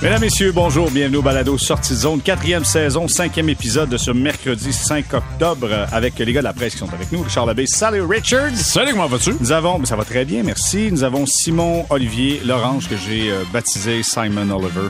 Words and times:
Mesdames, 0.00 0.20
Messieurs, 0.20 0.52
bonjour. 0.52 0.90
Bienvenue 0.92 1.16
au 1.16 1.22
Balado 1.22 1.58
Sortie 1.58 1.92
de 1.92 1.98
Zone, 1.98 2.20
quatrième 2.20 2.64
saison, 2.64 3.08
cinquième 3.08 3.48
épisode 3.48 3.88
de 3.88 3.96
ce 3.96 4.12
mercredi 4.12 4.72
5 4.72 5.12
octobre 5.12 5.70
avec 5.90 6.16
les 6.20 6.32
gars 6.32 6.40
de 6.40 6.44
la 6.44 6.52
presse 6.52 6.74
qui 6.74 6.78
sont 6.78 6.92
avec 6.92 7.10
nous. 7.10 7.22
Richard 7.22 7.46
Labbé, 7.46 7.66
salut 7.66 8.02
Richard. 8.02 8.54
Salut, 8.54 8.92
comment 8.92 9.08
vas-tu? 9.08 9.34
Nous 9.40 9.50
avons, 9.50 9.84
ça 9.84 9.96
va 9.96 10.04
très 10.04 10.24
bien, 10.24 10.44
merci. 10.44 10.92
Nous 10.92 11.02
avons 11.02 11.26
Simon 11.26 11.84
Olivier 11.90 12.40
Lorange 12.44 12.88
que 12.88 12.96
j'ai 12.96 13.28
euh, 13.32 13.42
baptisé 13.52 14.04
Simon 14.04 14.48
Oliver. 14.50 14.88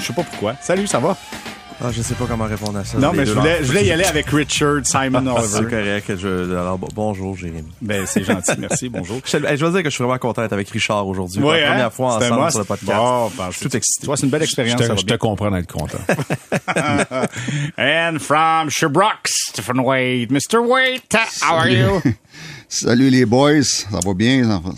Je 0.00 0.06
sais 0.06 0.14
pas 0.14 0.22
pourquoi. 0.22 0.54
Salut, 0.62 0.86
ça 0.86 1.00
va? 1.00 1.18
Ah, 1.78 1.90
je 1.92 2.00
sais 2.00 2.14
pas 2.14 2.24
comment 2.26 2.46
répondre 2.46 2.78
à 2.78 2.84
ça. 2.86 2.96
Non, 2.96 3.12
mais 3.12 3.26
je 3.26 3.32
voulais, 3.32 3.58
je 3.60 3.64
voulais 3.66 3.84
y 3.84 3.92
aller 3.92 4.04
avec 4.04 4.26
Richard 4.30 4.84
Simon 4.86 5.26
Oliver. 5.26 5.46
C'est 5.46 5.68
correct. 5.68 6.12
Je... 6.16 6.50
Alors, 6.56 6.78
bonjour, 6.78 7.36
Jérémy. 7.36 7.68
Ben, 7.82 8.06
c'est 8.06 8.24
gentil. 8.24 8.52
Merci. 8.58 8.88
Bonjour. 8.88 9.20
Je, 9.26 9.36
je 9.38 9.64
veux 9.64 9.72
dire 9.72 9.82
que 9.82 9.90
je 9.90 9.94
suis 9.94 10.02
vraiment 10.02 10.18
content 10.18 10.40
d'être 10.40 10.54
avec 10.54 10.70
Richard 10.70 11.06
aujourd'hui. 11.06 11.42
Oui, 11.42 11.60
la 11.60 11.66
hein? 11.66 11.70
première 11.72 11.92
fois 11.92 12.12
C'était 12.14 12.24
ensemble 12.26 12.40
moi, 12.40 12.50
sur 12.50 12.58
le 12.60 12.64
c'est- 12.64 12.68
podcast. 12.68 12.98
Bon, 12.98 13.30
ben, 13.36 13.50
je 13.50 13.56
suis 13.58 13.68
tout 13.68 13.76
excité. 13.76 14.06
Toi, 14.06 14.16
c'est 14.16 14.22
une 14.24 14.30
belle 14.30 14.42
expérience. 14.42 14.80
Je 14.80 14.86
ça 14.86 14.88
te, 14.88 14.92
va 14.92 14.96
je 14.96 15.02
te 15.02 15.06
bien. 15.06 15.18
comprends 15.18 15.50
d'être 15.50 15.70
content. 15.72 15.98
And 17.78 18.18
from 18.20 18.70
Sherbrooke, 18.70 19.28
Stephen 19.28 19.80
Wade. 19.80 20.30
Mr. 20.32 20.60
Wade, 20.66 21.02
how 21.42 21.56
are 21.56 21.68
you? 21.68 22.00
Salut 22.68 23.10
les 23.10 23.26
boys, 23.26 23.62
ça 23.64 24.00
va 24.04 24.14
bien 24.14 24.38
les 24.42 24.46
enfants? 24.50 24.74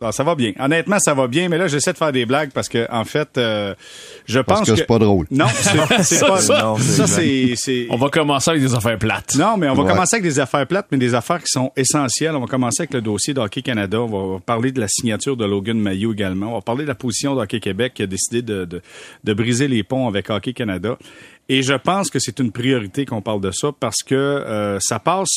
Ah, 0.00 0.12
ça 0.12 0.24
va 0.24 0.34
bien. 0.34 0.52
Honnêtement, 0.58 0.98
ça 0.98 1.14
va 1.14 1.26
bien, 1.26 1.48
mais 1.48 1.56
là, 1.56 1.68
j'essaie 1.68 1.92
de 1.94 1.96
faire 1.96 2.12
des 2.12 2.26
blagues 2.26 2.50
parce 2.52 2.68
que, 2.68 2.86
en 2.92 3.04
fait, 3.04 3.38
euh, 3.38 3.74
je 4.26 4.40
Parce 4.40 4.60
pense 4.60 4.68
que 4.70 4.76
c'est 4.76 4.84
pas 4.84 4.98
drôle. 4.98 5.24
Non, 5.30 5.46
c'est 6.02 6.20
pas 6.20 6.38
ça, 6.40 6.62
non, 6.62 6.76
Ça, 6.76 7.06
c'est 7.06 7.86
On 7.88 7.96
va 7.96 8.10
commencer 8.10 8.50
avec 8.50 8.62
des 8.62 8.74
affaires 8.74 8.98
plates. 8.98 9.34
Non, 9.36 9.56
mais 9.56 9.70
on 9.70 9.74
va 9.74 9.84
Ouais. 9.84 9.88
commencer 9.92 10.16
avec 10.16 10.24
des 10.24 10.38
affaires 10.38 10.66
plates, 10.66 10.88
mais 10.92 10.98
des 10.98 11.14
affaires 11.14 11.38
qui 11.38 11.48
sont 11.50 11.72
essentielles. 11.76 12.36
On 12.36 12.40
va 12.40 12.46
commencer 12.46 12.82
avec 12.82 12.92
le 12.92 13.00
dossier 13.00 13.32
d'Hockey 13.32 13.62
Canada. 13.62 14.02
On 14.02 14.34
va 14.34 14.40
parler 14.40 14.70
de 14.70 14.80
la 14.80 14.88
signature 14.88 15.34
de 15.36 15.46
Logan 15.46 15.78
Mayou 15.80 16.12
également. 16.12 16.52
On 16.52 16.54
va 16.56 16.60
parler 16.60 16.82
de 16.82 16.88
la 16.88 16.94
position 16.94 17.34
d'Hockey 17.34 17.60
Québec 17.60 17.94
qui 17.94 18.02
a 18.02 18.06
décidé 18.06 18.42
de, 18.42 18.66
de, 18.66 18.82
de 19.24 19.32
briser 19.32 19.66
les 19.66 19.82
ponts 19.82 20.06
avec 20.08 20.28
Hockey 20.28 20.52
Canada. 20.52 20.98
Et 21.48 21.62
je 21.62 21.72
pense 21.72 22.10
que 22.10 22.18
c'est 22.18 22.38
une 22.38 22.52
priorité 22.52 23.06
qu'on 23.06 23.22
parle 23.22 23.40
de 23.40 23.50
ça 23.50 23.70
parce 23.78 24.02
que 24.04 24.14
euh, 24.14 24.78
ça 24.80 24.98
passe, 24.98 25.30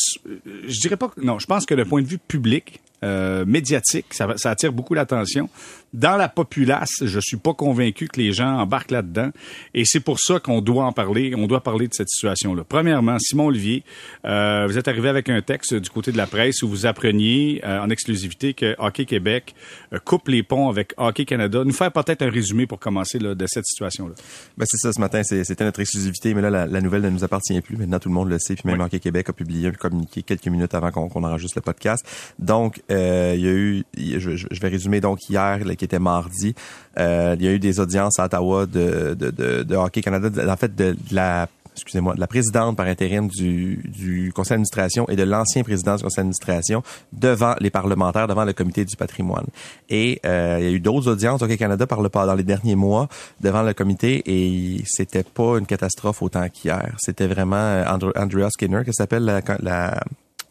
je 0.67 0.79
dirais 0.81 0.97
pas, 0.97 1.07
que- 1.07 1.21
non, 1.21 1.39
je 1.39 1.45
pense 1.45 1.66
que 1.66 1.75
le 1.75 1.85
point 1.85 2.01
de 2.01 2.07
vue 2.07 2.17
public, 2.17 2.81
médiatique, 3.03 4.08
ça, 4.11 4.28
ça 4.38 4.52
attire 4.52 4.73
beaucoup 4.73 4.94
l'attention. 4.94 5.50
Dans 5.93 6.17
la 6.17 6.29
populace, 6.29 6.91
je 7.01 7.19
suis 7.19 7.37
pas 7.37 7.53
convaincu 7.53 8.07
que 8.07 8.19
les 8.19 8.31
gens 8.31 8.57
embarquent 8.59 8.91
là-dedans. 8.91 9.29
Et 9.73 9.85
c'est 9.85 9.99
pour 9.99 10.19
ça 10.19 10.39
qu'on 10.39 10.61
doit 10.61 10.85
en 10.85 10.91
parler. 10.91 11.33
On 11.35 11.47
doit 11.47 11.61
parler 11.63 11.87
de 11.87 11.93
cette 11.93 12.09
situation-là. 12.09 12.63
Premièrement, 12.67 13.17
Simon 13.19 13.47
Olivier, 13.47 13.83
euh, 14.25 14.65
vous 14.67 14.77
êtes 14.77 14.87
arrivé 14.87 15.09
avec 15.09 15.29
un 15.29 15.41
texte 15.41 15.73
du 15.73 15.89
côté 15.89 16.11
de 16.11 16.17
la 16.17 16.27
presse 16.27 16.61
où 16.63 16.69
vous 16.69 16.85
appreniez 16.85 17.61
euh, 17.63 17.79
en 17.81 17.89
exclusivité 17.89 18.53
que 18.53 18.75
Hockey 18.77 19.05
Québec 19.05 19.55
euh, 19.93 19.99
coupe 20.03 20.27
les 20.27 20.43
ponts 20.43 20.69
avec 20.69 20.93
Hockey 20.97 21.25
Canada. 21.25 21.63
Nous 21.65 21.73
faire 21.73 21.91
peut-être 21.91 22.21
un 22.21 22.29
résumé 22.29 22.67
pour 22.67 22.79
commencer 22.79 23.17
là, 23.19 23.33
de 23.35 23.45
cette 23.47 23.65
situation-là. 23.65 24.13
Ben, 24.57 24.65
c'est 24.67 24.77
ça, 24.77 24.93
ce 24.93 24.99
matin, 24.99 25.23
c'était 25.23 25.63
notre 25.65 25.79
exclusivité, 25.79 26.33
mais 26.33 26.41
là, 26.41 26.49
la, 26.49 26.65
la 26.67 26.81
nouvelle 26.81 27.01
ne 27.01 27.09
nous 27.09 27.23
appartient 27.23 27.59
plus. 27.61 27.77
Maintenant, 27.77 27.99
tout 27.99 28.09
le 28.09 28.15
monde 28.15 28.29
le 28.29 28.37
sait, 28.39 28.55
puis 28.55 28.63
même 28.65 28.79
Oui. 28.79 28.85
Hockey 28.85 28.99
Québec 28.99 29.29
a 29.29 29.33
publié 29.33 29.67
un 29.69 29.71
communiqué 29.71 30.21
quelques 30.23 30.47
minutes 30.47 30.73
avant 30.75 30.91
qu'on 30.91 31.09
qu'on 31.09 31.23
enregistre 31.23 31.57
le 31.57 31.61
podcast. 31.63 32.05
Donc, 32.37 32.81
euh, 32.91 33.33
il 33.35 33.41
y 33.43 33.47
a 33.47 33.51
eu, 33.51 33.83
je, 34.19 34.35
je- 34.35 34.59
vais 34.61 34.67
résumer, 34.67 34.99
donc, 35.01 35.29
hier, 35.29 35.63
là, 35.65 35.73
qui 35.80 35.85
était 35.85 35.97
mardi, 35.99 36.53
euh, 36.99 37.35
il 37.39 37.45
y 37.45 37.47
a 37.47 37.52
eu 37.52 37.59
des 37.59 37.80
audiences 37.80 38.19
à 38.19 38.25
Ottawa 38.25 38.66
de, 38.67 39.16
de, 39.17 39.31
de, 39.31 39.63
de 39.63 39.75
Hockey 39.75 40.02
Canada, 40.02 40.30
en 40.53 40.58
fait, 40.58 40.75
de, 40.75 40.95
la 41.11 41.47
excusez-moi, 41.75 42.13
de 42.13 42.19
la 42.19 42.27
présidente 42.27 42.75
par 42.75 42.88
intérim 42.88 43.30
du, 43.30 43.77
du 43.88 44.33
conseil 44.33 44.55
d'administration 44.55 45.07
et 45.07 45.16
de 45.16 45.23
l'ancien 45.23 45.63
président 45.63 45.95
du 45.95 46.03
conseil 46.03 46.23
d'administration 46.23 46.83
devant 47.13 47.55
les 47.61 47.69
parlementaires, 47.69 48.27
devant 48.27 48.44
le 48.44 48.52
comité 48.52 48.83
du 48.83 48.97
patrimoine. 48.97 49.45
Et 49.89 50.19
euh, 50.25 50.57
il 50.59 50.66
y 50.66 50.67
a 50.67 50.72
eu 50.72 50.81
d'autres 50.81 51.07
audiences 51.09 51.41
au 51.41 51.47
Canada 51.47 51.88
par 51.88 52.02
le, 52.02 52.09
dans 52.09 52.35
les 52.35 52.44
derniers 52.44 52.75
mois 52.75 53.07
devant 53.39 53.63
le 53.63 53.73
comité 53.73 54.22
et 54.25 54.83
c'était 54.85 55.23
pas 55.23 55.57
une 55.57 55.66
catastrophe 55.66 56.22
autant 56.22 56.50
qu'hier. 56.50 56.96
C'était 56.97 57.28
vraiment 57.28 57.56
euh, 57.56 57.85
Andre- 57.88 58.11
Andrea 58.17 58.50
Skinner, 58.50 58.84
qui 58.84 58.94
s'appelle 58.94 59.23
la, 59.23 59.41
la 59.61 60.03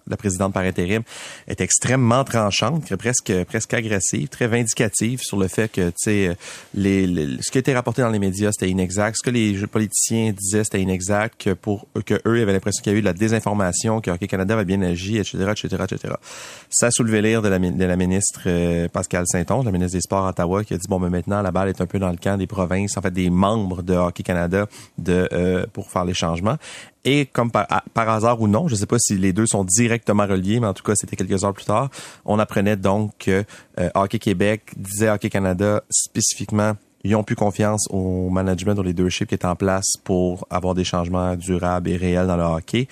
la 0.09 0.17
présidente 0.17 0.53
par 0.53 0.63
intérim 0.65 1.03
est 1.47 1.61
extrêmement 1.61 2.25
tranchante, 2.25 2.95
presque 2.97 3.33
presque 3.45 3.75
agressive, 3.75 4.29
très 4.29 4.47
vindicative 4.47 5.21
sur 5.23 5.37
le 5.39 5.49
fait 5.49 5.69
que 5.71 5.89
tu 5.91 5.95
sais 5.97 6.37
les, 6.75 7.07
les- 7.07 7.39
ce 7.43 7.51
qui 7.51 7.59
été 7.59 7.75
rapporté 7.75 8.03
dans 8.03 8.11
les 8.11 8.19
médias 8.19 8.51
c'était 8.53 8.71
inexact, 8.71 9.17
ce 9.19 9.23
que 9.23 9.35
les 9.35 9.67
politiciens 9.67 10.33
disaient 10.33 10.65
c'était 10.65 10.81
inexact, 10.83 11.43
que 11.45 11.51
pour 11.55 11.87
que 12.05 12.15
eux 12.27 12.39
ils 12.39 12.43
avaient 12.43 12.53
l'impression 12.53 12.83
qu'il 12.83 12.93
y 12.93 12.95
a 12.95 12.99
eu 12.99 13.01
de 13.01 13.07
la 13.07 13.13
désinformation, 13.13 14.01
que 14.01 14.11
Hockey 14.11 14.27
Canada 14.27 14.55
avait 14.55 14.65
bien 14.65 14.81
agi, 14.83 15.19
etc., 15.19 15.37
etc., 15.51 15.83
etc. 15.91 16.15
Ça 16.71 16.87
a 16.87 16.91
soulevé 16.91 17.23
l'ire 17.23 17.43
de 17.43 17.49
la, 17.49 17.59
mi- 17.59 17.73
de 17.73 17.85
la 17.85 17.97
ministre 17.97 18.43
euh, 18.47 18.89
Pascal 18.89 19.25
Saint-Onge, 19.27 19.65
la 19.65 19.73
ministre 19.73 19.97
des 19.97 20.01
Sports 20.03 20.27
à 20.27 20.31
Ottawa, 20.31 20.65
qui 20.65 20.75
a 20.75 20.79
dit 20.79 20.87
bon 20.89 20.99
mais 20.99 21.11
maintenant 21.11 21.43
la 21.43 21.51
balle 21.51 21.69
est 21.69 21.81
un 21.81 21.87
peu 21.87 21.99
dans 21.99 22.11
le 22.11 22.17
camp 22.17 22.37
des 22.37 22.47
provinces, 22.47 22.97
en 22.97 23.03
fait 23.03 23.11
des 23.13 23.31
membres 23.31 23.83
de 23.83 23.95
Hockey 23.95 24.23
Canada 24.23 24.67
de 24.99 25.29
euh, 25.33 25.67
pour 25.73 25.91
faire 25.91 26.05
les 26.05 26.15
changements. 26.15 26.57
Et 27.04 27.26
comme 27.26 27.50
par, 27.50 27.69
hasard 27.94 28.41
ou 28.41 28.48
non, 28.48 28.69
je 28.69 28.75
ne 28.75 28.78
sais 28.78 28.86
pas 28.86 28.98
si 28.98 29.16
les 29.16 29.32
deux 29.32 29.47
sont 29.47 29.64
directement 29.64 30.26
reliés, 30.26 30.60
mais 30.60 30.66
en 30.66 30.75
tout 30.75 30.82
cas, 30.82 30.94
c'était 30.94 31.16
quelques 31.16 31.44
heures 31.44 31.54
plus 31.54 31.64
tard, 31.64 31.91
on 32.25 32.38
apprenait 32.38 32.76
donc 32.76 33.12
que 33.19 33.44
euh, 33.78 33.88
Hockey 33.94 34.19
Québec 34.19 34.62
disait 34.76 35.09
Hockey 35.09 35.31
Canada 35.31 35.82
spécifiquement 35.91 36.75
ils 37.04 37.14
ont 37.14 37.22
plus 37.22 37.36
confiance 37.36 37.86
au 37.91 38.28
management, 38.28 38.78
au 38.78 38.82
leadership 38.82 39.28
qui 39.28 39.34
est 39.34 39.44
en 39.44 39.56
place 39.56 39.86
pour 40.03 40.47
avoir 40.50 40.75
des 40.75 40.84
changements 40.84 41.36
durables 41.36 41.88
et 41.91 41.97
réels 41.97 42.26
dans 42.26 42.36
le 42.36 42.42
hockey. 42.42 42.88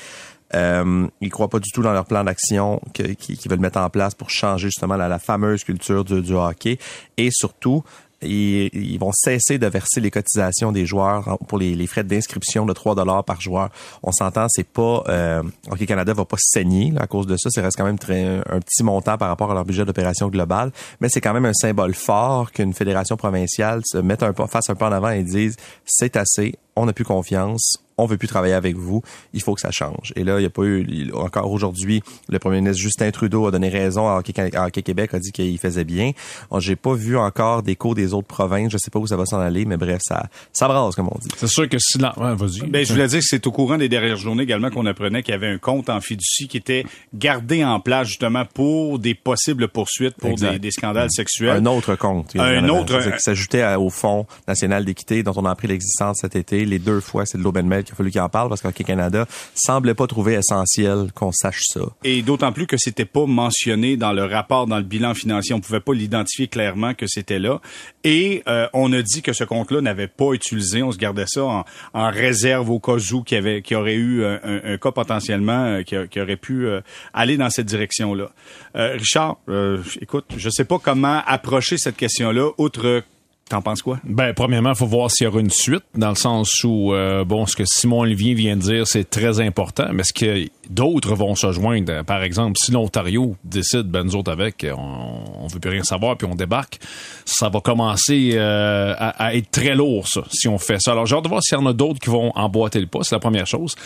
Euh, 0.55 1.09
ils 1.21 1.29
croient 1.29 1.49
pas 1.49 1.59
du 1.59 1.71
tout 1.73 1.83
dans 1.83 1.93
leur 1.93 2.05
plan 2.05 2.23
d'action 2.23 2.81
qu'ils 2.95 3.51
veulent 3.51 3.59
mettre 3.59 3.81
en 3.81 3.91
place 3.91 4.15
pour 4.15 4.31
changer 4.31 4.69
justement 4.69 4.97
la, 4.97 5.19
fameuse 5.19 5.65
culture 5.65 6.05
du 6.05 6.35
hockey. 6.35 6.79
Et 7.17 7.31
surtout, 7.33 7.83
ils, 8.23 8.99
vont 8.99 9.13
cesser 9.13 9.59
de 9.59 9.67
verser 9.67 10.01
les 10.01 10.11
cotisations 10.11 10.73
des 10.73 10.87
joueurs 10.87 11.39
pour 11.49 11.59
les, 11.59 11.87
frais 11.87 12.05
d'inscription 12.05 12.67
de 12.67 12.73
3 12.73 12.95
dollars 12.95 13.25
par 13.25 13.41
joueur. 13.41 13.71
On 14.03 14.13
s'entend, 14.13 14.47
c'est 14.49 14.67
pas 14.67 15.05
euh, 15.09 15.43
Hockey 15.71 15.87
Canada 15.87 16.13
va 16.15 16.25
pas 16.25 16.37
saigner 16.39 16.91
là, 16.91 17.03
à 17.03 17.07
cause 17.07 17.27
de 17.27 17.37
ça, 17.37 17.51
ça 17.51 17.63
reste 17.63 17.77
quand 17.77 17.85
même 17.85 17.99
très 17.99 18.41
un 18.49 18.61
petit 18.61 18.83
montant 18.83 19.19
par 19.19 19.29
rapport 19.29 19.51
à 19.51 19.55
leur 19.55 19.65
budget 19.65 19.85
d'opération 19.85 20.29
globale, 20.29 20.73
mais 21.01 21.09
c'est 21.09 21.21
quand 21.21 21.35
même 21.35 21.45
un 21.45 21.55
symbole 21.55 21.95
fort 21.95 22.53
qu'une 22.53 22.73
fédération 22.73 23.17
provinciale 23.17 23.83
se 23.85 23.99
mette 23.99 24.23
un 24.23 24.33
pas 24.33 24.47
fasse 24.47 24.71
un 24.71 24.75
pas 24.75 24.89
en 24.89 24.93
avant 24.93 25.11
et 25.11 25.23
dise 25.23 25.57
c'est 25.85 26.17
assez, 26.17 26.55
on 26.77 26.87
n'a 26.87 26.93
plus 26.93 27.05
confiance, 27.05 27.79
on 27.99 28.05
veut 28.05 28.19
plus 28.19 28.29
travailler 28.29 28.53
avec 28.53 28.77
vous, 28.77 29.01
il 29.33 29.41
faut 29.41 29.55
que 29.55 29.61
ça 29.63 29.71
change. 29.71 30.13
Et 30.17 30.25
là, 30.25 30.39
il 30.39 30.43
y 30.43 30.47
a 30.47 30.51
pas 30.51 30.65
eu 30.65 30.85
il- 30.87 31.15
encore 31.15 31.51
aujourd'hui, 31.51 32.03
le 32.29 32.39
premier 32.39 32.61
ministre 32.61 32.83
Justin 32.83 33.11
Trudeau 33.11 33.47
a 33.47 33.51
donné 33.51 33.71
raison 33.71 34.07
à 34.09 34.19
Hockey, 34.19 34.35
à 34.55 34.67
Hockey 34.67 34.83
Québec, 34.83 35.15
a 35.15 35.19
dit 35.19 35.33
qu'il 35.33 35.57
faisait 35.59 35.85
bien. 35.85 36.11
J'ai 36.59 36.77
pas 36.77 36.93
vu 36.95 37.17
encore 37.17 37.63
d'écho 37.63 37.95
des 37.95 38.13
autres 38.13 38.27
provinces, 38.29 38.71
je 38.73 38.77
sais 38.77 38.91
pas 38.91 38.99
où 38.99 39.07
ça 39.07 39.17
va 39.17 39.25
s'en 39.25 39.41
aller, 39.41 39.65
mais 39.65 39.79
bref, 39.79 40.01
ça 40.05 40.27
ça 40.53 40.69
brasse 40.69 40.95
comme 40.95 41.09
on 41.11 41.19
dit. 41.19 41.29
C'est 41.39 41.47
sûr 41.49 41.69
que 41.71 41.79
si... 41.79 41.97
ouais, 41.99 42.35
vas-y. 42.35 42.67
Ben, 42.69 42.85
je 42.85 42.93
voulais 42.93 43.09
dire 43.09 43.21
que 43.21 43.25
c'est 43.27 43.47
au 43.47 43.53
courant 43.53 43.79
des 43.79 43.89
dernières 43.89 44.17
journées 44.19 44.43
également 44.43 44.69
qu'on 44.71 44.85
apprenait 44.85 45.23
qu'il 45.23 45.33
y 45.33 45.37
avait 45.37 45.49
un 45.49 45.59
compte 45.59 45.89
en 45.89 46.01
fiducie 46.03 46.49
qui 46.49 46.59
était 46.59 46.85
gardé 47.15 47.65
en 47.65 47.81
place 47.81 48.09
justement 48.09 48.45
pour 48.45 48.99
des 48.99 49.15
possibles 49.15 49.69
poursuites 49.69 50.17
pour 50.17 50.35
des, 50.53 50.59
des 50.59 50.71
scandales 50.71 51.11
sexuels. 51.11 51.57
Un 51.57 51.67
autre 51.67 51.95
compte. 51.97 52.37
Un 52.37 52.69
autre- 52.69 53.01
qui 53.17 53.21
s'ajoutait 53.23 53.75
au 53.77 53.89
Fonds 53.89 54.27
national 54.47 54.85
d'équité 54.85 55.23
dont 55.23 55.33
on 55.37 55.47
a 55.47 55.51
appris 55.51 55.69
l'existence 55.69 56.19
cet 56.21 56.37
été. 56.37 56.66
Les 56.67 56.79
deux 56.79 57.01
fois, 57.01 57.27
c'est 57.27 57.39
de 57.39 57.43
l'Open 57.43 57.69
qu'il 57.83 57.93
a 57.93 57.97
fallu 57.97 58.11
qu'il 58.11 58.21
en 58.21 58.29
parle 58.29 58.49
parce 58.49 58.61
qu'Hockey 58.61 58.85
Canada 58.85 59.27
semblait 59.55 59.95
pas 59.95 60.07
trouver 60.07 60.35
essentiel 60.35 61.13
qu'on 61.15 61.33
sache 61.33 61.63
ça. 61.73 61.81
Et 62.05 62.23
d'autant 62.23 62.53
plus 62.53 62.67
que 62.67 62.77
c'était 62.77 63.05
pas 63.05 63.27
mentionné 63.27 63.97
dans 63.97 64.13
le 64.13 64.25
rapport, 64.25 64.67
dans 64.67 64.79
le 64.79 64.83
bilan 64.83 65.15
financier. 65.15 65.55
On 65.55 65.61
pouvait 65.61 65.81
pas 65.81 65.95
l'identifier 65.95 66.49
clairement 66.49 66.95
que 66.95 67.07
c'était 67.07 67.39
là. 67.39 67.61
Et 68.05 68.43
euh, 68.49 68.69
on 68.73 68.93
a 68.93 69.03
dit 69.03 69.23
que 69.23 69.33
ce 69.33 69.45
compte-là 69.45 69.81
n'avait 69.81 70.09
pas 70.09 70.33
utilisé. 70.33 70.83
On 70.83 70.93
se 70.93 70.99
gardait 70.99 71.27
ça 71.27 71.45
en, 71.45 72.11
réserve 72.11 72.71
au 72.71 72.79
cas 72.79 72.97
où 73.13 73.23
qu'il 73.23 73.37
y 73.37 73.39
avait, 73.39 73.63
qu'il 73.63 73.77
y 73.77 73.81
aurait 73.81 73.95
eu 73.95 74.25
un, 74.25 74.41
un- 74.43 74.79
cas 74.79 74.93
potentiellement 74.93 75.65
euh, 75.65 75.83
qui, 75.83 76.21
aurait 76.21 76.37
pu 76.37 76.67
euh, 76.67 76.81
aller 77.13 77.37
dans 77.37 77.51
cette 77.51 77.67
direction-là. 77.67 78.31
Euh, 78.77 78.93
Richard, 78.95 79.39
euh, 79.49 79.83
écoute, 80.01 80.27
je 80.37 80.51
sais 80.51 80.65
pas 80.65 80.79
comment 80.79 81.23
approcher 81.27 81.79
cette 81.79 81.97
question-là, 81.97 82.51
outre 82.59 83.03
T'en 83.49 83.63
penses 83.63 83.81
quoi? 83.81 84.01
Ben, 84.03 84.35
premièrement, 84.35 84.71
il 84.71 84.77
faut 84.77 84.87
voir 84.87 85.09
s'il 85.09 85.25
y 85.25 85.29
aura 85.29 85.39
une 85.39 85.51
suite, 85.51 85.85
dans 85.95 86.09
le 86.09 86.17
sens 86.17 86.65
où, 86.65 86.93
euh, 86.93 87.25
bon, 87.25 87.47
ce 87.47 87.55
que 87.55 87.63
Simon 87.65 88.01
Olivier 88.01 88.35
vient 88.35 88.57
de 88.57 88.63
dire, 88.63 88.89
c'est 88.89 89.09
très 89.09 89.39
important, 89.41 89.87
mais 89.93 90.01
est-ce 90.01 90.13
que 90.13 90.49
d'autres 90.69 91.15
vont 91.15 91.37
se 91.37 91.53
joindre? 91.53 92.03
Par 92.03 92.25
exemple, 92.25 92.55
si 92.61 92.73
l'Ontario 92.73 93.37
décide, 93.45 93.85
ben, 93.85 94.03
nous 94.03 94.17
autres 94.17 94.33
avec, 94.33 94.67
on, 94.77 95.45
on 95.45 95.47
veut 95.47 95.61
plus 95.61 95.71
rien 95.71 95.85
savoir, 95.85 96.17
puis 96.17 96.27
on 96.29 96.35
débarque, 96.35 96.81
ça 97.25 97.49
va 97.49 97.61
commencer 97.61 98.33
euh, 98.35 98.95
à, 98.99 99.27
à 99.27 99.35
être 99.35 99.53
très 99.53 99.77
lourd, 99.77 100.09
ça, 100.09 100.23
si 100.33 100.49
on 100.49 100.59
fait 100.59 100.81
ça. 100.81 100.91
Alors, 100.91 101.07
j'ai 101.07 101.15
hâte 101.15 101.23
de 101.23 101.29
voir 101.29 101.41
s'il 101.41 101.57
y 101.57 101.61
en 101.61 101.67
a 101.67 101.73
d'autres 101.73 102.01
qui 102.01 102.11
vont 102.11 102.33
emboîter 102.35 102.81
le 102.81 102.89
pas, 102.89 103.05
c'est 103.05 103.15
la 103.15 103.21
première 103.21 103.47
chose. 103.47 103.77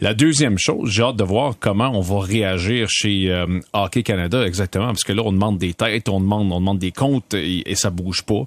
La 0.00 0.14
deuxième 0.14 0.58
chose, 0.58 0.90
j'ai 0.92 1.02
hâte 1.02 1.16
de 1.16 1.24
voir 1.24 1.54
comment 1.58 1.90
on 1.92 2.02
va 2.02 2.20
réagir 2.20 2.86
chez 2.88 3.32
euh, 3.32 3.58
Hockey 3.72 4.04
Canada, 4.04 4.46
exactement, 4.46 4.86
parce 4.86 5.02
que 5.02 5.12
là, 5.12 5.22
on 5.24 5.32
demande 5.32 5.58
des 5.58 5.74
têtes, 5.74 6.08
on 6.08 6.20
demande, 6.20 6.52
on 6.52 6.60
demande 6.60 6.78
des 6.78 6.92
comptes, 6.92 7.34
et, 7.34 7.68
et 7.68 7.74
ça 7.74 7.90
bouge 7.90 8.22
pas. 8.22 8.44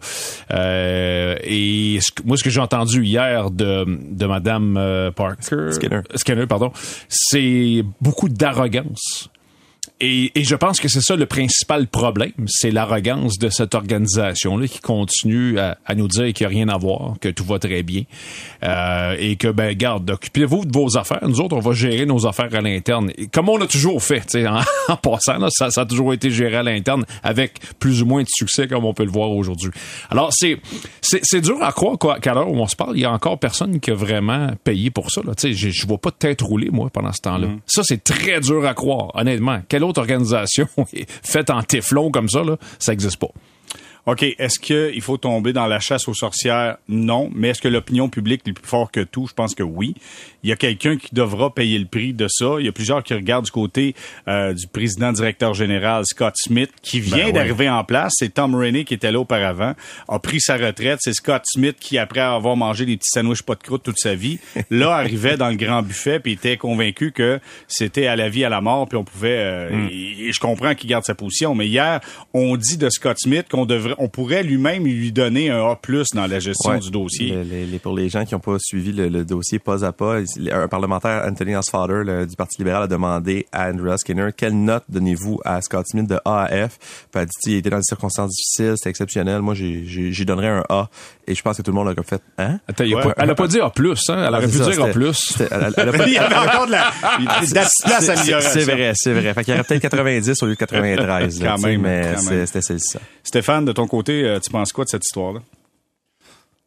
Euh, 0.61 1.35
et 1.43 1.97
ce 2.01 2.11
que- 2.11 2.23
moi, 2.25 2.37
ce 2.37 2.43
que 2.43 2.49
j'ai 2.49 2.59
entendu 2.59 3.03
hier 3.03 3.49
de, 3.51 3.85
de 4.11 4.25
Madame 4.25 4.77
euh, 4.77 5.11
Parker, 5.11 5.71
Skinner. 5.71 6.01
Skinner, 6.15 6.45
pardon, 6.47 6.71
c'est 7.09 7.83
beaucoup 7.99 8.29
d'arrogance 8.29 9.29
et, 10.01 10.31
et, 10.33 10.43
je 10.43 10.55
pense 10.55 10.79
que 10.79 10.87
c'est 10.87 11.01
ça 11.01 11.15
le 11.15 11.27
principal 11.27 11.85
problème, 11.85 12.31
c'est 12.47 12.71
l'arrogance 12.71 13.37
de 13.37 13.49
cette 13.49 13.75
organisation-là 13.75 14.67
qui 14.67 14.79
continue 14.79 15.59
à, 15.59 15.77
à 15.85 15.93
nous 15.93 16.07
dire 16.07 16.33
qu'il 16.33 16.47
n'y 16.47 16.53
a 16.53 16.57
rien 16.57 16.69
à 16.69 16.77
voir, 16.77 17.13
que 17.21 17.29
tout 17.29 17.43
va 17.43 17.59
très 17.59 17.83
bien, 17.83 18.03
euh, 18.63 19.15
et 19.19 19.35
que, 19.35 19.47
ben, 19.47 19.75
garde, 19.75 20.09
occupez-vous 20.09 20.65
de 20.65 20.73
vos 20.73 20.97
affaires. 20.97 21.27
Nous 21.27 21.39
autres, 21.39 21.55
on 21.55 21.59
va 21.59 21.73
gérer 21.73 22.07
nos 22.07 22.25
affaires 22.25 22.53
à 22.55 22.61
l'interne. 22.61 23.11
Comme 23.31 23.49
on 23.49 23.61
a 23.61 23.67
toujours 23.67 24.01
fait, 24.01 24.35
en, 24.47 24.61
en 24.91 24.97
passant, 24.97 25.37
là, 25.37 25.49
ça, 25.51 25.69
ça, 25.69 25.81
a 25.81 25.85
toujours 25.85 26.13
été 26.13 26.31
géré 26.31 26.55
à 26.55 26.63
l'interne 26.63 27.05
avec 27.21 27.59
plus 27.77 28.01
ou 28.01 28.07
moins 28.07 28.23
de 28.23 28.29
succès, 28.29 28.67
comme 28.67 28.85
on 28.85 28.95
peut 28.95 29.05
le 29.05 29.11
voir 29.11 29.29
aujourd'hui. 29.29 29.69
Alors, 30.09 30.31
c'est, 30.33 30.57
c'est, 31.01 31.41
dur 31.41 31.61
à 31.61 31.71
croire 31.71 31.97
qu'à 32.19 32.33
l'heure 32.33 32.49
où 32.49 32.57
on 32.57 32.67
se 32.67 32.75
parle, 32.75 32.97
il 32.97 33.01
y 33.01 33.05
a 33.05 33.11
encore 33.11 33.37
personne 33.37 33.79
qui 33.79 33.91
a 33.91 33.95
vraiment 33.95 34.49
payé 34.63 34.89
pour 34.89 35.11
ça. 35.11 35.21
Là. 35.23 35.33
Je, 35.39 35.51
je 35.51 35.87
vois 35.87 35.99
pas 35.99 36.09
de 36.09 36.15
tête 36.15 36.41
roulée, 36.41 36.69
moi, 36.71 36.89
pendant 36.91 37.11
ce 37.11 37.21
temps-là. 37.21 37.47
Mm. 37.47 37.59
Ça, 37.67 37.83
c'est 37.83 38.03
très 38.03 38.39
dur 38.39 38.65
à 38.65 38.73
croire, 38.73 39.11
honnêtement. 39.13 39.61
Autre 39.90 39.90
organisation 39.97 40.67
faite 41.23 41.49
en 41.49 41.63
téflon 41.63 42.11
comme 42.11 42.29
ça, 42.29 42.43
là, 42.43 42.57
ça 42.79 42.91
n'existe 42.91 43.17
pas. 43.17 43.31
OK, 44.07 44.23
est-ce 44.23 44.59
qu'il 44.59 45.01
faut 45.01 45.17
tomber 45.17 45.53
dans 45.53 45.67
la 45.67 45.79
chasse 45.79 46.07
aux 46.07 46.13
sorcières? 46.15 46.77
Non. 46.87 47.29
Mais 47.35 47.49
est-ce 47.49 47.61
que 47.61 47.67
l'opinion 47.67 48.09
publique 48.09 48.41
est 48.47 48.53
plus 48.53 48.67
fort 48.67 48.91
que 48.91 49.01
tout? 49.01 49.27
Je 49.27 49.33
pense 49.33 49.53
que 49.53 49.61
oui. 49.61 49.93
Il 50.43 50.49
y 50.49 50.53
a 50.53 50.55
quelqu'un 50.55 50.97
qui 50.97 51.13
devra 51.13 51.53
payer 51.53 51.77
le 51.77 51.85
prix 51.85 52.13
de 52.13 52.27
ça. 52.27 52.55
Il 52.59 52.65
y 52.65 52.69
a 52.69 52.71
plusieurs 52.71 53.03
qui 53.03 53.13
regardent 53.13 53.45
du 53.45 53.51
côté 53.51 53.95
euh, 54.27 54.53
du 54.53 54.65
président 54.65 55.11
directeur 55.11 55.53
général 55.53 56.03
Scott 56.05 56.33
Smith, 56.35 56.71
qui 56.81 56.99
ben 56.99 57.15
vient 57.15 57.31
d'arriver 57.31 57.69
en 57.69 57.83
place. 57.83 58.13
C'est 58.17 58.33
Tom 58.33 58.55
Rainey 58.55 58.85
qui 58.85 58.95
était 58.95 59.11
là 59.11 59.19
auparavant, 59.19 59.75
a 60.07 60.19
pris 60.19 60.41
sa 60.41 60.57
retraite. 60.57 60.97
C'est 61.01 61.13
Scott 61.13 61.43
Smith 61.45 61.77
qui, 61.79 61.99
après 61.99 62.21
avoir 62.21 62.55
mangé 62.55 62.85
des 62.87 62.97
petits 62.97 63.11
sandwichs 63.11 63.43
pas 63.43 63.53
de 63.53 63.61
croûte 63.61 63.83
toute 63.83 63.99
sa 63.99 64.15
vie, 64.15 64.39
là, 64.71 64.95
arrivait 64.95 65.37
dans 65.37 65.49
le 65.49 65.55
grand 65.55 65.83
buffet 65.83 66.19
puis 66.19 66.33
était 66.33 66.57
convaincu 66.57 67.11
que 67.11 67.39
c'était 67.67 68.07
à 68.07 68.15
la 68.15 68.29
vie, 68.29 68.43
à 68.43 68.49
la 68.49 68.61
mort, 68.61 68.87
puis 68.87 68.97
on 68.97 69.03
pouvait... 69.03 69.37
Euh, 69.37 69.69
hmm. 69.69 69.89
et 69.91 70.31
je 70.31 70.39
comprends 70.39 70.73
qu'il 70.73 70.89
garde 70.89 71.05
sa 71.05 71.13
position, 71.13 71.53
mais 71.53 71.67
hier, 71.67 71.99
on 72.33 72.57
dit 72.57 72.77
de 72.77 72.89
Scott 72.89 73.17
Smith 73.19 73.45
qu'on 73.49 73.65
devrait 73.65 73.90
on 73.97 74.07
pourrait 74.07 74.43
lui-même 74.43 74.85
lui 74.85 75.11
donner 75.11 75.49
un 75.49 75.63
A+ 75.63 75.79
dans 76.13 76.27
la 76.27 76.39
gestion 76.39 76.77
du 76.77 76.91
dossier. 76.91 77.43
Les, 77.43 77.79
pour 77.79 77.95
les 77.95 78.09
gens 78.09 78.25
qui 78.25 78.33
n'ont 78.33 78.39
pas 78.39 78.57
suivi 78.59 78.91
le, 78.91 79.23
dossier 79.25 79.59
pas 79.59 79.85
à 79.85 79.91
pas, 79.91 80.19
un 80.51 80.67
parlementaire, 80.67 81.23
Anthony 81.27 81.55
Osfather 81.55 82.25
du 82.25 82.35
Parti 82.35 82.57
libéral, 82.59 82.83
a 82.83 82.87
demandé 82.87 83.45
à 83.51 83.69
Andrew 83.69 83.95
Skinner 83.97 84.29
quelle 84.35 84.57
note 84.57 84.83
donnez-vous 84.89 85.39
à 85.45 85.61
Scott 85.61 85.85
Smith 85.87 86.07
de 86.07 86.17
A 86.25 86.43
à 86.43 86.67
F. 86.67 86.77
Puis 87.11 87.21
elle 87.21 87.25
dit 87.25 87.51
il 87.51 87.57
était 87.57 87.69
dans 87.69 87.77
des 87.77 87.83
circonstances 87.83 88.31
difficiles, 88.31 88.73
c'était 88.77 88.89
exceptionnel. 88.89 89.41
Moi, 89.41 89.53
j'y 89.55 90.25
donnerais 90.25 90.47
un 90.47 90.63
A. 90.69 90.89
Et 91.27 91.35
je 91.35 91.41
pense 91.41 91.57
que 91.57 91.61
tout 91.61 91.71
le 91.71 91.75
monde 91.75 91.87
a 91.87 92.03
fait 92.03 92.21
hein? 92.37 92.59
Attends, 92.67 92.83
elle 92.83 93.29
a 93.29 93.35
pas 93.35 93.47
dit 93.47 93.59
A+, 93.59 93.67
hein? 93.67 93.71
Elle 94.09 94.35
aurait 94.35 94.47
pu 94.47 94.57
dire 94.57 94.83
A+. 94.83 94.91
il 96.07 96.13
y 96.13 96.17
avait 96.17 96.35
encore 96.35 96.67
de 96.67 96.71
la, 96.71 96.91
C'est 98.41 98.63
vrai, 98.63 98.91
c'est 98.95 99.13
vrai. 99.13 99.33
Fait 99.33 99.43
qu'il 99.43 99.53
y 99.53 99.55
aurait 99.55 99.63
peut-être 99.63 99.81
90 99.81 100.43
au 100.43 100.45
lieu 100.47 100.53
de 100.53 100.57
93. 100.57 101.39
quand 101.43 101.57
même, 101.59 101.81
mais 101.81 102.45
c'était 102.45 102.61
ça. 102.61 102.99
Stéphane, 103.23 103.65
de 103.65 103.71
ton 103.71 103.87
côté, 103.87 104.23
euh, 104.23 104.39
tu 104.39 104.49
penses 104.49 104.73
quoi 104.73 104.85
de 104.85 104.89
cette 104.89 105.05
histoire-là? 105.05 105.41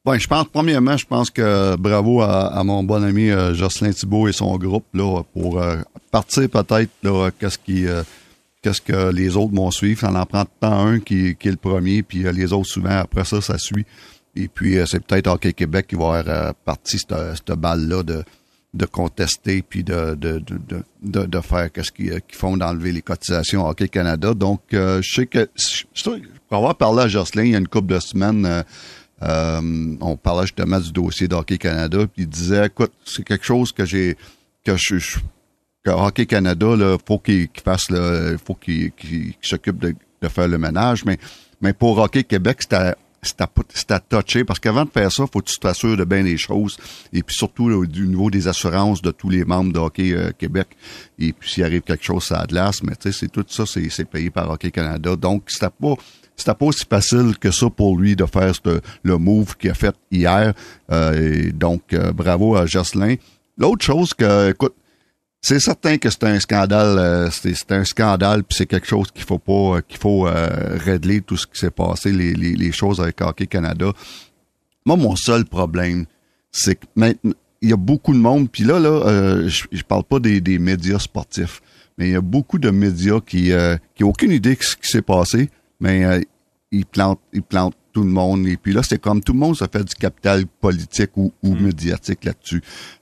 Bon, 0.05 0.19
je 0.19 0.29
pense, 0.29 0.47
premièrement, 0.53 0.97
je 0.97 1.07
pense 1.07 1.31
que 1.31 1.77
bravo 1.77 2.21
à, 2.21 2.63
mon 2.63 2.85
bon 2.85 3.03
ami 3.03 3.31
euh, 3.31 3.55
Jocelyn 3.55 3.93
Thibault 3.93 4.29
et 4.29 4.33
son 4.33 4.57
groupe 4.59 4.85
là, 4.93 5.23
pour 5.33 5.61
euh, 5.61 5.77
partir 6.11 6.49
peut-être 6.51 6.91
qu'est-ce 7.39 7.59
qui 7.59 7.87
qu'est-ce 8.61 8.83
que 8.83 9.11
les 9.11 9.37
autres 9.37 9.55
vont 9.55 9.71
suivre. 9.71 10.01
Ça 10.01 10.13
en 10.13 10.27
prend 10.27 10.45
tant 10.61 10.87
un 10.87 11.01
qui, 11.01 11.29
est 11.29 11.45
le 11.45 11.57
premier, 11.57 12.03
puis 12.03 12.23
les 12.23 12.53
autres 12.53 12.69
souvent 12.69 12.99
après 12.99 13.25
ça, 13.25 13.41
ça 13.41 13.57
suit. 13.59 13.87
Et 14.37 14.49
puis 14.49 14.77
c'est 14.87 15.05
peut-être 15.05 15.27
Hockey 15.27 15.55
Québec 15.55 15.87
qui 15.89 15.95
va 15.95 16.19
avoir 16.19 16.55
parti 16.55 16.99
cette, 16.99 17.15
cette 17.37 17.59
balle-là 17.59 18.03
de, 18.03 18.25
de 18.75 18.87
contester 18.87 19.63
puis 19.63 19.85
de, 19.85 20.15
de, 20.15 20.43
de, 21.03 21.27
de, 21.27 21.41
faire 21.41 21.73
qu'est-ce 21.73 21.93
qu'ils 21.93 22.21
font 22.33 22.59
d'enlever 22.59 22.93
les 22.93 23.03
cotisations 23.03 23.67
Hockey 23.67 23.89
Canada. 23.89 24.35
Donc, 24.35 24.61
je 24.71 25.01
sais 25.03 25.27
que 25.27 25.49
pour 26.55 26.61
avoir 26.61 26.77
parlé 26.77 27.03
à 27.03 27.09
Jocelyn 27.09 27.43
il 27.43 27.51
y 27.51 27.55
a 27.57 27.59
une 27.59 27.67
couple 27.67 27.93
de 27.93 27.99
semaines, 27.99 28.47
euh, 28.47 28.63
euh, 29.23 29.97
on 30.01 30.17
parlait 30.17 30.47
justement 30.47 30.79
du 30.79 30.93
dossier 30.93 31.27
d'Hockey 31.27 31.59
Canada, 31.59 32.07
puis 32.07 32.23
il 32.23 32.29
disait, 32.29 32.67
écoute, 32.67 32.93
c'est 33.05 33.25
quelque 33.25 33.45
chose 33.45 33.73
que 33.73 33.85
j'ai, 33.85 34.17
que 34.65 34.77
je, 34.77 35.19
Hockey 35.85 36.27
Canada, 36.27 36.77
là, 36.77 36.97
faut 37.05 37.19
qu'il 37.19 37.49
fasse 37.65 37.91
le, 37.91 38.37
faut 38.45 38.55
qu'il 38.55 38.93
s'occupe 39.43 39.81
de, 39.81 39.97
faire 40.29 40.47
le 40.47 40.59
ménage, 40.59 41.05
mais, 41.05 41.73
pour 41.73 41.99
Hockey 41.99 42.23
Québec, 42.23 42.59
c'était 42.63 42.95
à, 43.41 44.01
toucher 44.01 44.45
parce 44.45 44.61
qu'avant 44.61 44.85
de 44.85 44.91
faire 44.91 45.11
ça, 45.11 45.25
faut 45.27 45.41
que 45.41 45.51
tu 45.51 45.59
t'assures 45.59 45.97
de 45.97 46.05
bien 46.05 46.23
les 46.23 46.37
choses 46.37 46.77
et 47.13 47.25
puis 47.25 47.35
surtout 47.35 47.85
du 47.85 48.07
niveau 48.07 48.31
des 48.31 48.47
assurances 48.47 49.03
de 49.03 49.11
tous 49.11 49.29
les 49.29 49.45
membres 49.45 49.73
de 49.73 49.79
Hockey 49.81 50.13
euh, 50.13 50.31
Québec 50.39 50.69
et 51.19 51.33
puis 51.33 51.51
s'il 51.51 51.65
arrive 51.65 51.81
quelque 51.81 52.05
chose 52.05 52.25
ça 52.25 52.45
glace, 52.47 52.83
mais 52.83 52.95
tu 52.95 53.11
sais 53.11 53.19
c'est 53.19 53.33
tout 53.33 53.45
ça 53.49 53.65
c'est 53.67 54.05
payé 54.05 54.29
par 54.31 54.51
Hockey 54.51 54.71
Canada 54.71 55.17
donc 55.17 55.45
c'était 55.49 55.71
pas 55.71 55.97
c'était 56.37 56.55
pas 56.55 56.67
aussi 56.67 56.85
facile 56.89 57.39
que 57.39 57.51
ça 57.51 57.71
pour 57.71 57.97
lui 57.97 58.17
de 58.17 58.27
faire 58.27 58.53
le 59.03 59.19
move 59.19 59.57
qu'il 59.57 59.71
a 59.71 59.75
fait 59.75 59.95
hier. 60.11 60.53
Euh, 60.91 61.51
donc, 61.53 61.93
euh, 61.93 62.13
bravo 62.13 62.57
à 62.57 62.67
Jocelyn. 62.67 63.17
L'autre 63.57 63.85
chose 63.85 64.15
que, 64.15 64.51
écoute, 64.51 64.75
c'est 65.41 65.61
certain 65.61 65.99
que 65.99 66.11
c'est 66.11 66.25
un 66.25 66.41
scandale, 66.41 66.99
euh, 66.99 67.31
c'est 67.31 67.71
un 67.71 67.85
scandale, 67.85 68.43
puis 68.43 68.57
c'est 68.57 68.67
quelque 68.67 68.87
chose 68.87 69.11
qu'il 69.13 69.25
faut 69.25 69.39
pas, 69.39 69.83
qu'il 69.83 69.99
faut 69.99 70.27
régler 70.85 71.21
tout 71.21 71.37
ce 71.37 71.47
qui 71.47 71.59
s'est 71.59 71.71
passé, 71.71 72.11
les, 72.11 72.35
les, 72.35 72.73
choses 72.73 73.01
avec 73.01 73.21
Hockey 73.21 73.47
Canada. 73.47 73.93
Moi, 74.87 74.97
mon 74.97 75.15
seul 75.17 75.45
problème, 75.45 76.07
c'est 76.51 76.77
que 76.77 76.87
maintenant, 76.97 77.33
il 77.61 77.71
y 77.71 77.73
a 77.73 77.77
beaucoup 77.77 78.13
de 78.13 78.19
monde, 78.19 78.51
puis 78.51 78.65
là, 78.65 78.79
là, 78.79 79.47
je, 79.47 79.65
je 79.71 79.83
parle 79.83 80.05
pas 80.05 80.19
des, 80.19 80.41
des 80.41 80.59
médias 80.59 80.99
sportifs, 80.99 81.63
mais 81.97 82.09
il 82.09 82.13
y 82.13 82.17
a 82.17 82.21
beaucoup 82.21 82.59
de 82.59 82.71
médias 82.71 83.21
qui, 83.21 83.53
qui 83.95 84.03
aucune 84.03 84.33
idée 84.33 84.57
de 84.57 84.63
ce 84.63 84.77
qui 84.77 84.89
s'est 84.89 85.03
passé, 85.03 85.51
mais 85.85 86.05
euh, 86.05 86.21
il 86.73 86.87
plante, 86.87 87.21
il 87.33 87.43
plante 87.43 87.75
tout 87.93 88.03
le 88.03 88.11
monde. 88.11 88.49
Et 88.49 88.57
puis 88.57 88.73
là, 88.73 88.83
c'est 88.83 88.99
comme 88.99 89.23
tout 89.23 89.35
le 89.35 89.39
monde 89.39 89.55
se 89.55 89.65
fait 89.71 89.85
du 89.85 89.95
capital 89.95 90.45
politique 90.61 91.11
ou, 91.17 91.33
ou 91.43 91.55
mm. 91.55 91.61
médiatique 91.61 92.25
là-dessus. 92.25 92.61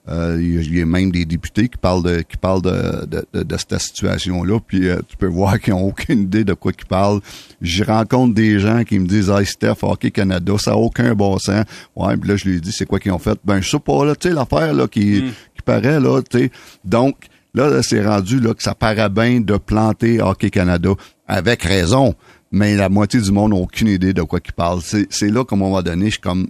Euh, 0.08 0.36
il 0.38 0.76
y 0.76 0.82
a 0.82 0.84
même 0.84 1.10
des 1.10 1.24
députés 1.24 1.68
qui 1.68 1.78
parlent 1.78 2.02
de 2.02 2.20
qui 2.20 2.36
parlent 2.36 2.60
de, 2.60 3.06
de, 3.06 3.42
de, 3.42 3.56
cette 3.56 3.78
situation-là. 3.78 4.58
Puis 4.66 4.88
euh, 4.88 5.00
tu 5.08 5.16
peux 5.16 5.28
voir 5.28 5.58
qu'ils 5.60 5.72
n'ont 5.72 5.86
aucune 5.86 6.22
idée 6.22 6.44
de 6.44 6.52
quoi 6.52 6.72
ils 6.78 6.84
parlent. 6.84 7.20
Je 7.62 7.84
rencontre 7.84 8.34
des 8.34 8.58
gens 8.58 8.84
qui 8.84 8.98
me 8.98 9.06
disent 9.06 9.30
Hey 9.30 9.46
Steph, 9.46 9.76
Hockey 9.82 10.10
Canada, 10.10 10.54
ça 10.58 10.72
n'a 10.72 10.76
aucun 10.76 11.14
bon 11.14 11.38
sens. 11.38 11.64
Ouais, 11.96 12.16
puis 12.16 12.28
là, 12.28 12.36
je 12.36 12.48
lui 12.48 12.60
dis 12.60 12.72
c'est 12.72 12.86
quoi 12.86 12.98
qu'ils 12.98 13.12
ont 13.12 13.18
fait? 13.18 13.38
Ben 13.44 13.62
je 13.62 13.70
sais 13.70 13.80
pas, 13.80 14.04
là, 14.04 14.14
tu 14.14 14.28
sais, 14.28 14.34
l'affaire 14.34 14.74
là 14.74 14.88
qui, 14.88 15.22
mm. 15.22 15.30
qui 15.56 15.62
paraît 15.64 16.00
là, 16.00 16.20
tu 16.20 16.38
sais. 16.38 16.50
Donc, 16.84 17.16
là, 17.54 17.82
c'est 17.82 18.04
rendu 18.04 18.40
là 18.40 18.52
que 18.52 18.62
ça 18.62 18.74
paraît 18.74 19.08
bien 19.08 19.40
de 19.40 19.56
planter 19.56 20.20
Hockey 20.20 20.50
Canada. 20.50 20.90
Avec 21.26 21.62
raison 21.62 22.14
mais 22.52 22.76
la 22.76 22.88
moitié 22.88 23.20
du 23.20 23.32
monde 23.32 23.52
n'a 23.52 23.58
aucune 23.58 23.88
idée 23.88 24.12
de 24.12 24.22
quoi 24.22 24.40
qu'il 24.40 24.52
parle. 24.52 24.80
C'est 24.82 25.30
là 25.30 25.44
qu'à 25.44 25.56
un 25.56 25.58
moment 25.58 25.82
donné, 25.82 26.06
je 26.06 26.10
suis 26.12 26.20
comme 26.20 26.48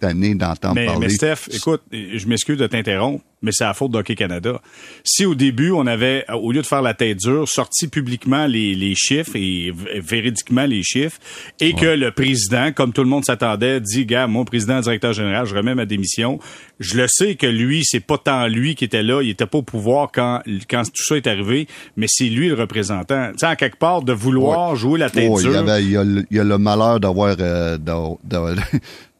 tanné 0.00 0.34
d'entendre 0.34 0.84
parler. 0.84 1.06
Mais 1.06 1.08
Steph, 1.08 1.48
écoute, 1.52 1.82
je 1.92 2.26
m'excuse 2.26 2.58
de 2.58 2.66
t'interrompre, 2.66 3.24
mais 3.42 3.50
c'est 3.50 3.64
la 3.64 3.74
faute 3.74 3.90
d'Hockey 3.90 4.14
Canada. 4.14 4.60
Si 5.02 5.26
au 5.26 5.34
début, 5.34 5.72
on 5.72 5.86
avait, 5.86 6.24
au 6.32 6.52
lieu 6.52 6.62
de 6.62 6.66
faire 6.66 6.82
la 6.82 6.94
tête 6.94 7.18
dure, 7.18 7.48
sorti 7.48 7.88
publiquement 7.88 8.46
les, 8.46 8.74
les 8.74 8.94
chiffres 8.94 9.32
et 9.34 9.72
véridiquement 9.96 10.66
les 10.66 10.82
chiffres, 10.84 11.18
et 11.60 11.74
que 11.74 11.86
le 11.86 12.12
président, 12.12 12.72
comme 12.72 12.92
tout 12.92 13.02
le 13.02 13.08
monde 13.08 13.24
s'attendait, 13.24 13.80
dit, 13.80 14.06
gars, 14.06 14.28
mon 14.28 14.44
président, 14.44 14.80
directeur 14.80 15.12
général, 15.12 15.46
je 15.46 15.54
remets 15.54 15.74
ma 15.74 15.86
démission. 15.86 16.38
Je 16.78 16.96
le 16.96 17.06
sais 17.08 17.34
que 17.34 17.46
lui, 17.46 17.82
c'est 17.84 18.00
pas 18.00 18.18
tant 18.18 18.46
lui 18.46 18.76
qui 18.76 18.84
était 18.84 19.02
là, 19.02 19.22
il 19.22 19.30
était 19.30 19.46
pas 19.46 19.58
au 19.58 19.62
pouvoir 19.62 20.10
quand, 20.12 20.42
quand 20.70 20.82
tout 20.84 21.02
ça 21.04 21.16
est 21.16 21.26
arrivé, 21.26 21.66
mais 21.96 22.06
c'est 22.08 22.28
lui 22.28 22.48
le 22.48 22.54
représentant. 22.54 23.32
Tu 23.32 23.38
sais, 23.38 23.46
en 23.46 23.56
quelque 23.56 23.78
part, 23.78 24.02
de 24.02 24.12
vouloir 24.12 24.76
jouer 24.76 24.98
la 24.98 25.10
tête 25.10 25.32
dure. 25.32 25.64
Il 25.80 25.90
y, 25.90 25.96
a, 25.96 26.02
il 26.04 26.26
y 26.30 26.38
a 26.38 26.44
le 26.44 26.58
malheur 26.58 27.00
d'avoir, 27.00 27.34
euh, 27.40 27.78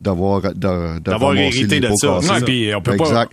d'avoir 0.03 0.43
d'avoir 0.55 1.35
hérité 1.37 1.81
de 1.81 1.89
ça. 1.97 2.21
Non, 2.23 2.45
puis 2.45 2.75
on 2.75 2.83
peut 2.83 2.97
pas 2.97 3.27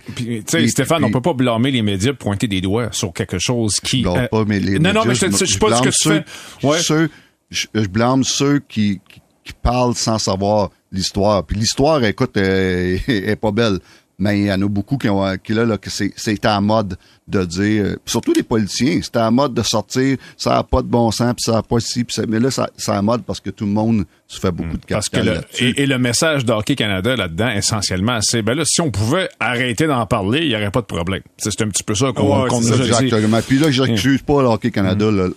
Stéphane, 0.68 1.04
on 1.04 1.10
peut 1.10 1.20
pas 1.20 1.34
blâmer 1.34 1.70
les 1.70 1.82
médias 1.82 2.12
pointer 2.12 2.46
des 2.46 2.60
doigts 2.60 2.88
sur 2.92 3.12
quelque 3.12 3.38
chose 3.38 3.80
qui 3.80 4.06
euh, 4.06 4.28
pas 4.28 4.44
mais 4.46 4.60
les 4.60 4.78
Non 4.78 4.92
non, 4.92 5.02
mais 5.04 5.14
je, 5.14 5.26
je, 5.26 5.44
sais 5.44 5.58
pas 5.58 5.76
ce 5.76 5.82
que 5.82 5.88
tu 5.88 6.08
fais. 6.08 6.66
Ouais. 6.66 6.78
Ceux, 6.78 7.10
je, 7.50 7.66
blâme 7.88 8.24
ceux 8.24 8.60
qui, 8.60 9.00
qui, 9.08 9.52
parlent 9.62 9.94
sans 9.94 10.18
savoir 10.18 10.70
l'histoire. 10.92 11.44
Puis 11.44 11.56
l'histoire 11.56 12.04
écoute 12.04 12.36
est, 12.36 13.02
est 13.08 13.36
pas 13.36 13.50
belle 13.50 13.78
mais 14.20 14.38
il 14.38 14.46
y 14.46 14.52
en 14.52 14.62
a 14.62 14.68
beaucoup 14.68 14.98
qui 14.98 15.08
ont 15.08 15.24
qui 15.42 15.54
là, 15.54 15.64
là 15.64 15.78
que 15.78 15.90
c'est 15.90 16.46
en 16.46 16.60
mode 16.60 16.96
de 17.26 17.44
dire 17.44 17.84
euh, 17.84 17.96
surtout 18.04 18.32
les 18.32 18.42
politiciens 18.42 19.00
c'était 19.02 19.20
en 19.20 19.32
mode 19.32 19.54
de 19.54 19.62
sortir 19.62 20.18
ça 20.36 20.58
a 20.58 20.62
pas 20.62 20.82
de 20.82 20.88
bon 20.88 21.10
sens 21.10 21.34
puis 21.34 21.50
ça 21.50 21.58
a 21.58 21.62
pas 21.62 21.80
ci 21.80 22.04
puis 22.04 22.14
ça, 22.14 22.22
mais 22.28 22.38
là 22.38 22.50
ça 22.50 22.68
c'est 22.76 22.92
en 22.92 23.02
mode 23.02 23.22
parce 23.22 23.40
que 23.40 23.50
tout 23.50 23.64
le 23.64 23.70
monde 23.70 24.04
se 24.26 24.38
fait 24.38 24.50
beaucoup 24.50 24.76
de 24.76 24.82
parce 24.88 25.08
que 25.08 25.20
le, 25.20 25.40
et, 25.58 25.86
le 25.86 25.98
message 25.98 26.44
d'Hockey 26.44 26.74
Canada 26.74 27.16
là-dedans 27.16 27.50
essentiellement 27.50 28.18
c'est 28.20 28.42
ben 28.42 28.54
là 28.54 28.64
si 28.66 28.80
on 28.80 28.90
pouvait 28.90 29.28
arrêter 29.40 29.86
d'en 29.86 30.04
parler 30.06 30.40
il 30.40 30.48
y 30.48 30.56
aurait 30.56 30.70
pas 30.70 30.82
de 30.82 30.86
problème. 30.86 31.22
C'est 31.38 31.62
un 31.62 31.68
petit 31.68 31.82
peu 31.82 31.94
ça 31.94 32.12
qu'on 32.12 32.46
qu 32.46 32.54
nous 32.54 32.72
a 32.72 32.76
exactement. 32.84 33.40
puis 33.46 33.58
là 33.58 33.70
j'accuse 33.70 34.22
pas 34.22 34.42
l'Hockey 34.42 34.70
Canada 34.70 35.10
mm. 35.10 35.32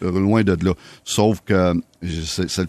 loin 0.00 0.42
de 0.42 0.56
là. 0.64 0.72
Sauf 1.04 1.40
que 1.44 1.74
c'est 2.02 2.68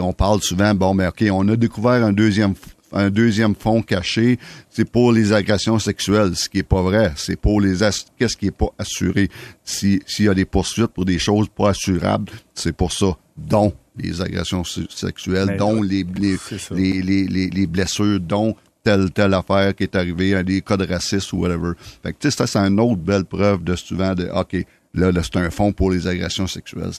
on 0.00 0.12
parle 0.12 0.42
souvent 0.42 0.74
bon 0.74 0.94
mais 0.94 1.06
OK 1.06 1.24
on 1.30 1.48
a 1.48 1.56
découvert 1.56 2.04
un 2.04 2.12
deuxième 2.12 2.54
un 2.92 3.10
deuxième 3.10 3.54
fonds 3.54 3.82
caché, 3.82 4.38
c'est 4.68 4.88
pour 4.88 5.12
les 5.12 5.32
agressions 5.32 5.78
sexuelles, 5.78 6.34
ce 6.34 6.48
qui 6.48 6.58
est 6.58 6.62
pas 6.62 6.82
vrai. 6.82 7.12
C'est 7.16 7.36
pour 7.36 7.60
les 7.60 7.78
qu'est-ce 8.18 8.36
qui 8.36 8.46
est 8.46 8.50
pas 8.56 8.70
assuré? 8.78 9.28
Si 9.64 10.00
s'il 10.06 10.26
y 10.26 10.28
a 10.28 10.34
des 10.34 10.44
poursuites 10.44 10.88
pour 10.88 11.04
des 11.04 11.18
choses 11.18 11.48
pas 11.48 11.70
assurables, 11.70 12.32
c'est 12.54 12.72
pour 12.74 12.92
ça. 12.92 13.16
dont 13.36 13.72
les 13.96 14.20
agressions 14.20 14.64
sexuelles, 14.64 15.46
Mais 15.48 15.56
dont 15.56 15.82
là, 15.82 15.88
les, 15.88 16.06
les, 16.18 16.36
les, 16.70 17.02
les, 17.02 17.26
les, 17.26 17.50
les 17.50 17.66
blessures, 17.66 18.20
dont 18.20 18.54
telle, 18.82 19.10
telle 19.10 19.34
affaire 19.34 19.74
qui 19.74 19.82
est 19.84 19.96
arrivée, 19.96 20.42
des 20.42 20.62
cas 20.62 20.76
de 20.76 20.86
racisme 20.86 21.36
ou 21.36 21.40
whatever. 21.40 21.72
Fait 22.02 22.12
que, 22.12 22.18
tu 22.18 22.30
sais, 22.30 22.36
ça, 22.36 22.46
c'est 22.46 22.58
une 22.58 22.80
autre 22.80 22.96
belle 22.96 23.24
preuve 23.24 23.62
de 23.62 23.76
souvent 23.76 24.14
de, 24.14 24.28
OK, 24.34 24.56
là, 24.94 25.12
là 25.12 25.22
c'est 25.22 25.36
un 25.36 25.50
fonds 25.50 25.72
pour 25.72 25.90
les 25.90 26.06
agressions 26.06 26.46
sexuelles. 26.46 26.90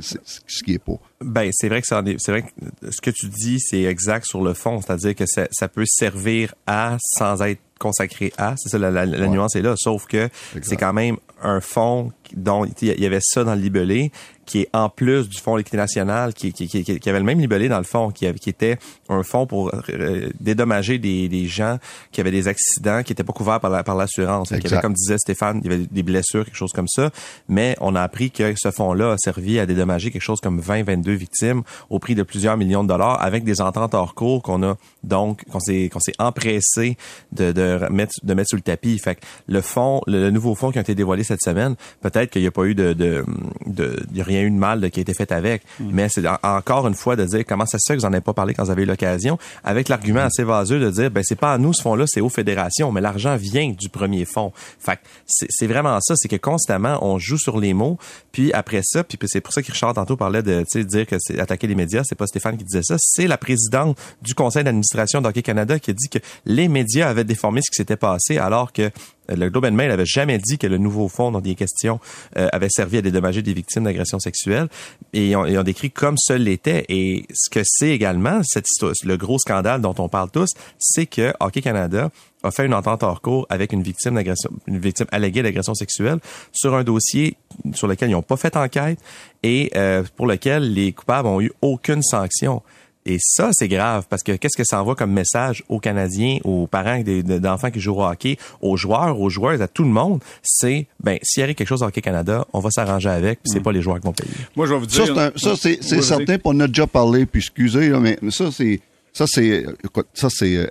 C'est 0.00 0.20
c'est 0.24 0.40
ce 0.46 0.62
qui 0.62 0.74
est 0.74 0.78
pas. 0.78 0.98
Ben, 1.22 1.50
c'est 1.52 1.68
vrai 1.68 1.80
que 1.80 1.86
ça 1.86 2.02
c'est 2.18 2.32
vrai 2.32 2.42
que 2.42 2.90
ce 2.90 3.00
que 3.00 3.10
tu 3.10 3.28
dis, 3.28 3.58
c'est 3.60 3.82
exact 3.82 4.26
sur 4.26 4.42
le 4.42 4.54
fond. 4.54 4.80
C'est-à-dire 4.80 5.14
que 5.14 5.26
ça, 5.26 5.46
ça 5.50 5.68
peut 5.68 5.84
servir 5.86 6.54
à 6.66 6.96
sans 7.18 7.42
être 7.42 7.60
consacré 7.78 8.32
à. 8.38 8.54
C'est 8.58 8.68
ça, 8.68 8.78
la, 8.78 8.90
la- 8.90 9.06
la 9.06 9.26
nuance 9.26 9.56
est 9.56 9.62
là. 9.62 9.74
Sauf 9.76 10.06
que 10.06 10.28
c'est 10.62 10.76
quand 10.76 10.92
même 10.92 11.16
un 11.42 11.60
fonds 11.60 12.12
dont 12.36 12.64
il 12.82 13.00
y 13.00 13.06
avait 13.06 13.20
ça 13.22 13.44
dans 13.44 13.54
le 13.54 13.60
libellé, 13.60 14.12
qui 14.46 14.62
est 14.62 14.68
en 14.72 14.88
plus 14.88 15.28
du 15.28 15.38
fonds 15.38 15.56
d'équité 15.56 15.76
nationale, 15.76 16.34
qui, 16.34 16.52
qui, 16.52 16.66
qui, 16.66 16.82
qui 16.82 17.08
avait 17.08 17.20
le 17.20 17.24
même 17.24 17.38
libellé 17.38 17.68
dans 17.68 17.78
le 17.78 17.84
fond, 17.84 18.10
qui, 18.10 18.26
avait, 18.26 18.38
qui 18.38 18.50
était 18.50 18.78
un 19.08 19.22
fonds 19.22 19.46
pour 19.46 19.70
euh, 19.90 20.28
dédommager 20.40 20.98
des, 20.98 21.28
des 21.28 21.46
gens 21.46 21.78
qui 22.10 22.20
avaient 22.20 22.32
des 22.32 22.48
accidents 22.48 23.04
qui 23.04 23.12
n'étaient 23.12 23.22
pas 23.22 23.32
couverts 23.32 23.60
par 23.60 23.70
la- 23.70 23.84
par 23.84 23.94
l'assurance. 23.94 24.50
Y 24.50 24.54
avait, 24.54 24.80
comme 24.82 24.92
disait 24.94 25.18
Stéphane, 25.18 25.60
il 25.64 25.70
y 25.70 25.74
avait 25.74 25.86
des 25.88 26.02
blessures, 26.02 26.44
quelque 26.44 26.56
chose 26.56 26.72
comme 26.72 26.88
ça. 26.88 27.10
Mais 27.48 27.76
on 27.80 27.94
a 27.94 28.02
appris 28.02 28.32
que 28.32 28.54
ce 28.56 28.72
fonds-là 28.72 29.12
a 29.12 29.16
servi 29.18 29.60
à 29.60 29.66
dédommager 29.66 30.10
quelque 30.10 30.20
chose 30.22 30.40
comme 30.40 30.58
20, 30.58 30.82
22 30.82 31.12
victimes 31.12 31.62
au 31.88 32.00
prix 32.00 32.16
de 32.16 32.24
plusieurs 32.24 32.56
millions 32.56 32.82
de 32.82 32.88
dollars 32.88 33.22
avec 33.22 33.44
des 33.44 33.60
ententes 33.60 33.94
hors 33.94 34.14
cours 34.14 34.42
qu'on 34.42 34.64
a 34.64 34.76
donc, 35.04 35.44
qu'on 35.44 35.60
s'est, 35.60 35.88
qu'on 35.92 36.00
s'est 36.00 36.14
empressé 36.18 36.96
de, 37.30 37.52
de 37.52 37.86
mettre, 37.90 38.14
de 38.24 38.34
mettre 38.34 38.48
sous 38.50 38.56
le 38.56 38.62
tapis. 38.62 38.98
Fait 38.98 39.14
que 39.14 39.20
le 39.46 39.60
fonds, 39.60 40.00
le, 40.08 40.20
le 40.22 40.30
nouveau 40.32 40.56
fonds 40.56 40.72
qui 40.72 40.78
a 40.78 40.80
été 40.80 40.96
dévoilé 40.96 41.22
cette 41.22 41.42
semaine, 41.42 41.76
peut-être 42.00 42.19
qu'il 42.28 42.42
n'y 42.42 42.48
a 42.48 42.50
pas 42.50 42.64
eu 42.64 42.74
de, 42.74 42.92
de, 42.92 43.24
de, 43.66 43.96
a 44.20 44.22
rien 44.24 44.42
eu 44.42 44.50
de 44.50 44.56
mal 44.56 44.80
de, 44.80 44.88
qui 44.88 45.00
a 45.00 45.02
été 45.02 45.14
fait 45.14 45.32
avec. 45.32 45.62
Mais 45.80 46.08
c'est 46.08 46.26
en- 46.26 46.38
encore 46.42 46.86
une 46.86 46.94
fois 46.94 47.16
de 47.16 47.24
dire 47.24 47.44
comment 47.46 47.66
ça 47.66 47.78
se 47.78 47.84
fait 47.90 47.96
que 47.96 48.00
vous 48.02 48.06
en 48.06 48.12
avez 48.12 48.20
pas 48.20 48.32
parlé 48.34 48.54
quand 48.54 48.64
vous 48.64 48.70
avez 48.70 48.82
eu 48.82 48.86
l'occasion, 48.86 49.38
avec 49.64 49.88
l'argument 49.88 50.20
assez 50.20 50.42
vaseux 50.44 50.80
de 50.80 50.90
dire, 50.90 51.10
ben, 51.10 51.22
c'est 51.24 51.38
pas 51.38 51.52
à 51.54 51.58
nous 51.58 51.72
ce 51.72 51.82
fonds-là, 51.82 52.04
c'est 52.06 52.20
aux 52.20 52.28
fédérations, 52.28 52.92
mais 52.92 53.00
l'argent 53.00 53.36
vient 53.36 53.70
du 53.70 53.88
premier 53.88 54.24
fonds. 54.24 54.52
Fait 54.78 54.98
c'est 55.26 55.66
vraiment 55.66 55.98
ça, 56.00 56.14
c'est 56.16 56.28
que 56.28 56.36
constamment, 56.36 56.98
on 57.02 57.18
joue 57.18 57.38
sur 57.38 57.58
les 57.58 57.74
mots, 57.74 57.98
puis 58.32 58.52
après 58.52 58.80
ça, 58.82 59.04
puis 59.04 59.18
c'est 59.26 59.40
pour 59.40 59.52
ça 59.52 59.62
que 59.62 59.70
Richard 59.70 59.94
tantôt 59.94 60.16
parlait 60.16 60.42
de, 60.42 60.64
dire 60.82 61.06
que 61.06 61.16
c'est 61.18 61.38
attaquer 61.38 61.66
les 61.66 61.74
médias, 61.74 62.02
c'est 62.04 62.14
pas 62.14 62.26
Stéphane 62.26 62.56
qui 62.56 62.64
disait 62.64 62.82
ça, 62.82 62.96
c'est 62.98 63.26
la 63.26 63.38
présidente 63.38 63.98
du 64.22 64.34
conseil 64.34 64.64
d'administration 64.64 65.20
d'Hockey 65.20 65.42
Canada 65.42 65.78
qui 65.78 65.90
a 65.90 65.94
dit 65.94 66.08
que 66.08 66.18
les 66.46 66.68
médias 66.68 67.08
avaient 67.08 67.24
déformé 67.24 67.60
ce 67.62 67.70
qui 67.70 67.76
s'était 67.76 67.96
passé 67.96 68.38
alors 68.38 68.72
que 68.72 68.90
le 69.36 69.48
Globe 69.48 69.66
and 69.66 69.72
Mail 69.72 69.90
avait 69.90 70.06
jamais 70.06 70.38
dit 70.38 70.58
que 70.58 70.66
le 70.66 70.78
nouveau 70.78 71.08
fonds 71.08 71.30
dont 71.30 71.40
il 71.40 71.52
est 71.52 71.54
question 71.54 72.00
euh, 72.36 72.48
avait 72.52 72.68
servi 72.70 72.98
à 72.98 73.02
dédommager 73.02 73.42
des 73.42 73.52
victimes 73.52 73.84
d'agressions 73.84 74.18
sexuelles 74.18 74.68
et 75.12 75.30
ils 75.30 75.36
ont, 75.36 75.46
ils 75.46 75.58
ont 75.58 75.62
décrit 75.62 75.90
comme 75.90 76.16
ça 76.18 76.36
l'était 76.38 76.84
et 76.88 77.26
ce 77.32 77.50
que 77.50 77.60
c'est 77.64 77.90
également 77.90 78.40
cette 78.42 78.66
le 79.04 79.16
gros 79.16 79.38
scandale 79.38 79.80
dont 79.80 79.94
on 79.98 80.08
parle 80.08 80.30
tous, 80.30 80.50
c'est 80.78 81.06
que 81.06 81.32
Hockey 81.40 81.60
Canada 81.60 82.10
a 82.42 82.50
fait 82.50 82.64
une 82.64 82.74
entente 82.74 83.02
hors 83.02 83.20
cours 83.20 83.46
avec 83.50 83.72
une 83.72 83.82
victime 83.82 84.14
d'agression, 84.14 84.50
une 84.66 84.78
victime 84.78 85.06
alléguée 85.12 85.42
d'agression 85.42 85.74
sexuelle 85.74 86.18
sur 86.52 86.74
un 86.74 86.84
dossier 86.84 87.36
sur 87.74 87.86
lequel 87.86 88.08
ils 88.10 88.12
n'ont 88.12 88.22
pas 88.22 88.36
fait 88.36 88.56
enquête 88.56 88.98
et 89.42 89.70
euh, 89.76 90.02
pour 90.16 90.26
lequel 90.26 90.72
les 90.72 90.92
coupables 90.92 91.28
ont 91.28 91.40
eu 91.40 91.52
aucune 91.60 92.02
sanction. 92.02 92.62
Et 93.06 93.16
ça, 93.18 93.48
c'est 93.52 93.66
grave 93.68 94.04
parce 94.10 94.22
que 94.22 94.32
qu'est-ce 94.32 94.56
que 94.56 94.64
ça 94.64 94.80
envoie 94.80 94.94
comme 94.94 95.12
message 95.12 95.64
aux 95.70 95.80
Canadiens, 95.80 96.38
aux 96.44 96.66
parents 96.66 97.00
d'enfants 97.02 97.70
qui 97.70 97.80
jouent 97.80 97.94
au 97.96 98.04
hockey, 98.04 98.36
aux 98.60 98.76
joueurs, 98.76 99.18
aux 99.18 99.30
joueuses, 99.30 99.62
à 99.62 99.68
tout 99.68 99.84
le 99.84 99.88
monde, 99.88 100.20
c'est 100.42 100.86
ben 101.02 101.18
s'il 101.22 101.42
arrive 101.42 101.54
quelque 101.54 101.66
chose 101.68 101.82
au 101.82 101.86
Hockey 101.86 102.02
Canada, 102.02 102.44
on 102.52 102.60
va 102.60 102.70
s'arranger 102.70 103.08
avec, 103.08 103.40
puis 103.42 103.50
c'est 103.52 103.60
pas 103.60 103.72
les 103.72 103.80
joueurs 103.80 104.00
qui 104.00 104.06
vont 104.06 104.12
payer. 104.12 104.30
Moi, 104.54 104.66
je 104.66 104.74
vais 104.74 104.80
vous 104.80 104.88
Ça, 104.88 105.04
dire. 105.04 105.14
c'est 105.14 105.20
un- 105.20 105.32
ça, 105.36 105.56
c'est 105.56 105.78
Oui, 105.96 106.02
certain, 106.02 106.24
puis 106.34 106.40
on 106.44 106.50
en 106.50 106.60
a 106.60 106.66
déjà 106.66 106.86
parlé, 106.86 107.24
puis 107.24 107.40
excusez, 107.40 107.88
là, 107.88 107.98
mais 108.00 108.18
mais 108.20 108.30
ça, 108.30 108.50
c'est 108.52 108.80
ça, 109.14 109.24
c'est 109.26 109.64
écoute, 109.82 110.06
ça, 110.12 110.28
c'est 110.30 110.56
euh, 110.56 110.66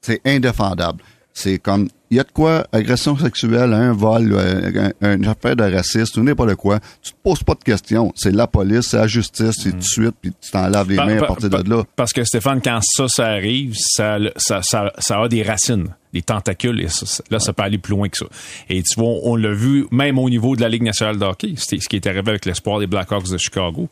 c'est 0.00 0.20
indéfendable. 0.24 1.02
C'est 1.34 1.58
comme 1.58 1.88
il 2.10 2.16
y 2.18 2.20
a 2.20 2.22
de 2.22 2.30
quoi, 2.30 2.66
agression 2.72 3.16
sexuelle, 3.18 3.72
un 3.72 3.92
vol, 3.92 4.36
un, 5.02 5.14
une 5.14 5.26
affaire 5.26 5.56
de 5.56 5.64
racisme, 5.64 6.20
ou 6.20 6.24
n'importe 6.24 6.54
quoi. 6.54 6.78
Tu 7.02 7.12
te 7.12 7.16
poses 7.22 7.42
pas 7.42 7.54
de 7.54 7.64
questions. 7.64 8.12
C'est 8.14 8.30
la 8.32 8.46
police, 8.46 8.88
c'est 8.90 8.96
la 8.98 9.06
justice, 9.06 9.56
c'est 9.62 9.72
tout 9.72 9.78
de 9.78 9.82
suite, 9.82 10.14
puis 10.20 10.32
tu 10.40 10.50
t'en 10.50 10.68
laves 10.68 10.88
les 10.90 10.96
mains 10.96 11.16
à 11.16 11.20
pa- 11.20 11.26
partir 11.26 11.50
pa- 11.50 11.62
de 11.62 11.70
là. 11.70 11.82
Parce 11.96 12.12
que 12.12 12.22
Stéphane, 12.24 12.60
quand 12.62 12.78
ça, 12.82 13.08
ça 13.08 13.26
arrive, 13.26 13.74
ça, 13.76 14.18
ça, 14.36 14.60
ça, 14.62 14.92
ça 14.98 15.20
a 15.20 15.28
des 15.28 15.42
racines, 15.42 15.88
des 16.12 16.22
tentacules, 16.22 16.80
et 16.80 16.88
ça- 16.88 17.06
ça- 17.06 17.24
là, 17.30 17.38
ça 17.40 17.52
peut 17.52 17.64
aller 17.64 17.78
plus 17.78 17.90
loin 17.92 18.08
que 18.08 18.16
ça. 18.18 18.26
Et 18.68 18.82
tu 18.82 19.00
vois, 19.00 19.08
on, 19.08 19.32
on 19.32 19.36
l'a 19.36 19.52
vu 19.52 19.86
même 19.90 20.18
au 20.18 20.30
niveau 20.30 20.54
de 20.54 20.60
la 20.60 20.68
Ligue 20.68 20.82
nationale 20.84 21.18
de 21.18 21.24
hockey. 21.24 21.54
C'était 21.56 21.80
ce 21.80 21.88
qui 21.88 21.96
est 21.96 22.06
arrivé 22.06 22.28
avec 22.28 22.44
l'espoir 22.44 22.78
des 22.78 22.86
Blackhawks 22.86 23.28
de 23.30 23.36
Chicago. 23.38 23.88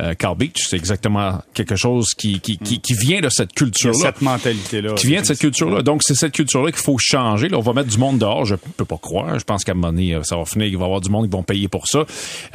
Euh, 0.00 0.14
Carl 0.14 0.36
Beach, 0.36 0.56
c'est 0.68 0.76
exactement 0.76 1.40
quelque 1.54 1.76
chose 1.76 2.08
qui, 2.18 2.40
qui, 2.40 2.58
qui, 2.58 2.80
qui 2.80 2.94
vient 2.94 3.20
de 3.20 3.28
cette 3.28 3.52
culture-là. 3.52 3.96
cette 3.96 4.22
mentalité-là. 4.22 4.94
qui 4.94 5.06
vient 5.06 5.20
de 5.20 5.26
cette 5.26 5.38
culture-là. 5.38 5.82
Donc, 5.82 6.02
c'est 6.02 6.14
cette 6.16 6.32
culture-là 6.32 6.72
qu'il 6.72 6.80
faut 6.82 6.96
changer. 6.98 7.48
Là, 7.48 7.58
on 7.58 7.62
va 7.62 7.72
mettre 7.74 7.90
du 7.90 7.98
monde 7.98 8.18
dehors. 8.18 8.44
Je 8.44 8.56
peux 8.56 8.84
pas 8.84 8.98
croire. 8.98 9.38
Je 9.38 9.44
pense 9.44 9.62
qu'à 9.64 9.72
un 9.72 9.76
moment 9.76 9.92
donné, 9.92 10.14
euh, 10.14 10.22
ça 10.24 10.36
va 10.36 10.44
finir. 10.44 10.66
Il 10.66 10.76
va 10.76 10.82
y 10.82 10.84
avoir 10.86 11.00
du 11.00 11.10
monde 11.10 11.26
qui 11.26 11.30
vont 11.32 11.44
payer 11.44 11.68
pour 11.68 11.86
ça. 11.86 12.04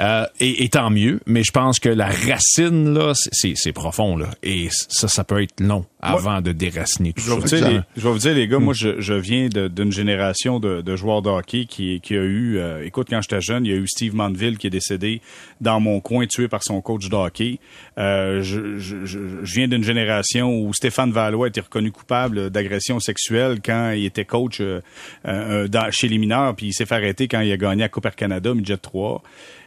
Euh, 0.01 0.25
et, 0.41 0.63
et 0.65 0.69
tant 0.69 0.89
mieux. 0.89 1.21
Mais 1.27 1.43
je 1.43 1.51
pense 1.51 1.79
que 1.79 1.87
la 1.89 2.07
racine, 2.09 2.93
là, 2.93 3.13
c'est- 3.15 3.71
profond, 3.71 4.17
là. 4.17 4.27
Et 4.43 4.67
ça, 4.71 5.07
ça 5.07 5.23
peut 5.23 5.41
être 5.41 5.61
long 5.61 5.85
avant 6.01 6.41
de 6.41 6.51
déraciner 6.51 7.13
tout 7.13 7.21
Je 7.21 7.47
ça. 7.47 7.55
dire, 7.57 7.69
les, 7.69 7.79
je 7.95 8.01
vais 8.01 8.11
vous 8.11 8.17
dire, 8.17 8.33
les 8.33 8.47
Hmm. 8.47 8.51
gars, 8.51 8.59
moi, 8.59 8.73
je, 8.73 8.99
je 8.99 9.13
viens 9.13 9.47
d'une 9.49 9.91
génération 9.91 10.59
de, 10.59 10.81
de 10.81 10.95
joueurs 10.95 11.21
de 11.21 11.29
hockey 11.29 11.65
qui, 11.65 12.01
qui 12.01 12.15
a 12.15 12.21
eu, 12.21 12.57
euh, 12.57 12.85
écoute, 12.85 13.07
quand 13.09 13.21
j'étais 13.21 13.41
jeune, 13.41 13.65
il 13.65 13.71
y 13.71 13.73
a 13.73 13.77
eu 13.77 13.87
Steve 13.87 14.15
Mandeville 14.15 14.57
qui 14.57 14.67
est 14.67 14.71
décédé 14.71 15.21
dans 15.61 15.79
mon 15.79 15.99
coin, 15.99 16.25
tué 16.25 16.47
par 16.47 16.63
son 16.63 16.81
coach 16.81 17.09
de 17.09 17.15
hockey. 17.15 17.59
Euh, 17.97 18.41
je, 18.41 18.59
viens 19.43 19.67
d'une 19.67 19.83
génération 19.83 20.57
où 20.59 20.73
Stéphane 20.73 21.11
Valois 21.11 21.47
été 21.47 21.61
reconnu 21.61 21.91
coupable 21.91 22.49
d'agression 22.49 22.99
sexuelle 22.99 23.59
quand 23.63 23.91
il 23.91 24.05
était 24.05 24.25
coach 24.25 24.61
euh, 24.61 24.81
euh, 25.27 25.67
chez 25.91 26.07
les 26.07 26.17
mineurs, 26.17 26.55
puis 26.55 26.67
il 26.67 26.73
s'est 26.73 26.85
fait 26.85 26.95
arrêter 26.95 27.27
quand 27.27 27.41
il 27.41 27.51
a 27.51 27.57
gagné 27.57 27.83
à 27.83 27.89
Cooper 27.89 28.11
Canada, 28.15 28.53
Midget 28.53 28.77
3. 28.77 29.21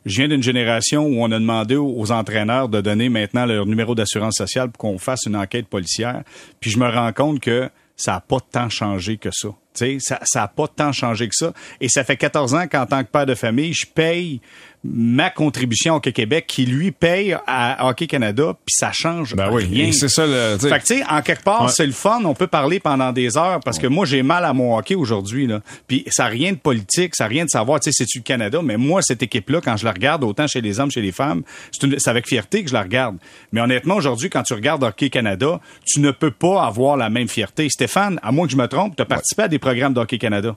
Je 0.04 0.16
viens 0.16 0.28
d'une 0.28 0.42
génération 0.42 1.06
où 1.06 1.22
on 1.22 1.30
a 1.30 1.38
demandé 1.38 1.76
aux, 1.76 1.94
aux 1.96 2.10
entraîneurs 2.10 2.68
de 2.68 2.80
donner 2.80 3.08
maintenant 3.08 3.46
leur 3.46 3.66
numéro 3.66 3.94
d'assurance 3.94 4.34
sociale 4.36 4.70
pour 4.70 4.78
qu'on 4.78 4.98
fasse 4.98 5.20
une 5.26 5.36
enquête 5.36 5.68
policière. 5.68 6.22
Puis 6.60 6.70
je 6.70 6.78
me 6.78 6.88
rends 6.88 7.12
compte 7.12 7.40
que 7.40 7.68
ça 7.96 8.12
n'a 8.12 8.20
pas 8.20 8.38
tant 8.40 8.68
changé 8.68 9.16
que 9.16 9.30
ça. 9.32 9.50
Tu 9.74 9.84
sais, 9.84 9.96
ça 10.00 10.18
ça 10.24 10.42
a 10.44 10.48
pas 10.48 10.68
tant 10.68 10.92
changé 10.92 11.28
que 11.28 11.34
ça. 11.34 11.52
Et 11.80 11.88
ça 11.88 12.04
fait 12.04 12.16
14 12.16 12.54
ans 12.54 12.66
qu'en 12.70 12.86
tant 12.86 13.02
que 13.04 13.08
père 13.10 13.26
de 13.26 13.34
famille, 13.34 13.72
je 13.72 13.86
paye 13.86 14.40
ma 14.84 15.30
contribution 15.30 15.94
au 15.94 15.96
Hockey 15.98 16.10
Québec 16.12 16.44
qui, 16.48 16.66
lui, 16.66 16.90
paye 16.90 17.36
à 17.46 17.86
Hockey 17.88 18.08
Canada, 18.08 18.54
puis 18.66 18.74
ça 18.76 18.90
change 18.90 19.36
Ben 19.36 19.48
oui. 19.52 19.64
rien. 19.64 19.92
C'est 19.92 20.08
ça, 20.08 20.26
le, 20.26 20.56
tu 20.56 20.62
sais, 20.62 20.68
Fait 20.70 20.80
que, 20.80 20.84
tu 20.86 20.98
sais, 20.98 21.04
en 21.08 21.22
quelque 21.22 21.44
part, 21.44 21.66
Ouais. 21.66 21.70
c'est 21.72 21.86
le 21.86 21.92
fun. 21.92 22.20
On 22.24 22.34
peut 22.34 22.48
parler 22.48 22.80
pendant 22.80 23.12
des 23.12 23.38
heures 23.38 23.60
parce 23.64 23.78
que 23.78 23.86
moi, 23.86 24.06
j'ai 24.06 24.24
mal 24.24 24.44
à 24.44 24.52
mon 24.52 24.76
hockey 24.76 24.96
aujourd'hui, 24.96 25.46
là. 25.46 25.60
Puis 25.86 26.04
ça 26.10 26.24
n'a 26.24 26.30
rien 26.30 26.50
de 26.52 26.56
politique, 26.58 27.14
ça 27.14 27.24
n'a 27.24 27.28
rien 27.28 27.44
de 27.44 27.50
savoir, 27.50 27.78
tu 27.78 27.92
sais, 27.92 27.96
c'est-tu 27.96 28.18
le 28.18 28.24
Canada? 28.24 28.58
Mais 28.60 28.76
moi, 28.76 29.02
cette 29.02 29.22
équipe-là, 29.22 29.60
quand 29.62 29.76
je 29.76 29.84
la 29.84 29.92
regarde, 29.92 30.24
autant 30.24 30.48
chez 30.48 30.60
les 30.60 30.80
hommes, 30.80 30.90
chez 30.90 31.00
les 31.02 31.12
femmes, 31.12 31.42
c'est 31.70 32.08
avec 32.08 32.26
fierté 32.26 32.64
que 32.64 32.68
je 32.68 32.74
la 32.74 32.82
regarde. 32.82 33.18
Mais 33.52 33.60
honnêtement, 33.60 33.94
aujourd'hui, 33.94 34.30
quand 34.30 34.42
tu 34.42 34.54
regardes 34.54 34.82
Hockey 34.82 35.10
Canada, 35.10 35.60
tu 35.86 36.00
ne 36.00 36.10
peux 36.10 36.32
pas 36.32 36.64
avoir 36.66 36.96
la 36.96 37.08
même 37.08 37.28
fierté. 37.28 37.68
Stéphane, 37.70 38.18
à 38.24 38.32
moins 38.32 38.46
que 38.46 38.52
je 38.52 38.56
me 38.56 38.66
trompe, 38.66 38.96
tu 38.96 39.02
as 39.02 39.06
participé 39.06 39.42
à 39.44 39.48
des 39.48 39.60
programmes 39.62 39.94
d'Hockey 39.94 40.18
Canada? 40.18 40.56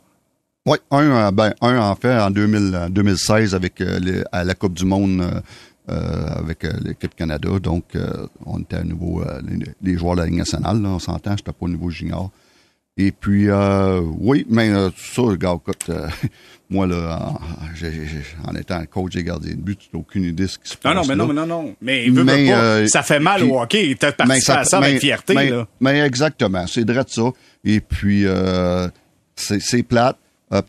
Oui, 0.66 0.78
un, 0.90 1.12
euh, 1.12 1.32
ben, 1.32 1.54
un 1.62 1.78
en 1.78 1.96
fait 1.96 2.18
en 2.18 2.32
2000, 2.32 2.72
euh, 2.74 2.90
2016 2.90 3.54
avec 3.54 3.80
euh, 3.82 4.24
à 4.32 4.44
la 4.44 4.56
Coupe 4.56 4.74
du 4.74 4.86
Monde 4.86 5.24
avec 5.88 6.64
l'équipe 6.84 7.14
Canada. 7.14 7.60
Donc, 7.60 7.96
on 8.44 8.60
était 8.60 8.78
à 8.78 8.84
nouveau 8.84 9.24
les, 9.84 9.96
joueurs 9.96 10.16
de 10.16 10.22
la 10.22 10.26
Ligue 10.26 10.38
nationale, 10.38 10.84
on 10.84 10.98
s'entend, 10.98 11.38
j'étais 11.38 11.52
pas 11.52 11.58
au 11.60 11.70
niveau 11.70 11.92
junior. 11.92 12.32
Et 12.98 13.12
puis, 13.12 13.50
euh, 13.50 14.00
oui, 14.20 14.46
mais 14.50 14.70
euh, 14.70 14.90
ça, 14.98 15.22
regarde, 15.24 15.60
écoute, 15.68 15.90
euh, 15.90 16.08
moi, 16.70 16.88
là, 16.88 17.20
en, 17.34 17.40
j'ai- 17.76 17.92
j'ai- 17.92 18.24
en 18.48 18.56
étant 18.56 18.82
coach 18.86 19.14
des 19.16 19.24
gardiens 19.24 19.54
de 19.56 19.60
but, 19.62 19.78
tu 19.78 19.90
n'as 19.94 20.00
aucune 20.00 20.24
idée 20.24 20.44
de 20.44 20.48
ce 20.48 20.58
qui 20.58 20.70
se 20.70 20.78
passe. 20.78 20.96
Non, 20.96 21.02
non, 21.02 21.08
mais 21.08 21.16
non, 21.16 21.28
mais 21.28 21.34
non, 21.34 21.46
non. 21.46 21.76
Mais, 21.82 22.06
veut, 22.08 22.14
veut 22.20 22.24
Mais, 22.24 22.50
pas, 22.50 22.88
ça 22.88 23.04
fait 23.04 23.20
mal 23.20 23.42
puis- 23.42 23.50
au 23.52 23.60
hockey. 23.62 23.98
Tu 24.00 24.06
as 24.06 24.14
participé 24.14 24.52
à 24.54 24.64
ça 24.64 24.78
avec 24.78 25.00
fierté, 25.02 25.34
mais, 25.36 25.50
là. 25.50 25.68
mais 25.82 26.00
exactement, 26.00 26.66
c'est 26.68 26.90
vrai 26.90 27.04
de 27.04 27.10
ça. 27.10 27.32
Et 27.66 27.82
puis, 27.82 28.26
c'est 29.36 29.84
plate. 29.84 30.18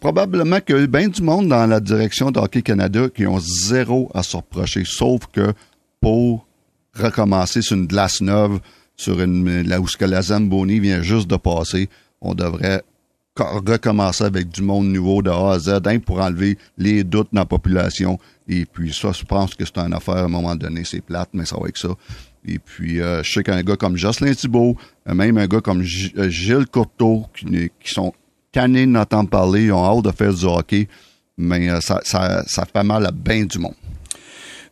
Probablement 0.01 0.59
qu'il 0.61 0.75
y 0.75 0.79
a 0.81 0.83
eu 0.83 0.89
bien 0.89 1.07
du 1.09 1.23
monde 1.23 1.49
dans 1.49 1.67
la 1.67 1.79
direction 1.79 2.33
de 2.33 2.41
Hockey 2.41 2.63
Canada 2.63 3.09
qui 3.15 3.25
ont 3.27 3.39
zéro 3.39 4.11
à 4.15 4.25
se 4.25 4.37
reprocher, 4.37 4.83
sauf 4.85 5.27
que 5.33 5.53
pour 6.01 6.47
recommencer 6.95 7.63
sur 7.63 7.77
une 7.77 7.87
glace 7.87 8.21
neuve, 8.21 8.59
sur 8.97 9.21
une 9.21 9.63
là 9.69 9.81
où 9.81 9.87
ce 9.87 9.97
que 9.97 10.07
la 10.07 10.23
Zamboni 10.23 10.81
vient 10.81 11.03
juste 11.03 11.29
de 11.29 11.37
passer, 11.37 11.89
on 12.21 12.35
devrait 12.35 12.83
recommencer 13.39 14.25
avec 14.25 14.49
du 14.49 14.63
monde 14.63 14.87
nouveau 14.87 15.23
de 15.23 15.31
A 15.31 15.53
à 15.53 15.59
Z 15.59 15.81
hein, 15.85 15.99
pour 15.99 16.21
enlever 16.21 16.57
les 16.79 17.05
doutes 17.05 17.29
dans 17.33 17.43
la 17.43 17.47
population. 17.47 18.19
Et 18.49 18.65
puis 18.65 18.95
ça, 18.95 19.13
je 19.13 19.25
pense 19.25 19.55
que 19.55 19.65
c'est 19.65 19.79
une 19.79 19.93
affaire 19.93 20.17
à 20.17 20.23
un 20.23 20.29
moment 20.29 20.57
donné, 20.57 20.85
c'est 20.85 21.01
plate, 21.01 21.31
mais 21.33 21.45
ça 21.45 21.57
va 21.57 21.65
avec 21.65 21.77
ça. 21.77 21.89
Et 22.47 22.59
puis, 22.59 23.01
euh, 23.01 23.23
je 23.25 23.33
sais 23.33 23.43
qu'un 23.43 23.63
gars 23.63 23.77
comme 23.77 23.97
Jocelyn 23.97 24.33
Thibault, 24.33 24.77
euh, 25.09 25.15
même 25.15 25.37
un 25.37 25.47
gars 25.47 25.61
comme 25.61 25.81
euh, 25.81 26.29
Gilles 26.29 26.67
Courteau, 26.67 27.27
qui, 27.37 27.71
qui 27.81 27.93
sont 27.93 28.13
tannés 28.53 28.87
d'entendre 28.87 29.29
parler, 29.29 29.65
ils 29.65 29.73
ont 29.73 29.85
hâte 29.85 30.05
de 30.05 30.13
faire 30.13 30.33
du 30.33 30.45
hockey, 30.45 30.89
mais 31.37 31.81
ça, 31.81 32.01
ça, 32.05 32.45
ça 32.47 32.65
fait 32.65 32.85
mal 32.85 33.05
à 33.05 33.11
bien 33.11 33.45
du 33.45 33.59
monde. 33.59 33.75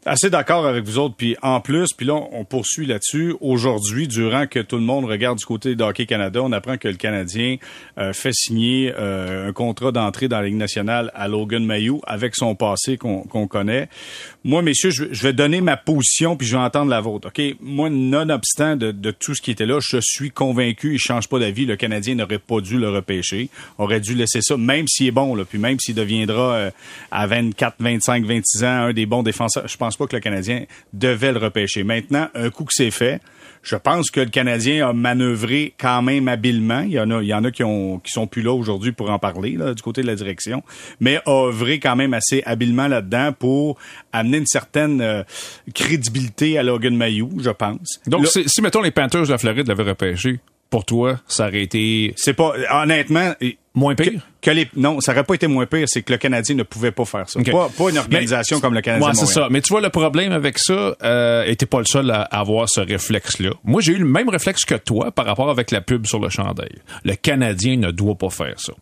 Assez 0.07 0.29
d'accord 0.29 0.67
avec 0.67 0.85
vous 0.85 0.99
autres. 0.99 1.15
Puis 1.17 1.35
en 1.41 1.63
plus, 1.63 1.95
puis 1.95 2.05
là, 2.05 2.13
on 2.33 2.45
poursuit 2.45 2.85
là-dessus. 2.85 3.35
Aujourd'hui, 3.41 4.07
durant 4.07 4.47
que 4.47 4.61
tout 4.61 4.77
le 4.77 4.83
monde 4.83 5.07
regarde 5.07 5.39
du 5.39 5.47
côté 5.47 5.77
d'Hockey 5.77 6.05
Canada, 6.05 6.43
on 6.43 6.53
apprend 6.53 6.77
que 6.77 6.89
le 6.89 6.97
Canadien 6.97 7.57
euh, 7.97 8.13
fait 8.13 8.35
signer 8.35 8.93
euh, 8.99 9.49
un 9.49 9.53
contrat 9.55 9.93
d'entrée 9.93 10.29
dans 10.29 10.41
la 10.41 10.47
Ligue 10.47 10.57
nationale 10.57 11.11
à 11.15 11.27
Logan 11.27 11.65
Mayou 11.65 12.03
avec 12.07 12.37
son 12.37 12.55
passé 12.55 12.99
qu'on 12.99 13.49
connaît. 13.49 13.89
Moi, 14.45 14.61
messieurs, 14.61 14.91
je, 14.91 15.05
vais 15.23 15.33
donner 15.33 15.63
ma 15.63 15.79
position 15.79 16.37
puis 16.37 16.47
je 16.47 16.55
vais 16.55 16.63
entendre 16.63 16.91
la 16.91 17.01
vôtre. 17.01 17.29
OK? 17.29 17.57
Moi, 17.63 17.89
nonobstant 17.89 18.77
de, 18.77 18.93
de 18.93 19.11
tout 19.11 19.35
ce 19.35 19.41
qui 19.41 19.53
était 19.53 19.65
là, 19.65 19.79
je 19.81 19.97
suis 20.03 20.31
convaincu, 20.31 20.93
il 20.93 20.99
change 20.99 21.29
pas 21.31 21.39
d'avis. 21.39 21.65
Le 21.65 21.77
Canadien 21.77 22.15
n'aurait 22.15 22.39
pas 22.39 22.61
dû 22.61 22.79
le 22.79 22.91
repêcher. 22.91 23.49
Aurait 23.79 24.01
dû 24.01 24.15
laisser 24.15 24.41
ça, 24.43 24.59
même 24.59 24.87
s'il 24.87 25.07
est 25.07 25.13
bon, 25.13 25.35
là, 25.35 25.47
puis 25.47 25.59
même 25.59 25.81
s'il 25.81 25.95
deviendra 25.95 26.55
euh, 26.57 26.71
à 27.11 27.27
24, 27.27 27.77
25, 27.79 28.27
26 28.27 28.65
ans 28.65 28.67
un 28.67 28.93
des 28.93 29.07
bons 29.07 29.23
défenseurs. 29.23 29.67
Je 29.67 29.79
pense 29.79 29.94
pas 29.97 30.07
que 30.07 30.17
le 30.17 30.21
Canadien 30.21 30.65
devait 30.93 31.33
le 31.33 31.39
repêcher. 31.39 31.85
Maintenant, 31.85 32.29
un 32.35 32.51
coup 32.51 32.65
que 32.65 32.73
c'est 32.73 32.91
fait, 32.91 33.21
je 33.63 33.77
pense 33.77 34.11
que 34.11 34.21
le 34.21 34.31
Canadien 34.31 34.89
a 34.89 34.93
manœuvré 34.93 35.75
quand 35.79 36.03
même 36.03 36.29
habilement. 36.29 36.81
Il 36.81 36.93
y 36.93 37.01
en 37.01 37.11
a, 37.11 37.23
il 37.23 37.29
y 37.29 37.35
en 37.35 37.45
a 37.45 37.51
qui 37.51 37.65
ont 37.65 37.99
qui 37.99 38.13
sont 38.13 38.27
plus 38.27 38.43
là 38.43 38.53
aujourd'hui 38.53 38.93
pour 38.93 39.11
en 39.11 39.19
parler 39.19 39.57
du 39.75 39.83
côté 39.83 40.03
de 40.03 40.07
la 40.07 40.15
direction, 40.15 40.63
mais 41.01 41.21
a 41.27 41.47
œuvré 41.47 41.81
quand 41.81 41.97
même 41.97 42.15
assez 42.15 42.43
habilement 42.45 42.89
là-dedans 42.89 43.33
pour 43.33 43.79
amener 44.13 44.39
une 44.39 44.47
certaine 44.47 45.01
euh, 45.01 45.23
crédibilité 45.75 46.59
à 46.59 46.63
Logan 46.63 46.97
Mayou, 46.97 47.31
je 47.41 47.51
pense. 47.51 48.01
Donc, 48.07 48.27
si, 48.27 48.63
mettons 48.63 48.83
les 48.83 48.91
Panthers 48.91 49.25
de 49.25 49.31
la 49.31 49.39
Floride 49.39 49.67
l'avaient 49.67 49.83
repêché, 49.83 50.41
pour 50.75 50.85
toi, 50.85 51.21
ça 51.29 51.47
aurait 51.47 51.63
été. 51.63 52.15
C'est 52.17 52.35
pas 52.35 52.53
honnêtement. 52.73 53.33
Moins 53.75 53.95
pire? 53.95 54.27
Que, 54.41 54.51
les, 54.51 54.69
non, 54.75 55.01
ça 55.01 55.13
aurait 55.13 55.23
pas 55.23 55.35
été 55.35 55.47
moins 55.47 55.67
pire, 55.67 55.85
c'est 55.87 56.03
que 56.03 56.13
le 56.13 56.19
Canadien 56.19 56.57
ne 56.57 56.65
pouvait 56.65 56.91
pas 56.91 57.05
faire 57.05 57.29
ça. 57.29 57.41
Pas, 57.41 57.69
pas, 57.69 57.91
une 57.91 57.99
organisation 57.99 58.59
comme 58.59 58.75
le 58.75 58.81
Canadien. 58.81 59.15
c'est 59.15 59.27
ça. 59.27 59.47
Mais 59.53 59.61
tu 59.61 59.73
vois, 59.73 59.81
le 59.81 59.91
problème 59.91 60.33
avec 60.33 60.59
ça, 60.59 60.97
euh, 61.01 61.45
était 61.45 61.67
pas 61.67 61.79
le 61.79 61.85
seul 61.85 62.11
à 62.11 62.23
avoir 62.23 62.69
ce 62.69 62.81
réflexe-là. 62.81 63.51
Moi, 63.63 63.83
j'ai 63.83 63.93
eu 63.93 63.99
le 63.99 64.05
même 64.05 64.29
réflexe 64.29 64.65
que 64.65 64.75
toi 64.75 65.13
par 65.13 65.27
rapport 65.27 65.49
avec 65.49 65.71
la 65.71 65.81
pub 65.81 66.07
sur 66.07 66.19
le 66.19 66.29
chandail. 66.29 66.75
Le 67.05 67.15
Canadien 67.15 67.77
ne 67.77 67.93
doit 67.93 68.17
pas 68.17 68.31
faire 68.31 68.59
ça. 68.59 68.73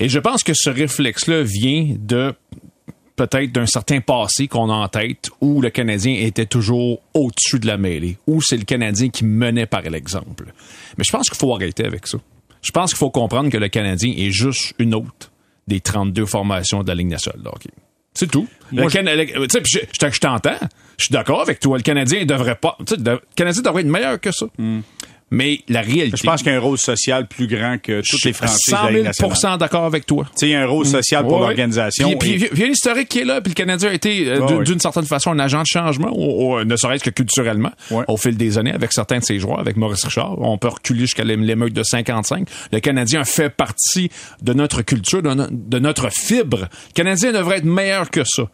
Et 0.00 0.08
je 0.08 0.18
pense 0.18 0.42
que 0.42 0.52
ce 0.52 0.68
réflexe-là 0.68 1.44
vient 1.44 1.94
de 1.96 2.34
peut-être 3.26 3.52
d'un 3.52 3.66
certain 3.66 4.00
passé 4.00 4.48
qu'on 4.48 4.70
a 4.70 4.72
en 4.72 4.88
tête 4.88 5.28
où 5.42 5.60
le 5.60 5.68
Canadien 5.68 6.14
était 6.14 6.46
toujours 6.46 7.00
au-dessus 7.12 7.58
de 7.58 7.66
la 7.66 7.76
mêlée, 7.76 8.16
où 8.26 8.40
c'est 8.40 8.56
le 8.56 8.64
Canadien 8.64 9.10
qui 9.10 9.26
menait 9.26 9.66
par 9.66 9.82
l'exemple. 9.82 10.46
Mais 10.96 11.04
je 11.04 11.12
pense 11.12 11.28
qu'il 11.28 11.36
faut 11.36 11.54
arrêter 11.54 11.84
avec 11.84 12.06
ça. 12.06 12.16
Je 12.62 12.70
pense 12.72 12.90
qu'il 12.90 12.98
faut 12.98 13.10
comprendre 13.10 13.50
que 13.50 13.58
le 13.58 13.68
Canadien 13.68 14.14
est 14.16 14.30
juste 14.30 14.74
une 14.78 14.94
autre 14.94 15.30
des 15.68 15.80
32 15.80 16.24
formations 16.24 16.82
de 16.82 16.88
la 16.88 16.94
Ligue 16.94 17.08
nationale 17.08 17.42
de 17.42 17.50
C'est 18.14 18.30
tout. 18.30 18.48
le 18.72 18.88
je, 18.88 20.18
t'entends. 20.18 20.58
Je 20.96 21.04
suis 21.04 21.12
d'accord 21.12 21.42
avec 21.42 21.60
toi. 21.60 21.76
Le 21.76 21.82
Canadien 21.82 22.24
devrait 22.24 22.56
pas. 22.56 22.78
Le 22.78 23.20
Canadien 23.36 23.62
devrait 23.62 23.82
être 23.82 23.88
meilleur 23.88 24.18
que 24.18 24.32
ça. 24.32 24.46
Hmm. 24.56 24.80
Mais 25.30 25.60
la 25.68 25.80
réalité. 25.80 26.16
Je 26.16 26.22
pense 26.24 26.42
qu'il 26.42 26.50
y 26.50 26.54
a 26.54 26.58
un 26.58 26.60
rôle 26.60 26.78
social 26.78 27.26
plus 27.28 27.46
grand 27.46 27.78
que 27.80 28.02
toutes 28.02 28.24
les 28.24 28.32
Français. 28.32 28.70
100 28.70 29.36
000 29.38 29.56
d'accord 29.58 29.84
avec 29.84 30.04
toi. 30.06 30.24
Tu 30.24 30.30
sais, 30.36 30.46
il 30.48 30.52
y 30.52 30.54
a 30.54 30.62
un 30.62 30.66
rôle 30.66 30.86
mm. 30.86 30.90
social 30.90 31.24
pour 31.24 31.38
l'organisation. 31.38 32.08
Puis, 32.18 32.38
puis, 32.38 32.48
il 32.52 32.58
y 32.58 32.64
a 32.64 32.66
l'historique 32.66 33.08
qui 33.08 33.20
est 33.20 33.24
là, 33.24 33.40
puis 33.40 33.50
le 33.50 33.54
Canadien 33.54 33.90
a 33.90 33.92
été, 33.92 34.28
euh, 34.28 34.62
d'une 34.64 34.80
certaine 34.80 35.04
façon, 35.04 35.30
un 35.30 35.38
agent 35.38 35.62
de 35.62 35.66
changement, 35.66 36.10
ne 36.64 36.76
serait-ce 36.76 37.04
que 37.04 37.10
culturellement, 37.10 37.70
au 38.08 38.16
fil 38.16 38.36
des 38.36 38.58
années, 38.58 38.72
avec 38.72 38.92
certains 38.92 39.18
de 39.18 39.24
ses 39.24 39.38
joueurs, 39.38 39.60
avec 39.60 39.76
Maurice 39.76 40.04
Richard. 40.04 40.38
On 40.40 40.58
peut 40.58 40.68
reculer 40.68 41.00
jusqu'à 41.00 41.24
l'émeute 41.24 41.72
de 41.72 41.82
55. 41.82 42.48
Le 42.72 42.80
Canadien 42.80 43.24
fait 43.24 43.50
partie 43.50 44.10
de 44.42 44.52
notre 44.52 44.82
culture, 44.82 45.22
de 45.22 45.78
notre 45.78 46.10
fibre. 46.10 46.60
Le 46.60 46.94
Canadien 46.94 47.32
devrait 47.32 47.58
être 47.58 47.64
meilleur 47.64 48.10
que 48.10 48.24
ça. 48.24 48.44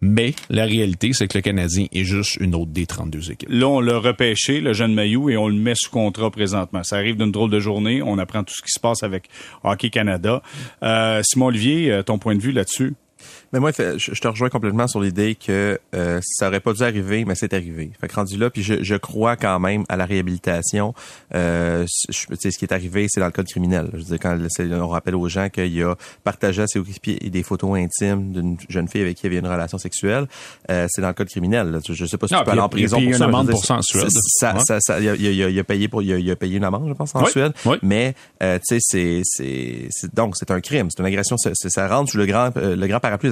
Mais 0.00 0.34
la 0.48 0.64
réalité, 0.64 1.12
c'est 1.12 1.26
que 1.26 1.38
le 1.38 1.42
Canadien 1.42 1.86
est 1.92 2.04
juste 2.04 2.36
une 2.36 2.54
autre 2.54 2.70
des 2.70 2.86
32 2.86 3.32
équipes. 3.32 3.48
Là, 3.50 3.66
on 3.68 3.80
l'a 3.80 3.98
repêché, 3.98 4.60
le 4.60 4.72
jeune 4.72 4.94
Maillot, 4.94 5.28
et 5.30 5.36
on 5.36 5.48
le 5.48 5.56
met 5.56 5.74
sous 5.74 5.90
contrat 5.90 6.30
présentement. 6.30 6.82
Ça 6.84 6.96
arrive 6.96 7.16
d'une 7.16 7.32
drôle 7.32 7.50
de 7.50 7.58
journée. 7.58 8.00
On 8.02 8.18
apprend 8.18 8.44
tout 8.44 8.54
ce 8.54 8.62
qui 8.62 8.70
se 8.70 8.80
passe 8.80 9.02
avec 9.02 9.28
Hockey 9.64 9.90
Canada. 9.90 10.42
Euh, 10.82 11.20
Simon 11.24 11.46
Olivier, 11.46 11.90
euh, 11.90 12.02
ton 12.02 12.18
point 12.18 12.36
de 12.36 12.42
vue 12.42 12.52
là-dessus? 12.52 12.94
Mais 13.52 13.60
moi, 13.60 13.70
je 13.72 14.20
te 14.20 14.28
rejoins 14.28 14.50
complètement 14.50 14.86
sur 14.86 15.00
l'idée 15.00 15.34
que 15.34 15.78
euh, 15.94 16.20
ça 16.22 16.48
aurait 16.48 16.60
pas 16.60 16.72
dû 16.72 16.82
arriver, 16.82 17.24
mais 17.24 17.34
c'est 17.34 17.54
arrivé. 17.54 17.90
Fait 18.00 18.08
que 18.08 18.14
rendu 18.14 18.36
là, 18.36 18.50
puis 18.50 18.62
je, 18.62 18.82
je, 18.82 18.94
crois 18.94 19.36
quand 19.36 19.58
même 19.58 19.84
à 19.88 19.96
la 19.96 20.04
réhabilitation. 20.04 20.94
Euh, 21.34 21.86
je, 22.10 22.26
ce 22.34 22.58
qui 22.58 22.64
est 22.64 22.72
arrivé, 22.72 23.06
c'est 23.08 23.20
dans 23.20 23.26
le 23.26 23.32
code 23.32 23.46
criminel. 23.46 23.88
Je 23.92 23.98
veux 23.98 24.04
dire, 24.04 24.18
quand 24.20 24.38
on 24.82 24.88
rappelle 24.88 25.14
aux 25.14 25.28
gens 25.28 25.48
qu'il 25.48 25.82
a 25.82 25.94
partagé 26.24 26.62
à 26.62 26.66
ses 26.66 26.78
coéquipiers 26.78 27.30
des 27.30 27.42
photos 27.42 27.78
intimes 27.78 28.32
d'une 28.32 28.56
jeune 28.68 28.88
fille 28.88 29.02
avec 29.02 29.16
qui 29.16 29.26
il 29.26 29.30
avait 29.30 29.38
une 29.38 29.46
relation 29.46 29.78
sexuelle, 29.78 30.26
euh, 30.70 30.86
c'est 30.90 31.00
dans 31.00 31.08
le 31.08 31.14
code 31.14 31.28
criminel. 31.28 31.80
Je 31.88 32.04
sais 32.04 32.18
pas 32.18 32.28
si 32.28 32.34
tu 32.34 32.44
peux 32.44 32.50
aller 32.50 32.60
en 32.60 32.68
prison 32.68 33.00
pour 33.00 33.10
ça. 33.10 33.16
une 33.16 33.22
amende 33.22 33.50
pour 33.50 33.64
ça 33.64 33.76
en 33.76 33.82
Suède. 33.82 34.10
Ça, 34.10 34.58
ça, 34.58 34.78
ça, 34.80 35.00
il, 35.00 35.08
a, 35.08 35.14
il, 35.14 35.58
a, 35.58 35.64
payé 35.64 35.88
pour, 35.88 36.02
il 36.02 36.30
a, 36.30 36.36
payé 36.36 36.56
une 36.56 36.64
amende, 36.64 36.88
je 36.88 36.94
pense, 36.94 37.14
en 37.14 37.24
Suède. 37.24 37.52
Mais 37.82 38.14
euh, 38.42 38.58
tu 38.58 38.78
sais, 38.78 39.22
c'est, 39.24 39.88
c'est, 39.90 40.14
donc 40.14 40.36
c'est 40.36 40.50
un 40.50 40.60
crime, 40.60 40.88
c'est 40.90 41.00
une 41.00 41.06
agression, 41.06 41.36
ça 41.38 41.88
rentre 41.88 42.12
sous 42.12 42.18
le 42.18 42.26
grand, 42.26 42.50
euh, 42.56 42.76
le 42.76 42.86
grand 42.86 43.00
parapluie 43.00 43.30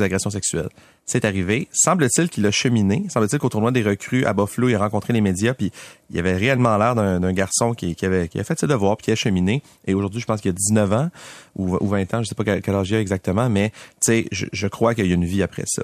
C'est 1.04 1.24
arrivé. 1.24 1.68
Semble-t-il 1.72 2.28
qu'il 2.28 2.44
a 2.46 2.50
cheminé. 2.50 3.06
Semble-t-il 3.08 3.38
qu'au 3.38 3.48
tournoi 3.48 3.70
des 3.70 3.82
recrues 3.82 4.24
à 4.24 4.32
Buffalo, 4.32 4.68
il 4.68 4.74
a 4.74 4.78
rencontré 4.78 5.12
les 5.12 5.20
médias, 5.20 5.54
puis 5.54 5.70
il 6.10 6.18
avait 6.18 6.36
réellement 6.36 6.76
l'air 6.76 6.94
d'un 6.94 7.32
garçon 7.32 7.74
qui, 7.74 7.96
avait, 8.02 8.28
fait 8.28 8.58
ses 8.58 8.66
devoirs, 8.66 8.96
puis 8.96 9.06
qui 9.06 9.12
a 9.12 9.14
cheminé. 9.14 9.62
Et 9.86 9.94
aujourd'hui, 9.94 10.20
je 10.20 10.26
pense 10.26 10.40
qu'il 10.40 10.50
a 10.50 10.54
19 10.54 10.92
ans 10.92 11.10
ou, 11.56 11.76
20 11.86 12.14
ans, 12.14 12.22
je 12.22 12.28
sais 12.28 12.34
pas 12.34 12.60
quel, 12.60 12.74
âge 12.74 12.90
il 12.90 12.96
a 12.96 13.00
exactement, 13.00 13.48
mais 13.48 13.70
tu 13.70 13.76
sais, 14.02 14.26
je, 14.32 14.46
je 14.52 14.66
crois 14.66 14.94
qu'il 14.94 15.06
y 15.06 15.12
a 15.12 15.14
une 15.14 15.24
vie 15.24 15.42
après 15.42 15.64
ça. 15.66 15.82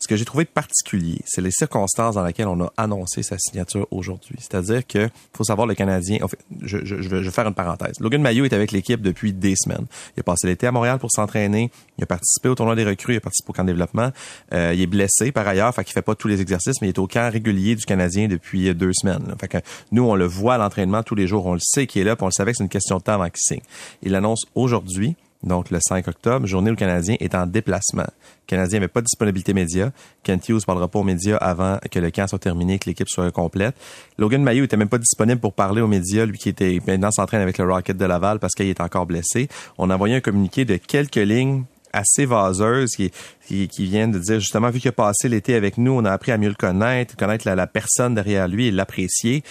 Ce 0.00 0.08
que 0.08 0.16
j'ai 0.16 0.24
trouvé 0.24 0.44
particulier, 0.44 1.20
c'est 1.24 1.40
les 1.40 1.50
circonstances 1.50 2.16
dans 2.16 2.24
lesquelles 2.24 2.48
on 2.48 2.60
a 2.62 2.72
annoncé 2.76 3.22
sa 3.22 3.38
signature 3.38 3.86
aujourd'hui. 3.90 4.36
C'est-à-dire 4.38 4.86
que 4.86 5.08
faut 5.32 5.44
savoir 5.44 5.66
le 5.66 5.74
Canadien. 5.74 6.18
Je, 6.62 6.84
je, 6.84 6.94
vais, 6.94 7.30
faire 7.30 7.46
une 7.46 7.54
parenthèse. 7.54 8.00
Logan 8.00 8.20
Mayo 8.20 8.44
est 8.44 8.52
avec 8.52 8.72
l'équipe 8.72 9.00
depuis 9.00 9.32
des 9.32 9.54
semaines. 9.56 9.86
Il 10.16 10.20
a 10.20 10.22
passé 10.22 10.46
l'été 10.46 10.66
à 10.66 10.72
Montréal 10.72 10.98
pour 10.98 11.10
s'entraîner. 11.10 11.70
Il 11.96 12.04
a 12.04 12.06
participé 12.06 12.48
au 12.48 12.54
tournoi 12.54 12.74
des 12.74 12.84
recrues. 12.84 13.14
Il 13.14 13.16
a 13.16 13.20
participé 13.20 13.50
au 13.50 13.52
camp 13.52 13.64
de 13.64 13.68
développement. 13.68 14.10
Euh, 14.52 14.72
il 14.74 14.82
est 14.82 14.86
blessé 14.86 15.32
par 15.32 15.46
ailleurs, 15.48 15.74
fait 15.74 15.84
qu'il 15.84 15.94
fait 15.94 16.02
pas 16.02 16.14
tous 16.14 16.28
les 16.28 16.40
exercices, 16.40 16.82
mais 16.82 16.88
il 16.88 16.90
est 16.90 16.98
au 16.98 17.06
camp 17.06 17.30
régulier 17.32 17.74
du 17.74 17.84
Canadien 17.86 18.28
depuis 18.28 18.74
deux 18.74 18.92
semaines. 18.92 19.34
Fait 19.40 19.64
nous, 19.92 20.04
on 20.04 20.16
le 20.16 20.26
voit 20.26 20.54
à 20.54 20.58
l'entraînement 20.58 21.02
tous 21.02 21.14
les 21.14 21.26
jours. 21.26 21.46
On 21.46 21.54
le 21.54 21.60
sait 21.60 21.86
qu'il 21.86 22.02
est 22.02 22.04
là, 22.04 22.16
puis 22.16 22.24
on 22.24 22.28
le 22.28 22.32
savait 22.32 22.52
que 22.52 22.58
c'est 22.58 22.64
une 22.64 22.68
question 22.68 22.98
de 22.98 23.02
temps 23.02 23.14
avant 23.14 23.30
qu'il 23.30 23.40
signe. 23.40 23.62
Il 24.02 24.12
l'annonce 24.12 24.44
aujourd'hui 24.54 25.16
donc 25.44 25.70
le 25.70 25.78
5 25.80 26.08
octobre, 26.08 26.46
journée 26.46 26.70
où 26.70 26.72
le 26.72 26.78
Canadien 26.78 27.16
est 27.20 27.34
en 27.34 27.46
déplacement. 27.46 28.02
Le 28.02 28.46
Canadien 28.46 28.80
n'avait 28.80 28.88
pas 28.88 29.00
de 29.00 29.06
disponibilité 29.06 29.52
média. 29.54 29.92
Kent 30.22 30.48
Hughes 30.48 30.64
parlera 30.66 30.88
pas 30.88 30.98
aux 30.98 31.04
médias 31.04 31.36
avant 31.36 31.78
que 31.90 31.98
le 31.98 32.10
camp 32.10 32.26
soit 32.26 32.38
terminé, 32.38 32.78
que 32.78 32.88
l'équipe 32.88 33.08
soit 33.08 33.30
complète. 33.30 33.74
Logan 34.18 34.42
Maillot 34.42 34.64
était 34.64 34.76
même 34.76 34.88
pas 34.88 34.98
disponible 34.98 35.40
pour 35.40 35.52
parler 35.52 35.80
aux 35.80 35.86
médias, 35.86 36.26
lui 36.26 36.38
qui 36.38 36.48
était 36.48 36.80
maintenant 36.86 37.10
s'entraîne 37.10 37.42
avec 37.42 37.58
le 37.58 37.64
Rocket 37.64 37.96
de 37.96 38.04
Laval 38.04 38.38
parce 38.38 38.54
qu'il 38.54 38.66
est 38.66 38.80
encore 38.80 39.06
blessé. 39.06 39.48
On 39.78 39.90
a 39.90 39.94
envoyé 39.94 40.16
un 40.16 40.20
communiqué 40.20 40.64
de 40.64 40.76
quelques 40.76 41.16
lignes 41.16 41.64
assez 41.92 42.26
vaseuses 42.26 42.90
qui, 42.90 43.12
qui, 43.46 43.84
viennent 43.84 44.10
de 44.10 44.18
dire 44.18 44.40
justement, 44.40 44.70
vu 44.70 44.80
qu'il 44.80 44.88
a 44.88 44.92
passé 44.92 45.28
l'été 45.28 45.54
avec 45.54 45.78
nous, 45.78 45.92
on 45.92 46.04
a 46.04 46.10
appris 46.10 46.32
à 46.32 46.38
mieux 46.38 46.48
le 46.48 46.54
connaître, 46.54 47.16
connaître 47.16 47.48
la 47.48 47.66
personne 47.66 48.14
derrière 48.14 48.48
lui 48.48 48.66
et 48.66 48.70
l'apprécier 48.70 49.44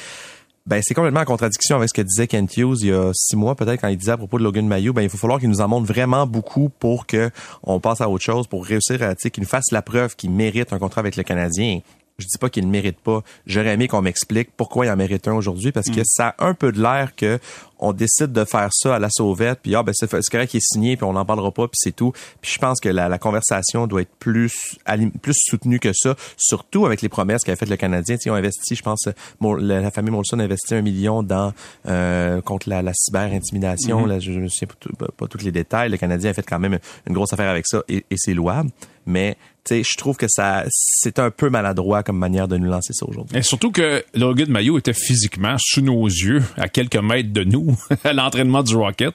ben 0.65 0.81
c'est 0.81 0.93
complètement 0.93 1.19
en 1.19 1.25
contradiction 1.25 1.75
avec 1.75 1.89
ce 1.89 1.93
que 1.93 2.01
disait 2.01 2.27
Kent 2.27 2.55
Hughes 2.55 2.77
il 2.81 2.87
y 2.87 2.93
a 2.93 3.11
six 3.13 3.35
mois 3.35 3.55
peut-être 3.55 3.81
quand 3.81 3.89
il 3.89 3.97
disait 3.97 4.13
à 4.13 4.17
propos 4.17 4.37
de 4.37 4.43
Logan 4.43 4.65
Mayo 4.65 4.93
ben 4.93 5.01
il 5.01 5.09
faut 5.09 5.17
falloir 5.17 5.39
qu'il 5.39 5.49
nous 5.49 5.59
en 5.59 5.67
montre 5.67 5.87
vraiment 5.87 6.25
beaucoup 6.25 6.69
pour 6.69 7.05
que 7.05 7.31
on 7.63 7.81
passe 7.81 7.99
à 7.99 8.09
autre 8.09 8.23
chose 8.23 8.47
pour 8.47 8.65
réussir 8.65 9.03
à 9.03 9.13
qu'il 9.15 9.43
nous 9.43 9.49
fasse 9.49 9.71
la 9.71 9.81
preuve 9.81 10.15
qu'il 10.15 10.31
mérite 10.31 10.71
un 10.71 10.79
contrat 10.79 11.01
avec 11.01 11.17
le 11.17 11.23
Canadien 11.23 11.81
je 12.19 12.27
dis 12.27 12.37
pas 12.39 12.49
qu'il 12.49 12.65
ne 12.65 12.71
mérite 12.71 12.99
pas. 12.99 13.23
J'aurais 13.47 13.73
aimé 13.73 13.87
qu'on 13.87 14.01
m'explique 14.01 14.49
pourquoi 14.55 14.85
il 14.85 14.89
en 14.91 14.95
mérite 14.95 15.27
un 15.27 15.33
aujourd'hui 15.33 15.71
parce 15.71 15.89
que 15.89 16.01
mm. 16.01 16.05
ça 16.05 16.35
a 16.37 16.45
un 16.45 16.53
peu 16.53 16.71
de 16.71 16.81
l'air 16.81 17.15
que 17.15 17.39
on 17.79 17.91
décide 17.91 18.31
de 18.31 18.45
faire 18.45 18.69
ça 18.71 18.95
à 18.95 18.99
la 18.99 19.09
sauvette 19.09 19.59
puis 19.61 19.75
ah 19.75 19.83
ben 19.83 19.93
c'est 19.93 20.07
correct 20.07 20.51
qu'il 20.51 20.59
est 20.59 20.73
signé 20.73 20.95
puis 20.95 21.05
on 21.05 21.13
n'en 21.13 21.25
parlera 21.25 21.51
pas 21.51 21.67
puis 21.67 21.77
c'est 21.77 21.95
tout. 21.95 22.13
Puis 22.41 22.51
je 22.53 22.59
pense 22.59 22.79
que 22.79 22.89
la, 22.89 23.17
conversation 23.17 23.87
doit 23.87 24.01
être 24.01 24.15
plus 24.19 24.77
plus 25.21 25.35
soutenue 25.35 25.79
que 25.79 25.91
ça, 25.93 26.15
surtout 26.37 26.85
avec 26.85 27.01
les 27.01 27.09
promesses 27.09 27.43
qu'a 27.43 27.55
fait 27.55 27.65
le 27.65 27.77
Canadien. 27.77 28.15
Ils 28.23 28.31
ont 28.31 28.35
investi, 28.35 28.75
je 28.75 28.83
pense, 28.83 29.09
la, 29.41 29.91
famille 29.91 30.11
Molson 30.11 30.39
a 30.39 30.43
investi 30.43 30.75
un 30.75 30.81
million 30.81 31.23
dans 31.23 31.51
euh, 31.87 32.41
contre 32.41 32.69
la, 32.69 32.81
la 32.81 32.93
cyber 32.93 33.33
intimidation. 33.33 34.07
Mm-hmm. 34.07 34.19
Je 34.19 34.31
ne 34.31 34.47
sais 34.47 34.67
pas, 34.67 35.07
pas, 35.17 35.27
tous 35.27 35.43
les 35.43 35.51
détails. 35.51 35.89
Le 35.89 35.97
Canadien 35.97 36.31
a 36.31 36.33
fait 36.33 36.43
quand 36.43 36.59
même 36.59 36.79
une 37.07 37.13
grosse 37.13 37.33
affaire 37.33 37.49
avec 37.49 37.65
ça 37.67 37.81
et, 37.89 38.05
et 38.09 38.15
c'est 38.17 38.33
louable. 38.33 38.69
Mais 39.05 39.35
je 39.69 39.97
trouve 39.97 40.17
que 40.17 40.27
ça 40.27 40.63
c'est 40.69 41.19
un 41.19 41.31
peu 41.31 41.49
maladroit 41.49 42.03
comme 42.03 42.17
manière 42.17 42.47
de 42.47 42.57
nous 42.57 42.69
lancer 42.69 42.93
ça 42.93 43.05
aujourd'hui. 43.07 43.37
Et 43.37 43.41
surtout 43.41 43.71
que 43.71 44.03
Logan 44.13 44.49
Mayo 44.49 44.77
était 44.77 44.93
physiquement 44.93 45.55
sous 45.59 45.81
nos 45.81 46.05
yeux, 46.05 46.43
à 46.57 46.67
quelques 46.67 46.97
mètres 46.97 47.31
de 47.31 47.43
nous, 47.43 47.77
à 48.03 48.13
l'entraînement 48.13 48.63
du 48.63 48.75
Rocket. 48.75 49.13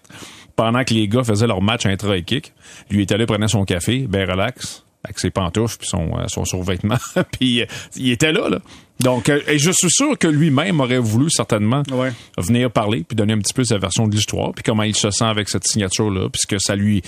pendant 0.57 0.85
que 0.85 0.95
les 0.95 1.09
gars 1.09 1.23
faisaient 1.23 1.47
leur 1.47 1.63
match 1.63 1.87
intra 1.87 2.17
et 2.17 2.25
lui 2.91 3.03
était 3.03 3.17
là, 3.17 3.27
prenait 3.27 3.49
son 3.49 3.65
café, 3.65 4.07
ben 4.09 4.29
relax, 4.29 4.85
avec 5.09 5.19
ses 5.19 5.31
pantoufles 5.31 5.79
puis 5.79 5.89
son, 5.89 6.11
euh, 6.19 6.29
son 6.29 6.45
survêtement. 6.45 6.99
puis 7.39 7.63
euh, 7.63 7.67
il 7.97 8.11
était 8.11 8.33
là, 8.33 8.49
là. 8.49 8.59
Donc, 9.01 9.29
euh, 9.29 9.41
et 9.47 9.59
je 9.61 9.71
suis 9.71 9.91
sûr 9.93 10.19
que 10.19 10.27
lui-même 10.27 10.81
aurait 10.81 10.99
voulu 10.99 11.31
certainement 11.31 11.85
Ouais. 11.93 12.11
venir 12.37 12.69
parler 12.69 13.05
puis 13.07 13.15
donner 13.15 13.33
un 13.35 13.39
petit 13.39 13.55
peu 13.55 13.63
sa 13.63 13.79
version 13.79 14.09
de 14.09 14.13
l'histoire 14.17 14.51
puis 14.53 14.65
comment 14.65 14.83
il 14.83 14.97
se 14.97 15.13
sent 15.13 15.25
avec 15.25 15.49
cette 15.49 15.65
signature-là 15.69 16.29
puis 16.31 16.41
ce 16.43 16.47
que 16.49 16.59
ça 16.59 16.75
lui, 16.75 17.01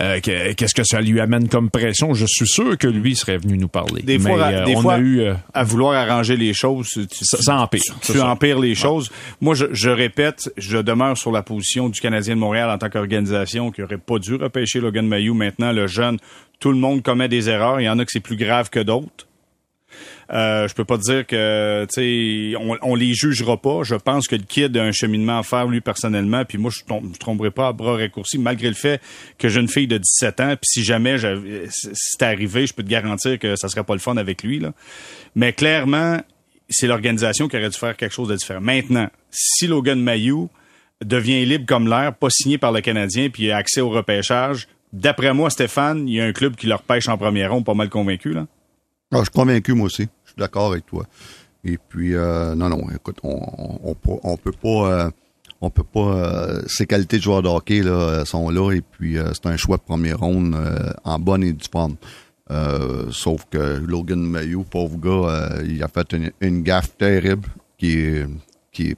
euh, 0.00 0.20
que- 0.20 0.54
qu'est-ce 0.54 0.74
que 0.74 0.84
ça 0.84 1.02
lui 1.02 1.20
amène 1.20 1.50
comme 1.50 1.68
pression. 1.68 2.14
Je 2.14 2.24
suis 2.26 2.46
sûr 2.46 2.78
que 2.78 2.86
lui 2.86 3.14
serait 3.14 3.36
venu 3.36 3.58
nous 3.58 3.68
parler. 3.68 4.00
Des 4.02 4.16
Mais, 4.16 4.30
fois, 4.30 4.42
euh, 4.46 4.64
des 4.64 4.74
on 4.74 4.80
fois 4.80 4.94
a 4.94 4.98
eu 5.00 5.20
euh, 5.20 5.34
à 5.52 5.64
vouloir 5.64 5.92
arranger 5.92 6.38
les 6.38 6.54
choses, 6.54 6.88
tu, 6.88 7.04
Ça- 7.20 7.36
ça 7.42 7.58
empire, 7.60 7.82
Tu, 7.82 7.92
c'est 8.00 8.12
tu 8.14 8.18
ça. 8.20 8.30
empires 8.30 8.58
les 8.58 8.74
choses. 8.74 9.10
Moi, 9.42 9.54
je, 9.54 9.66
je 9.70 9.90
répète, 9.90 10.50
je 10.56 10.78
demeure 10.78 11.18
sur 11.18 11.30
la 11.30 11.42
position 11.42 11.90
du 11.90 12.00
Canadien 12.00 12.36
de 12.36 12.40
Montréal 12.40 12.70
en 12.70 12.78
tant 12.78 12.88
qu'organisation 12.88 13.70
qui 13.70 13.82
aurait 13.82 13.98
pas 13.98 14.18
dû 14.18 14.34
repêcher 14.36 14.80
Logan 14.80 15.06
Mayou. 15.06 15.34
Maintenant, 15.34 15.72
le 15.72 15.88
jeune, 15.88 16.16
tout 16.60 16.70
le 16.72 16.78
monde 16.78 17.02
commet 17.02 17.28
des 17.28 17.48
erreurs. 17.50 17.80
Il 17.80 17.84
y 17.84 17.88
en 17.88 17.98
a 17.98 18.04
que 18.04 18.10
c'est 18.12 18.20
plus 18.20 18.36
grave 18.36 18.70
que 18.70 18.80
d'autres. 18.80 19.26
Euh, 20.32 20.66
je 20.66 20.74
peux 20.74 20.84
pas 20.86 20.96
dire 20.96 21.26
que 21.26 21.86
tu 21.92 22.56
on, 22.58 22.76
on 22.82 22.94
les 22.94 23.12
jugera 23.12 23.60
pas. 23.60 23.82
Je 23.84 23.94
pense 23.94 24.26
que 24.26 24.34
le 24.34 24.42
kid 24.42 24.74
a 24.76 24.82
un 24.82 24.90
cheminement 24.90 25.38
à 25.38 25.42
faire 25.42 25.66
lui 25.68 25.80
personnellement. 25.82 26.44
Puis 26.44 26.56
moi 26.58 26.70
je 26.72 26.80
je 26.80 27.18
tomberai 27.18 27.50
pas 27.50 27.68
à 27.68 27.72
bras 27.72 27.96
raccourcis 27.96 28.38
malgré 28.38 28.68
le 28.68 28.74
fait 28.74 29.00
que 29.38 29.48
j'ai 29.48 29.60
une 29.60 29.68
fille 29.68 29.86
de 29.86 29.98
17 29.98 30.40
ans. 30.40 30.54
Puis 30.56 30.66
si 30.66 30.82
jamais 30.84 31.18
j'avais- 31.18 31.66
c- 31.70 31.90
c'était 31.92 32.24
arrivé, 32.24 32.66
je 32.66 32.72
peux 32.72 32.82
te 32.82 32.88
garantir 32.88 33.38
que 33.38 33.54
ça 33.56 33.68
serait 33.68 33.84
pas 33.84 33.92
le 33.94 34.00
fun 34.00 34.16
avec 34.16 34.42
lui 34.42 34.58
là. 34.60 34.72
Mais 35.36 35.52
clairement 35.52 36.18
c'est 36.70 36.86
l'organisation 36.86 37.46
qui 37.46 37.56
aurait 37.58 37.68
dû 37.68 37.78
faire 37.78 37.94
quelque 37.94 38.14
chose 38.14 38.28
de 38.28 38.36
différent. 38.36 38.62
Maintenant, 38.62 39.10
si 39.30 39.66
Logan 39.66 40.00
Mayou 40.00 40.48
devient 41.04 41.44
libre 41.44 41.66
comme 41.66 41.86
l'air, 41.86 42.14
pas 42.14 42.30
signé 42.30 42.56
par 42.56 42.72
le 42.72 42.80
Canadien, 42.80 43.28
puis 43.28 43.50
accès 43.52 43.82
au 43.82 43.90
repêchage, 43.90 44.66
d'après 44.94 45.34
moi, 45.34 45.50
Stéphane, 45.50 46.08
il 46.08 46.14
y 46.14 46.20
a 46.20 46.24
un 46.24 46.32
club 46.32 46.54
qui 46.56 46.66
leur 46.66 46.82
pêche 46.82 47.08
en 47.08 47.18
première 47.18 47.52
ronde, 47.52 47.64
pas 47.64 47.74
mal 47.74 47.88
convaincu 47.90 48.32
là. 48.32 48.46
Ah, 49.12 49.18
je 49.18 49.22
suis 49.24 49.30
convaincu, 49.30 49.74
moi 49.74 49.86
aussi. 49.86 50.08
Je 50.24 50.30
suis 50.30 50.38
d'accord 50.38 50.72
avec 50.72 50.86
toi. 50.86 51.04
Et 51.64 51.78
puis, 51.88 52.14
euh, 52.14 52.54
non, 52.54 52.68
non, 52.68 52.82
écoute, 52.94 53.18
on, 53.22 53.78
on, 53.82 53.94
peut- 53.94 54.20
on 54.22 54.36
peut 54.36 54.52
pas... 54.52 54.68
euh, 55.06 55.10
on 55.60 55.70
peut 55.70 55.84
pas... 55.84 56.00
euh, 56.00 56.62
ses 56.66 56.86
qualités 56.86 57.18
de 57.18 57.22
joueur 57.22 57.42
de 57.42 57.48
hockey 57.48 57.82
là, 57.82 57.90
euh, 57.92 58.24
sont 58.24 58.50
là 58.50 58.72
et 58.72 58.82
puis 58.82 59.16
euh, 59.18 59.32
c'est 59.32 59.46
un 59.46 59.56
choix 59.56 59.76
de 59.78 59.82
première 59.82 60.18
ronde 60.18 60.54
euh, 60.54 60.92
en 61.04 61.18
bonne 61.18 61.42
et 61.44 61.52
due 61.52 61.64
forme. 61.70 61.96
Euh, 62.50 63.06
sauf 63.10 63.46
que 63.50 63.78
Logan 63.78 64.20
Mayou, 64.20 64.64
pauvre 64.64 64.98
gars, 64.98 65.30
euh, 65.30 65.64
il 65.66 65.82
a 65.82 65.88
fait 65.88 66.14
une, 66.40 66.62
gaffe 66.62 66.94
terrible 66.98 67.48
qui 67.78 67.98
est 67.98 68.96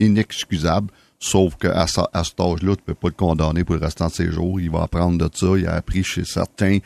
inexcusable. 0.00 0.92
Sauf 1.18 1.56
qu'à 1.56 1.82
à 1.82 1.86
cet 2.24 2.40
âge-là, 2.40 2.76
tu 2.76 2.82
peux 2.84 2.94
pas 2.94 3.08
le 3.08 3.14
condamner 3.14 3.64
pour 3.64 3.74
le 3.76 3.80
restant 3.80 4.08
de 4.08 4.12
ses 4.12 4.30
jours. 4.30 4.60
Il 4.60 4.70
va 4.70 4.82
apprendre 4.82 5.16
de 5.18 5.28
ça. 5.34 5.46
Il 5.56 5.66
a 5.66 5.74
appris 5.74 6.04
chez 6.04 6.24
certains 6.24 6.78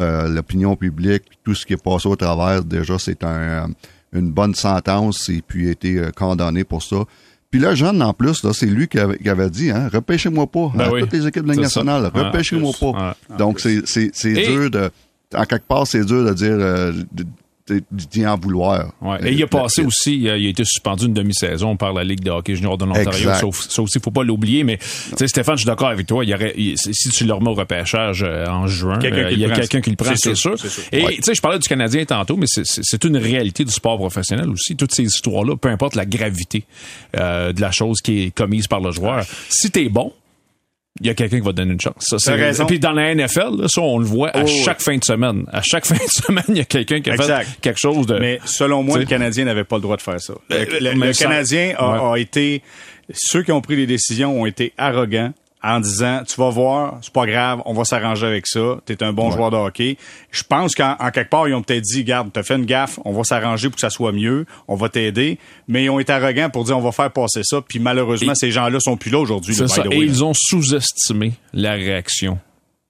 euh, 0.00 0.28
l'opinion 0.28 0.76
publique, 0.76 1.22
puis 1.28 1.38
tout 1.44 1.54
ce 1.54 1.64
qui 1.64 1.72
est 1.72 1.82
passé 1.82 2.08
au 2.08 2.16
travers. 2.16 2.64
Déjà, 2.64 2.98
c'est 2.98 3.24
un, 3.24 3.70
une 4.12 4.30
bonne 4.30 4.54
sentence 4.54 5.28
et 5.28 5.42
puis 5.46 5.64
il 5.64 5.68
a 5.68 5.70
été 5.72 5.98
euh, 5.98 6.10
condamné 6.10 6.64
pour 6.64 6.82
ça. 6.82 6.96
Puis 7.50 7.60
le 7.60 7.74
jeune, 7.74 8.02
en 8.02 8.12
plus, 8.14 8.42
là, 8.44 8.52
c'est 8.54 8.66
lui 8.66 8.88
qui 8.88 8.98
avait, 8.98 9.18
qui 9.18 9.28
avait 9.28 9.50
dit, 9.50 9.70
hein, 9.70 9.88
repêchez-moi 9.92 10.46
pas. 10.46 10.70
Ben 10.74 10.84
hein, 10.86 10.90
oui. 10.92 11.00
Toutes 11.00 11.12
les 11.12 11.26
équipes 11.26 11.44
de 11.44 11.54
nationale, 11.54 12.10
repêchez-moi 12.12 12.72
pas. 12.80 12.86
Ouais, 13.30 13.36
Donc, 13.36 13.60
c'est, 13.60 13.86
c'est, 13.86 14.10
c'est 14.14 14.32
Et- 14.32 14.46
dur 14.48 14.70
de... 14.70 14.90
En 15.34 15.44
quelque 15.44 15.66
part, 15.66 15.86
c'est 15.86 16.04
dur 16.04 16.24
de 16.24 16.32
dire... 16.34 16.52
euh, 16.52 16.92
de- 17.12 17.26
d'y 17.90 18.26
en 18.26 18.36
vouloir. 18.36 18.92
Ouais. 19.00 19.18
Et 19.28 19.32
il 19.32 19.40
a 19.42 19.44
Euh, 19.44 19.48
passé 19.48 19.82
aussi, 19.84 20.16
il 20.16 20.28
a, 20.28 20.36
il 20.36 20.46
a 20.46 20.48
été 20.50 20.64
suspendu 20.64 21.06
une 21.06 21.14
demi-saison 21.14 21.76
par 21.76 21.92
la 21.92 22.02
Ligue 22.02 22.20
de 22.20 22.30
hockey 22.30 22.56
junior 22.56 22.76
de 22.76 22.84
l'Ontario. 22.84 23.30
Sauf, 23.34 23.60
ça 23.68 23.82
aussi, 23.82 24.00
faut 24.02 24.10
pas 24.10 24.24
l'oublier. 24.24 24.64
Mais 24.64 24.78
tu 24.78 24.84
sais, 25.16 25.28
Stéphane, 25.28 25.56
je 25.56 25.60
suis 25.60 25.66
d'accord 25.66 25.88
avec 25.88 26.06
toi. 26.06 26.24
Il 26.24 26.30
y 26.30 26.34
aurait, 26.34 26.54
il- 26.56 26.76
si 26.76 27.08
tu 27.10 27.24
le 27.24 27.32
remets 27.32 27.50
au 27.50 27.54
repêchage 27.54 28.22
euh, 28.26 28.46
en 28.48 28.66
juin, 28.66 28.98
euh, 29.02 29.30
il 29.32 29.38
y 29.38 29.44
a 29.44 29.50
quelqu'un 29.50 29.80
qui 29.80 29.90
le 29.90 29.96
prend, 29.96 30.14
c'est 30.16 30.34
sûr, 30.34 30.58
sûr. 30.58 30.58
c'est 30.58 30.68
sûr. 30.68 30.82
Et 30.92 31.04
Ouais. 31.04 31.14
tu 31.16 31.22
sais, 31.22 31.34
je 31.34 31.40
parlais 31.40 31.58
du 31.60 31.68
Canadien 31.68 32.04
tantôt, 32.04 32.36
mais 32.36 32.46
c'est- 32.48 32.64
c'est 32.66 32.82
c'est 32.84 33.04
une 33.04 33.16
réalité 33.16 33.64
du 33.64 33.72
sport 33.72 33.96
professionnel 33.96 34.48
aussi. 34.50 34.74
Toutes 34.76 34.92
ces 34.94 35.04
histoires-là, 35.04 35.56
peu 35.56 35.68
importe 35.68 35.94
la 35.94 36.04
gravité 36.06 36.64
euh, 37.16 37.52
de 37.52 37.60
la 37.60 37.70
chose 37.70 38.00
qui 38.00 38.24
est 38.24 38.30
commise 38.34 38.66
par 38.66 38.80
le 38.80 38.90
joueur, 38.90 39.24
si 39.48 39.70
t'es 39.70 39.88
bon. 39.88 40.12
Il 41.00 41.06
y 41.06 41.10
a 41.10 41.14
quelqu'un 41.14 41.38
qui 41.38 41.44
va 41.44 41.52
te 41.52 41.56
donner 41.56 41.72
une 41.72 41.80
chance. 41.80 41.94
Ça, 42.00 42.18
c'est- 42.18 42.34
raison. 42.34 42.66
Puis 42.66 42.78
dans 42.78 42.92
la 42.92 43.14
NFL, 43.14 43.60
là, 43.62 43.66
ça, 43.68 43.80
on 43.80 43.98
le 43.98 44.04
voit 44.04 44.28
à 44.36 44.42
Oh, 44.44 44.46
chaque 44.46 44.80
fin 44.82 44.96
de 44.98 45.02
semaine. 45.04 45.46
À 45.50 45.62
chaque 45.62 45.86
fin 45.86 45.94
de 45.94 46.00
semaine, 46.10 46.44
il 46.48 46.58
y 46.58 46.60
a 46.60 46.64
quelqu'un 46.66 47.00
qui 47.00 47.10
a 47.10 47.14
Exact. 47.14 47.44
fait 47.46 47.60
quelque 47.62 47.78
chose 47.80 48.06
de. 48.06 48.18
Mais 48.18 48.40
selon 48.44 48.82
moi, 48.82 48.96
T'sais. 48.96 49.04
le 49.04 49.08
Canadien 49.08 49.44
n'avait 49.46 49.64
pas 49.64 49.76
le 49.76 49.82
droit 49.82 49.96
de 49.96 50.02
faire 50.02 50.20
ça. 50.20 50.34
Le, 50.50 50.56
Euh, 50.56 50.66
le- 50.94 51.12
Canadien 51.18 51.74
a, 51.78 52.10
Ouais. 52.10 52.12
a 52.12 52.18
été... 52.20 52.62
Ceux 53.14 53.42
qui 53.42 53.52
ont 53.52 53.60
pris 53.62 53.76
les 53.76 53.86
décisions 53.86 54.38
ont 54.40 54.46
été 54.46 54.72
arrogants 54.78 55.32
en 55.62 55.80
disant, 55.80 56.22
tu 56.26 56.34
vas 56.40 56.50
voir, 56.50 56.98
c'est 57.02 57.12
pas 57.12 57.26
grave, 57.26 57.62
on 57.66 57.72
va 57.72 57.84
s'arranger 57.84 58.26
avec 58.26 58.46
ça, 58.46 58.78
t'es 58.84 59.02
un 59.02 59.12
bon 59.12 59.30
joueur 59.30 59.50
de 59.50 59.56
hockey. 59.56 59.96
Je 60.30 60.42
pense 60.42 60.74
qu'en 60.74 60.96
en 60.98 61.10
quelque 61.10 61.30
part, 61.30 61.48
ils 61.48 61.54
ont 61.54 61.62
peut-être 61.62 61.82
dit, 61.84 62.02
garde, 62.04 62.30
t'as 62.32 62.42
fait 62.42 62.56
une 62.56 62.64
gaffe, 62.66 62.98
on 63.04 63.12
va 63.12 63.22
s'arranger 63.24 63.68
pour 63.68 63.76
que 63.76 63.80
ça 63.80 63.90
soit 63.90 64.12
mieux, 64.12 64.44
on 64.66 64.74
va 64.74 64.88
t'aider. 64.88 65.38
Mais 65.68 65.84
ils 65.84 65.90
ont 65.90 66.00
été 66.00 66.12
arrogants 66.12 66.50
pour 66.50 66.64
dire, 66.64 66.76
on 66.76 66.82
va 66.82 66.92
faire 66.92 67.12
passer 67.12 67.42
ça. 67.44 67.60
Puis 67.66 67.78
malheureusement, 67.78 68.32
Et- 68.32 68.36
ces 68.36 68.50
gens-là 68.50 68.80
sont 68.80 68.96
plus 68.96 69.10
là 69.10 69.18
aujourd'hui. 69.18 69.54
C'est 69.54 69.68
ça. 69.68 69.84
Et 69.90 69.96
ils 69.98 70.24
ont 70.24 70.32
sous-estimé 70.34 71.34
la 71.52 71.72
réaction 71.72 72.38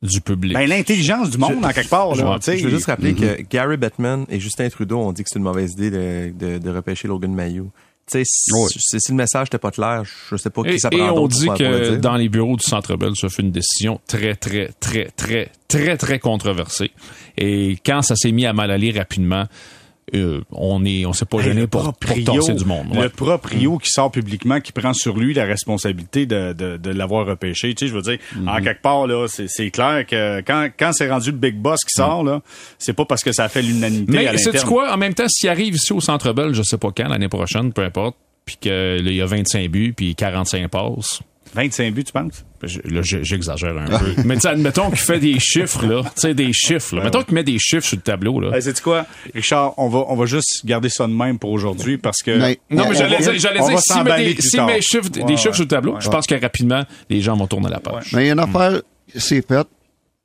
du 0.03 0.21
public. 0.21 0.55
Ben, 0.55 0.69
l'intelligence 0.69 1.31
du 1.31 1.39
monde, 1.39 1.65
en 1.65 1.71
quelque 1.71 1.89
part. 1.89 2.15
Là, 2.15 2.39
sais. 2.41 2.59
Je 2.59 2.65
veux 2.65 2.71
juste 2.71 2.87
rappeler 2.87 3.15
que 3.15 3.43
Gary 3.43 3.77
Bettman 3.77 4.27
et 4.29 4.41
Justin 4.41 4.69
Trudeau 4.69 4.99
ont 4.99 5.13
dit 5.13 5.23
que 5.23 5.29
c'est 5.31 5.39
une 5.39 5.45
mauvaise 5.45 5.73
idée 5.73 5.91
de, 5.91 6.33
de, 6.37 6.59
de 6.59 6.71
repêcher 6.71 7.07
Logan 7.07 7.33
Mayou. 7.33 7.71
Tu 8.05 8.19
sais, 8.19 8.23
si, 8.25 8.53
Ouais. 8.53 8.69
si- 8.77 8.99
le 9.13 9.15
message 9.17 9.47
n'était 9.47 9.59
pas 9.59 9.71
clair, 9.71 10.03
je 10.31 10.37
sais 10.37 10.51
pas 10.51 10.63
qui 10.65 10.71
et, 10.71 10.79
ça 10.79 10.89
et 10.91 10.97
prend 10.99 11.11
on 11.13 11.21
d'autre 11.23 11.39
dit 11.39 11.47
que 11.57 11.97
dans 11.97 12.17
les 12.17 12.29
bureaux 12.29 12.57
du 12.57 12.65
Centre 12.65 12.97
Bell, 12.97 13.13
ça 13.15 13.29
fait 13.29 13.43
une 13.43 13.53
décision 13.53 14.01
très, 14.09 14.35
très, 14.35 14.71
très, 14.81 15.09
très, 15.17 15.51
très, 15.69 15.97
très 15.97 16.19
controversée. 16.19 16.91
Et 17.39 17.77
quand 17.87 18.03
ça 18.03 18.17
s'est 18.17 18.33
mis 18.33 18.45
à 18.45 18.53
mal 18.53 18.71
aller 18.73 18.91
rapidement, 18.91 19.45
euh, 20.15 20.41
on 20.51 20.85
est, 20.85 21.07
on 21.07 21.13
s'est 21.13 21.25
pas 21.25 21.41
gêné 21.41 21.67
pour, 21.67 21.95
du 22.05 22.65
monde. 22.65 22.87
Ouais. 22.93 23.03
Le 23.05 23.09
proprio 23.09 23.79
qui 23.79 23.89
sort 23.91 24.11
publiquement, 24.11 24.61
qui 24.61 24.73
prend 24.73 24.93
sur 24.93 25.17
lui 25.17 25.33
la 25.33 25.45
responsabilité 25.45 26.27
de, 26.27 26.53
de, 26.53 26.77
de 26.77 26.91
l'avoir 26.91 27.27
repêché. 27.27 27.75
Tu 27.75 27.87
sais, 27.87 27.91
je 27.91 27.95
veux 27.97 28.03
dire, 28.03 28.19
en 28.47 28.57
Mhm. 28.59 28.65
quelque 28.65 28.83
part, 28.83 29.07
là, 29.07 29.27
c'est, 29.29 29.47
c'est 29.49 29.71
clair 29.71 30.05
que 30.07 30.41
quand, 30.43 30.69
quand 30.79 30.93
c'est 30.93 31.09
rendu 31.11 31.31
le 31.31 31.37
big 31.37 31.55
boss 31.57 31.81
qui 31.85 31.93
sort, 31.97 32.25
là, 32.25 32.43
c'est 32.79 32.93
pas 32.93 33.05
parce 33.05 33.23
que 33.23 33.33
ça 33.33 33.45
a 33.45 33.49
fait 33.49 33.63
l'unanimité 33.63 34.13
Mais 34.13 34.37
sais-tu 34.37 34.47
l'interne. 34.57 34.69
quoi? 34.69 34.93
En 34.93 34.97
même 34.97 35.15
temps, 35.15 35.29
s'il 35.29 35.49
arrive 35.49 35.75
ici 35.75 35.93
au 35.93 36.01
Centre 36.01 36.33
Bell, 36.33 36.53
je 36.55 36.63
sais 36.63 36.79
pas 36.79 36.91
quand, 36.95 37.09
l'année 37.09 37.29
prochaine, 37.29 37.73
peu 37.73 37.83
importe, 37.85 38.17
puis 38.45 38.57
qu'il 38.61 39.13
y 39.13 39.21
a 39.23 39.27
25 39.27 39.71
buts, 39.71 39.95
puis 39.97 40.15
45 40.15 40.69
passes, 40.69 41.21
25 41.55 41.93
buts, 41.95 42.05
tu 42.05 42.13
penses? 42.13 42.45
J'exagère 42.63 43.77
un 43.77 43.87
peu. 43.99 44.23
Mais 44.25 44.35
tu 44.37 44.41
sais, 44.43 44.49
admettons 44.49 44.89
qu'il 44.89 44.99
fait 44.99 45.19
des 45.19 45.39
chiffres, 45.39 45.85
là. 45.87 46.03
Tu 46.15 46.21
sais, 46.21 46.35
des 46.35 46.53
chiffres, 46.53 46.97
là. 46.97 47.05
Mettons 47.05 47.23
qu'il 47.23 47.35
met 47.35 47.45
des 47.45 47.59
chiffres 47.59 47.87
sur 47.87 47.97
le 47.97 48.03
tableau, 48.03 48.41
là. 48.41 48.55
Hey, 48.57 48.63
sais-tu 48.63 48.83
quoi? 48.83 49.07
Richard, 49.35 49.75
on 49.79 49.89
va, 49.89 50.05
on 50.09 50.17
va 50.17 50.27
juste 50.27 50.65
garder 50.65 50.89
ça 50.89 51.07
de 51.07 51.13
même 51.13 51.39
pour 51.39 51.51
aujourd'hui 51.51 51.99
parce 51.99 52.23
que. 52.23 52.31
Mais- 52.39 52.59
Non, 52.71 52.85
mais 52.85 52.91
On 52.91 52.93
j'allais 52.95 53.19
dire, 53.19 53.33
j'allais 53.39 53.61
on 53.61 53.69
dire, 53.69 53.79
s'il 53.81 54.03
met 54.03 54.17
des, 54.17 54.35
met 54.35 54.35
chiffres- 54.41 54.67
Ouais, 54.67 54.75
des 54.77 54.81
chiffres 55.37 55.49
ouais. 55.49 55.55
sur 55.55 55.63
le 55.65 55.69
tableau, 55.69 55.95
Ouais. 55.95 56.01
je 56.01 56.09
pense 56.09 56.27
que 56.27 56.35
rapidement, 56.41 56.85
les 57.11 57.21
gens 57.21 57.37
vont 57.37 57.47
tourner 57.47 57.69
la 57.69 57.81
page. 57.81 58.13
Mais 58.13 58.25
il 58.25 58.27
y 58.29 58.31
a 58.31 58.33
une 58.33 58.39
affaire, 58.41 58.81
c'est 59.17 59.47
fait. 59.47 59.67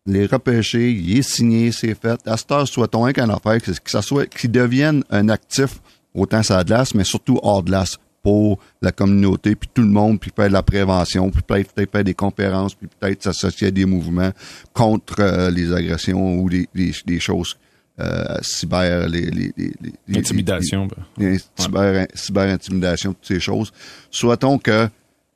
Les 0.06 0.26
repêchés, 0.26 0.92
il 0.92 1.18
est 1.18 1.22
signé, 1.22 1.72
c'est 1.74 1.94
fait. 2.00 2.18
À 2.26 2.38
cette 2.38 2.50
heure, 2.52 2.66
soit-on 2.68 3.06
un 3.06 3.12
qu'un 3.12 3.30
affaire, 3.30 3.62
que, 3.62 3.72
ça 3.86 4.02
soit, 4.02 4.26
qu'il 4.28 4.52
devienne 4.52 5.04
un 5.10 5.28
actif, 5.28 5.82
autant 6.14 6.42
la 6.50 6.64
glace, 6.64 6.94
mais 6.96 7.04
surtout 7.04 7.38
hors 7.44 7.62
de 7.62 7.68
glace, 7.72 7.98
pour 8.28 8.60
la 8.82 8.92
communauté, 8.92 9.56
puis 9.56 9.70
tout 9.74 9.82
le 9.84 9.88
monde, 9.88 10.20
puis 10.20 10.32
faire 10.36 10.50
de 10.50 10.54
la 10.54 10.62
prévention, 10.62 11.30
puis 11.32 11.42
peut-être 11.42 11.90
faire 11.90 12.04
des 12.04 12.14
conférences, 12.14 12.76
puis 12.76 12.90
peut-être 13.00 13.24
s'associer 13.24 13.68
à 13.68 13.72
des 13.72 13.86
mouvements 13.86 14.32
contre 14.74 15.22
euh, 15.22 15.50
les 15.50 15.72
agressions 15.72 16.38
ou 16.38 16.50
les, 16.50 16.68
les, 16.76 16.92
les 17.06 17.20
choses 17.22 17.56
euh, 18.02 18.26
cyber, 18.42 19.08
les, 19.08 19.28
les, 19.32 19.54
les, 19.56 19.72
les- 20.10 20.20
Intimidation. 20.20 20.88
ben. 20.88 20.98
les 21.18 21.40
cyber, 21.58 22.06
cyber-intimidation, 22.14 23.14
toutes 23.14 23.26
ces 23.28 23.40
choses. 23.40 23.72
Souhaitons 24.12 24.58
que 24.60 24.90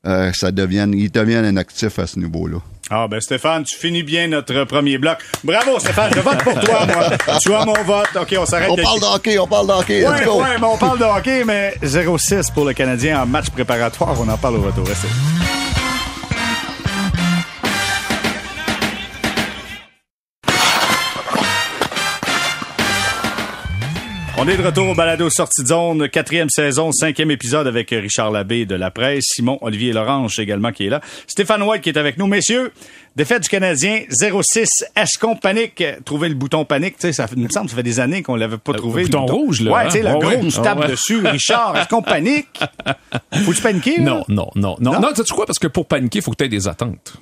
euh, 0.06 0.32
ça 0.34 0.52
devienne, 0.52 0.94
il 0.94 1.10
devienne 1.10 1.46
un 1.46 1.56
actif 1.56 1.98
à 1.98 2.08
ce 2.08 2.20
niveau-là. 2.20 2.58
Ah, 2.94 3.08
ben, 3.08 3.22
Stéphane, 3.22 3.64
tu 3.64 3.78
finis 3.78 4.04
bien 4.04 4.28
notre 4.28 4.66
premier 4.66 4.98
bloc. 4.98 5.18
Bravo, 5.46 5.80
Stéphane, 5.80 6.12
je 6.14 6.20
vote 6.20 6.38
pour 6.44 6.60
toi, 6.60 6.86
moi. 6.86 7.38
Tu 7.42 7.54
as 7.54 7.66
mon 7.66 7.74
vote. 7.84 8.10
OK, 8.20 8.36
on 8.38 8.46
s'arrête. 8.46 8.70
On 8.70 8.76
de- 8.76 8.82
parle 8.82 9.00
de 9.00 9.06
hockey, 9.06 9.40
on 9.40 9.48
parle 9.48 9.68
de 9.68 9.72
hockey, 9.72 10.00
let's 10.02 10.10
Ouais, 10.10 10.26
go! 10.26 10.42
ouais, 10.42 10.58
mais 10.60 10.66
on 10.68 10.78
parle 10.78 11.00
de 11.00 11.06
hockey, 11.06 11.44
mais 11.46 11.74
0-6 11.82 12.52
pour 12.52 12.66
le 12.66 12.74
Canadien 12.74 13.22
en 13.22 13.26
match 13.26 13.50
préparatoire. 13.50 14.16
On 14.20 14.28
en 14.28 14.38
parle 14.38 14.58
au 14.58 14.62
retour. 14.64 14.86
Restez. 14.86 15.08
On 24.44 24.48
est 24.48 24.58
de 24.58 24.64
retour 24.66 24.88
au 24.90 24.96
balado 24.96 25.30
sortie 25.30 25.62
de 25.62 25.68
zone, 25.68 26.10
quatrième 26.10 26.50
saison, 26.50 26.92
cinquième 26.92 27.30
épisode 27.30 27.68
avec 27.68 27.92
Richard 27.92 28.32
Labbé 28.32 28.66
de 28.66 28.74
la 28.74 28.90
presse, 28.90 29.24
Simon 29.36 29.60
Olivier 29.62 29.94
Lorange 29.94 30.40
également 30.40 30.72
qui 30.72 30.88
est 30.88 30.90
là, 30.90 31.00
Stéphane 31.28 31.62
White 31.62 31.84
qui 31.84 31.90
est 31.90 31.98
avec 31.98 32.18
nous. 32.18 32.26
Messieurs, 32.26 32.72
défaite 33.16 33.44
du 33.44 33.50
Canadien 33.50 34.00
0-6. 34.10 34.66
Est-ce 34.96 35.20
qu'on 35.20 35.36
panique? 35.36 35.84
Trouver 36.06 36.28
le 36.28 36.34
bouton 36.34 36.66
panique, 36.66 36.96
tu 36.96 37.02
sais, 37.02 37.14
ça 37.14 37.28
me 37.38 37.48
semble 37.50 37.70
ça 37.70 37.76
fait 37.76 37.84
des 37.84 38.00
années 38.00 38.24
qu'on 38.24 38.36
l'avait 38.36 38.58
pas 38.58 38.74
trouvé. 38.74 39.04
Euh, 39.04 39.06
bouton 39.06 39.26
le 39.28 39.32
rouge, 39.32 39.62
là, 39.62 39.72
Ouais, 39.74 39.80
hein? 39.82 39.86
tu 39.86 39.92
sais, 39.92 40.02
le 40.02 40.10
Ouais, 40.10 40.20
gros, 40.20 40.30
ouais. 40.30 40.40
on 40.42 40.50
se 40.50 40.60
tape 40.62 40.80
ouais. 40.80 40.88
dessus. 40.88 41.20
Richard, 41.24 41.78
est-ce 41.78 41.88
qu'on 41.90 42.02
panique? 42.02 42.60
Faut-tu 43.46 43.62
paniquer, 43.62 43.98
là? 43.98 44.04
Non, 44.04 44.26
non, 44.28 44.50
non, 44.56 44.76
non. 44.80 44.94
Non? 44.94 45.02
Non, 45.02 45.10
sais-tu 45.16 45.34
quoi? 45.34 45.46
Parce 45.46 45.60
que 45.60 45.68
pour 45.68 45.86
paniquer, 45.86 46.18
il 46.18 46.22
faut 46.24 46.32
que 46.32 46.38
tu 46.38 46.46
aies 46.46 46.50
des 46.50 46.68
attentes. 46.68 47.14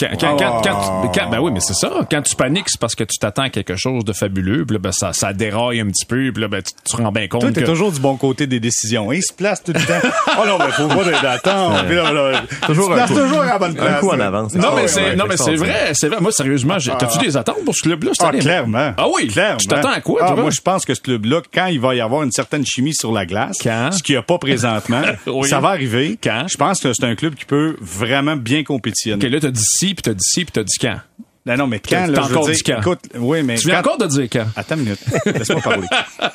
Quand, 0.00 0.36
quand, 0.36 0.62
quand, 0.62 1.10
quand 1.14 1.30
ben 1.30 1.38
oui, 1.40 1.50
mais 1.52 1.60
c'est 1.60 1.74
ça. 1.74 1.90
Quand 2.10 2.22
tu 2.22 2.34
paniques, 2.34 2.68
c'est 2.68 2.80
parce 2.80 2.94
que 2.94 3.04
tu 3.04 3.18
t'attends 3.18 3.42
à 3.42 3.50
quelque 3.50 3.76
chose 3.76 4.04
de 4.04 4.12
fabuleux, 4.12 4.64
puis 4.64 4.74
là, 4.74 4.80
ben, 4.80 4.92
ça, 4.92 5.12
ça 5.12 5.32
déraille 5.32 5.80
un 5.80 5.86
petit 5.88 6.06
peu, 6.06 6.30
puis 6.32 6.40
là, 6.42 6.48
ben, 6.48 6.62
tu 6.62 6.72
tu 6.84 6.96
te 6.96 7.02
rends 7.02 7.12
bien 7.12 7.28
compte 7.28 7.42
Toi, 7.42 7.52
t'es 7.52 7.60
que... 7.62 7.66
toujours 7.66 7.92
du 7.92 8.00
bon 8.00 8.16
côté 8.16 8.46
des 8.46 8.58
décisions. 8.60 9.12
Il 9.12 9.22
se 9.22 9.32
place 9.34 9.62
tout 9.62 9.72
le 9.72 9.80
temps. 9.80 10.08
oh 10.40 10.46
non, 10.46 10.58
mais 10.58 10.70
faut 10.72 10.88
pas 10.88 11.04
d'attendre. 11.22 11.84
Puis 11.86 11.96
là, 11.96 12.12
là, 12.12 12.42
Toujours 12.66 12.94
tu 12.94 13.00
un 13.00 13.06
coup- 13.06 13.14
toujours 13.14 13.40
à 13.42 13.46
la 13.46 13.58
bonne 13.58 13.74
place. 13.74 13.96
Un 13.96 14.00
coup 14.00 14.08
en 14.10 14.20
avance. 14.20 14.54
Non, 14.54 14.68
Ah 14.68 14.72
mais 14.76 14.82
ouais, 14.82 14.88
c'est, 14.88 15.16
non, 15.16 15.24
mais 15.28 15.36
c'est 15.36 15.54
vrai, 15.56 15.90
c'est 15.92 16.08
vrai. 16.08 16.20
Moi, 16.20 16.32
sérieusement, 16.32 16.78
j'ai- 16.78 16.92
t'as-tu 16.98 17.18
des 17.18 17.36
attentes 17.36 17.64
pour 17.64 17.74
ce 17.74 17.82
club-là? 17.82 18.12
Ah, 18.20 18.30
clairement. 18.32 18.92
Ah 18.96 19.06
oui? 19.14 19.28
clairement. 19.28 19.56
Tu 19.58 19.66
t'attends 19.66 19.90
à 19.90 20.00
quoi, 20.00 20.20
Ah, 20.22 20.26
toi? 20.32 20.42
moi, 20.42 20.50
je 20.50 20.60
pense 20.60 20.84
que 20.84 20.94
ce 20.94 21.00
club-là, 21.00 21.42
quand 21.52 21.66
il 21.66 21.80
va 21.80 21.94
y 21.94 22.00
avoir 22.00 22.22
une 22.22 22.32
certaine 22.32 22.64
chimie 22.64 22.94
sur 22.94 23.12
la 23.12 23.26
glace, 23.26 23.58
Quand? 23.62 23.90
ce 23.92 24.02
qu'il 24.02 24.14
n'y 24.14 24.18
a 24.18 24.22
pas 24.22 24.38
présentement, 24.38 25.02
Oui. 25.26 25.48
ça 25.48 25.60
va 25.60 25.68
arriver. 25.70 26.18
Quand? 26.22 26.46
Je 26.48 26.56
pense 26.56 26.80
que 26.80 26.92
c'est 26.92 27.04
un 27.04 27.14
club 27.14 27.34
qui 27.34 27.44
peut 27.44 27.76
vraiment 27.80 28.36
bien 28.36 28.62
compétitionner. 28.64 29.24
OK, 29.26 29.30
là, 29.32 29.40
t'as 29.40 29.50
dit 29.50 29.62
si, 29.90 29.94
puis 29.94 30.02
t'as 30.02 30.14
dit 30.14 30.24
si, 30.24 30.44
puis 30.44 30.52
t'as 30.52 30.62
dit 30.62 30.78
quand? 30.80 31.00
Non, 31.46 31.56
non, 31.56 31.66
mais 31.66 31.80
quand, 31.80 32.06
là, 32.06 32.06
je 32.06 32.10
veux 32.12 32.18
encore 32.36 32.46
dire, 32.46 32.54
dit 32.54 32.62
quand? 32.62 32.78
écoute, 32.80 33.00
oui, 33.16 33.42
mais 33.42 33.56
Tu 33.56 33.66
viens 33.66 33.82
quand- 33.82 33.92
encore 33.94 33.98
de 33.98 34.06
dire 34.06 34.28
quand? 34.30 34.46
Attends 34.56 34.76
une 34.76 34.82
minute. 34.82 35.00
Laisse-moi 35.26 35.60
parler. 35.62 35.86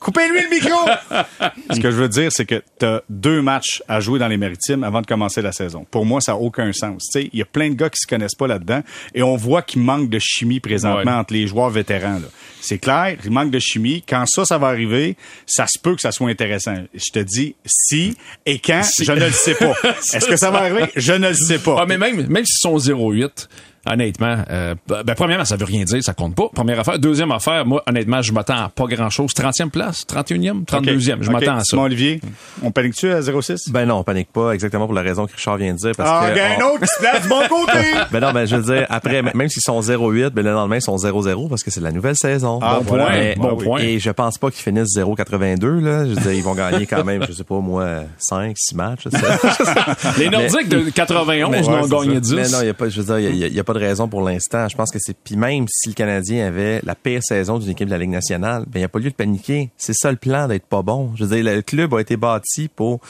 Coupez-lui 0.00 0.40
le 0.42 0.48
micro! 0.48 0.78
Ce 1.74 1.78
que 1.78 1.90
je 1.90 1.96
veux 1.96 2.08
dire, 2.08 2.32
c'est 2.32 2.46
que 2.46 2.62
tu 2.78 2.86
as 2.86 3.02
deux 3.10 3.42
matchs 3.42 3.82
à 3.86 4.00
jouer 4.00 4.18
dans 4.18 4.28
les 4.28 4.38
maritimes 4.38 4.82
avant 4.82 5.02
de 5.02 5.06
commencer 5.06 5.42
la 5.42 5.52
saison. 5.52 5.86
Pour 5.90 6.06
moi, 6.06 6.20
ça 6.22 6.32
n'a 6.32 6.38
aucun 6.38 6.72
sens. 6.72 7.06
Il 7.14 7.28
y 7.38 7.42
a 7.42 7.44
plein 7.44 7.68
de 7.68 7.74
gars 7.74 7.90
qui 7.90 7.98
se 8.00 8.06
connaissent 8.06 8.34
pas 8.34 8.46
là-dedans 8.46 8.82
et 9.14 9.22
on 9.22 9.36
voit 9.36 9.60
qu'il 9.60 9.82
manque 9.82 10.08
de 10.08 10.18
chimie 10.18 10.58
présentement 10.60 11.00
Ouais. 11.12 11.18
entre 11.18 11.34
les 11.34 11.46
joueurs 11.46 11.68
vétérans. 11.70 12.14
là. 12.14 12.28
C'est 12.62 12.78
clair, 12.78 13.16
il 13.24 13.30
manque 13.30 13.50
de 13.50 13.58
chimie. 13.58 14.02
Quand 14.08 14.24
ça, 14.26 14.44
ça 14.46 14.56
va 14.58 14.68
arriver, 14.68 15.16
ça 15.46 15.66
se 15.66 15.78
peut 15.78 15.94
que 15.94 16.00
ça 16.00 16.12
soit 16.12 16.28
intéressant. 16.30 16.74
Je 16.94 17.10
te 17.12 17.18
dis 17.20 17.54
si 17.66 18.16
et 18.46 18.58
quand, 18.58 18.82
je 19.02 19.12
ne 19.12 19.20
le 19.26 19.30
sais 19.30 19.54
pas. 19.54 19.74
Est-ce 20.14 20.26
que 20.26 20.36
ça 20.36 20.50
va 20.50 20.60
arriver? 20.60 20.90
Je 20.96 21.12
ne 21.12 21.28
le 21.28 21.34
sais 21.34 21.58
pas. 21.58 21.76
Ah, 21.80 21.84
mais 21.86 21.98
même, 21.98 22.26
même 22.26 22.44
s'ils 22.46 22.58
sont 22.60 22.76
0-8, 22.78 23.48
honnêtement, 23.86 24.36
euh, 24.50 24.74
ben, 24.88 25.14
premièrement, 25.16 25.44
ça 25.44 25.56
veut 25.56 25.64
rien 25.64 25.84
dire, 25.84 26.02
ça 26.02 26.12
compte 26.14 26.34
pas. 26.34 26.48
Première 26.54 26.78
affaire. 26.80 26.98
Deuxième 26.98 27.32
affaire, 27.32 27.64
moi, 27.66 27.82
honnêtement, 27.88 28.22
je 28.22 28.32
m'attends 28.32 28.64
à 28.64 28.68
pas 28.68 28.86
grand-chose. 28.86 29.32
30e 29.34 29.70
place, 29.70 30.04
31e, 30.06 30.64
32e, 30.64 31.18
je 31.22 31.28
Ok. 31.28 31.32
m'attends 31.32 31.56
à 31.56 31.58
ça. 31.60 31.64
Simon 31.70 31.82
Olivier, 31.84 32.20
on 32.62 32.70
panique-tu 32.70 33.10
à 33.10 33.20
0-6? 33.20 33.70
Ben 33.70 33.86
non, 33.86 33.96
on 33.96 34.04
panique 34.04 34.30
pas, 34.32 34.52
exactement 34.52 34.86
pour 34.86 34.94
la 34.94 35.02
raison 35.02 35.26
que 35.26 35.32
Richard 35.32 35.56
vient 35.56 35.72
de 35.72 35.78
dire. 35.78 35.92
Parce 35.96 36.10
Ah, 36.12 36.28
que 36.30 36.34
il 36.34 36.38
y 36.38 36.40
a 36.40 36.44
on- 36.58 36.60
un 36.60 36.74
autre 36.74 36.80
qui 36.80 36.86
se 36.88 37.00
place 37.00 37.22
du 37.22 37.28
bon 37.28 37.40
côté! 37.48 37.72
Ben 38.12 38.20
non, 38.20 38.32
ben 38.32 38.44
je 38.46 38.56
veux 38.56 38.74
dire, 38.74 38.86
après, 38.90 39.22
même 39.22 39.48
s'ils 39.48 39.62
sont 39.62 39.80
0-8, 39.80 40.30
ben 40.30 40.44
le 40.44 40.52
lendemain, 40.52 40.76
ils 40.76 40.82
sont 40.82 40.96
0-0 40.96 41.48
parce 41.48 41.62
que 41.62 41.70
c'est 41.70 41.80
la 41.80 41.92
nouvelle 41.92 42.16
saison. 42.16 42.58
Ah, 42.62 42.78
Bon 42.80 42.84
voilà. 42.88 43.04
point, 43.06 43.14
Mais- 43.14 43.34
bon 43.36 43.54
oui. 43.56 43.64
point. 43.64 43.80
Et 43.80 43.98
je 43.98 44.10
pense 44.10 44.38
pas 44.38 44.50
qu'ils 44.50 44.62
finissent 44.62 44.94
0-82, 44.96 45.80
là. 45.80 46.04
Je 46.06 46.10
veux 46.10 46.16
dire, 46.20 46.32
ils 46.32 46.42
vont 46.42 46.54
gagner 46.54 46.86
quand 46.86 47.04
même, 47.04 47.24
je 47.26 47.32
sais 47.32 47.44
pas, 47.44 47.58
moi, 47.60 47.86
5, 48.18 48.54
6 48.58 48.74
matchs. 48.74 49.00
je 49.04 49.10
sais. 49.10 50.18
Les 50.18 50.28
Nordiques 50.28 50.68
de 50.68 50.90
91 50.90 51.50
Mais- 51.50 51.60
n'ont 51.62 51.82
ouais, 51.82 51.88
gagné 51.88 52.14
c'est 52.16 52.20
10. 52.20 52.28
ça. 52.30 52.36
Mais 52.36 52.48
non, 52.48 52.58
il 52.62 52.66
y 52.66 52.70
a 52.70 52.74
pas, 52.74 52.88
je 52.88 53.00
veux 53.00 53.06
dire, 53.06 53.30
il 53.30 53.36
y 53.36 53.44
a- 53.44 53.46
il 53.48 53.54
y, 53.54 53.60
a 53.60 53.64
pas 53.64 53.69
de 53.72 53.78
raison 53.78 54.08
pour 54.08 54.22
l'instant. 54.22 54.68
Je 54.68 54.76
pense 54.76 54.90
que 54.90 54.98
c'est, 55.00 55.16
puis 55.16 55.36
même 55.36 55.66
si 55.68 55.88
le 55.88 55.94
Canadien 55.94 56.46
avait 56.46 56.80
la 56.84 56.94
pire 56.94 57.22
saison 57.22 57.58
d'une 57.58 57.70
équipe 57.70 57.86
de 57.86 57.92
la 57.92 57.98
Ligue 57.98 58.10
nationale, 58.10 58.64
ben, 58.66 58.72
il 58.76 58.78
n'y 58.78 58.84
a 58.84 58.88
pas 58.88 58.98
lieu 58.98 59.10
de 59.10 59.14
paniquer. 59.14 59.70
C'est 59.76 59.94
ça 59.94 60.10
le 60.10 60.16
plan 60.16 60.48
d'être 60.48 60.66
pas 60.66 60.82
bon. 60.82 61.12
Je 61.16 61.24
veux 61.24 61.36
dire, 61.36 61.54
le 61.54 61.62
club 61.62 61.94
a 61.94 62.00
été 62.00 62.16
bâti 62.16 62.68
pour, 62.68 63.00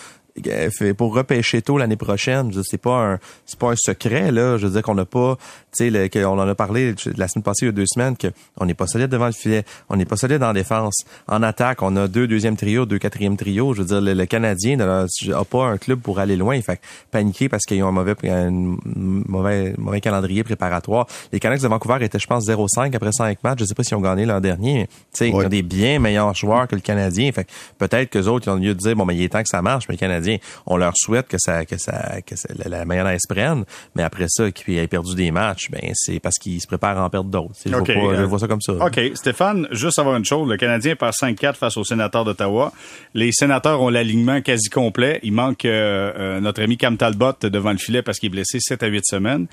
pour 0.96 1.14
repêcher 1.14 1.62
tôt 1.62 1.78
l'année 1.78 1.96
prochaine. 1.96 2.50
C'est 2.64 2.80
pas 2.80 3.12
un, 3.12 3.18
c'est 3.46 3.58
pas 3.58 3.72
un 3.72 3.76
secret, 3.76 4.32
là. 4.32 4.56
Je 4.58 4.66
veux 4.66 4.72
dire 4.72 4.82
qu'on 4.82 4.94
n'a 4.94 5.04
pas, 5.04 5.36
tu 5.76 5.90
sais, 5.90 6.10
qu'on 6.10 6.38
en 6.38 6.48
a 6.48 6.54
parlé 6.54 6.94
la 7.16 7.28
semaine 7.28 7.42
passée, 7.42 7.66
il 7.66 7.66
y 7.66 7.68
a 7.68 7.72
deux 7.72 7.86
semaines, 7.86 8.16
que 8.16 8.28
on 8.56 8.66
n'est 8.66 8.74
pas 8.74 8.86
solide 8.86 9.08
devant 9.08 9.26
le 9.26 9.32
filet. 9.32 9.64
On 9.88 9.96
n'est 9.96 10.04
pas 10.04 10.16
solide 10.16 10.42
en 10.42 10.52
défense. 10.52 11.04
En 11.28 11.42
attaque, 11.42 11.82
on 11.82 11.96
a 11.96 12.08
deux 12.08 12.26
deuxième 12.26 12.56
trio, 12.56 12.86
deux 12.86 12.98
quatrième 12.98 13.36
trio. 13.36 13.74
Je 13.74 13.82
veux 13.82 13.88
dire, 13.88 14.00
le, 14.00 14.14
le 14.14 14.26
Canadien 14.26 14.76
n'a 14.76 15.06
pas 15.50 15.64
un 15.66 15.78
club 15.78 16.00
pour 16.00 16.18
aller 16.18 16.36
loin. 16.36 16.60
Fait 16.60 16.76
que 16.76 16.82
paniquer 17.10 17.48
parce 17.48 17.64
qu'ils 17.64 17.82
ont 17.82 17.88
un 17.88 17.92
mauvais, 17.92 18.14
un 18.28 18.50
mauvais, 18.84 19.74
mauvais 19.78 20.00
calendrier 20.00 20.44
préparatoire. 20.44 21.06
Les 21.32 21.40
Canucks 21.40 21.60
de 21.60 21.68
Vancouver 21.68 21.98
étaient, 22.04 22.18
je 22.18 22.26
pense, 22.26 22.46
0-5 22.48 22.94
après 22.94 23.12
5 23.12 23.42
matchs. 23.42 23.60
Je 23.60 23.64
sais 23.64 23.74
pas 23.74 23.82
s'ils 23.82 23.96
ont 23.96 24.00
gagné 24.00 24.26
l'an 24.26 24.40
dernier. 24.40 24.74
mais, 24.74 24.86
Tu 24.86 24.92
sais, 25.12 25.28
ils 25.28 25.34
ont 25.34 25.48
des 25.48 25.62
bien 25.62 25.98
meilleurs 25.98 26.34
joueurs 26.34 26.68
que 26.68 26.74
le 26.74 26.80
Canadien. 26.80 27.30
Fait 27.32 27.44
que 27.44 27.50
peut-être 27.78 28.10
que 28.10 28.18
autres, 28.28 28.48
ils 28.48 28.50
ont 28.50 28.56
lieu 28.56 28.74
de 28.74 28.78
dire, 28.78 28.94
bon, 28.96 29.04
mais 29.04 29.16
il 29.16 29.22
est 29.22 29.28
temps 29.28 29.42
que 29.42 29.48
ça 29.48 29.62
marche, 29.62 29.86
mais 29.88 29.94
le 29.94 29.98
Canadien, 30.00 30.19
on 30.66 30.76
leur 30.76 30.92
souhaite 30.96 31.28
que 31.28 31.36
ça, 31.38 31.64
que 31.64 31.76
ça, 31.78 32.20
que 32.26 32.36
ça- 32.36 32.48
la, 32.66 32.84
mayonnaise 32.84 33.22
prenne. 33.28 33.64
Mais 33.94 34.02
après 34.02 34.26
ça, 34.28 34.50
qu'ils 34.50 34.78
aient 34.78 34.86
perdu 34.86 35.14
des 35.14 35.30
matchs, 35.30 35.70
ben, 35.70 35.80
c'est 35.94 36.20
parce 36.20 36.36
qu'ils 36.38 36.60
se 36.60 36.66
préparent 36.66 36.98
à 36.98 37.04
en 37.04 37.10
perdre 37.10 37.30
d'autres. 37.30 37.54
Je, 37.64 37.74
OK, 37.74 37.90
vois 37.90 38.10
pas- 38.10 38.16
je 38.16 38.22
euh, 38.22 38.26
vois 38.26 38.38
ça 38.38 38.48
comme 38.48 38.60
ça. 38.60 38.72
OK. 38.72 39.00
Stéphane, 39.14 39.66
juste 39.70 39.96
savoir 39.96 40.16
une 40.16 40.24
chose. 40.24 40.48
Le 40.48 40.56
Canadien 40.56 40.96
perd 40.96 41.12
5-4 41.14 41.54
face 41.56 41.76
aux 41.76 41.84
sénateurs 41.84 42.24
d'Ottawa. 42.24 42.72
Les 43.14 43.32
sénateurs 43.32 43.80
ont 43.82 43.88
l'alignement 43.90 44.40
quasi 44.40 44.68
complet. 44.68 45.20
Il 45.22 45.32
manque 45.32 45.64
euh, 45.64 46.12
euh, 46.16 46.40
notre 46.40 46.62
ami 46.62 46.76
Cam 46.76 46.96
Talbot 46.96 47.32
devant 47.42 47.72
le 47.72 47.78
filet 47.78 48.02
parce 48.02 48.18
qu'il 48.18 48.28
est 48.28 48.30
blessé 48.30 48.58
7 48.60 48.82
à 48.82 48.86
8 48.86 49.04
semaines. 49.06 49.46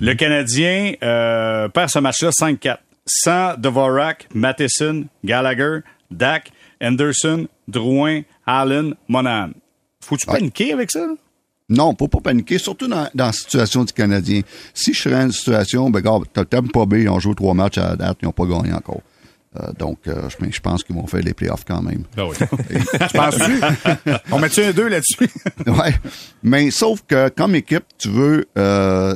Le 0.00 0.14
Canadien 0.14 0.92
euh, 1.02 1.68
perd 1.68 1.90
ce 1.90 1.98
match-là 1.98 2.30
5-4. 2.30 2.76
Sans 3.04 3.54
Dvorak, 3.58 4.28
Matheson, 4.32 5.06
Gallagher, 5.24 5.80
Dak, 6.10 6.52
Anderson, 6.80 7.48
Drouin, 7.66 8.22
Allen, 8.46 8.94
Monahan. 9.08 9.50
Faut-tu 10.02 10.28
Ouais. 10.28 10.38
paniquer 10.38 10.72
avec 10.72 10.90
ça? 10.90 11.00
là? 11.00 11.14
Non, 11.68 11.94
faut 11.98 12.08
pas 12.08 12.20
paniquer, 12.20 12.58
surtout 12.58 12.86
dans, 12.88 13.08
dans 13.14 13.26
la 13.26 13.32
situation 13.32 13.84
du 13.84 13.92
Canadien. 13.94 14.42
Si 14.74 14.92
je 14.92 15.00
serais 15.02 15.14
dans 15.14 15.22
une 15.26 15.32
situation, 15.32 15.88
ben, 15.88 16.00
regarde, 16.00 16.24
t'as 16.32 16.44
Tampa 16.44 16.84
Bay, 16.84 17.02
ils 17.02 17.08
ont 17.08 17.18
joué 17.20 17.34
trois 17.34 17.54
matchs 17.54 17.78
à 17.78 17.90
la 17.90 17.96
date, 17.96 18.18
ils 18.20 18.26
n'ont 18.26 18.32
pas 18.32 18.44
gagné 18.44 18.72
encore. 18.74 19.00
Euh, 19.60 19.72
donc, 19.78 19.98
euh, 20.08 20.28
je, 20.28 20.50
je 20.50 20.60
pense 20.60 20.82
qu'ils 20.82 20.96
vont 20.96 21.06
faire 21.06 21.20
les 21.22 21.34
playoffs 21.34 21.64
quand 21.66 21.80
même. 21.82 22.04
Ben 22.16 22.24
oui. 22.26 22.36
Tu 22.38 23.16
penses-tu? 23.16 23.60
On 24.32 24.38
met-tu 24.38 24.62
un 24.64 24.72
2 24.72 24.88
là-dessus? 24.88 25.30
ouais. 25.66 25.94
Mais 26.42 26.70
sauf 26.70 27.02
que 27.06 27.28
comme 27.30 27.54
équipe, 27.54 27.84
tu 27.98 28.08
veux 28.08 28.46
euh, 28.58 29.14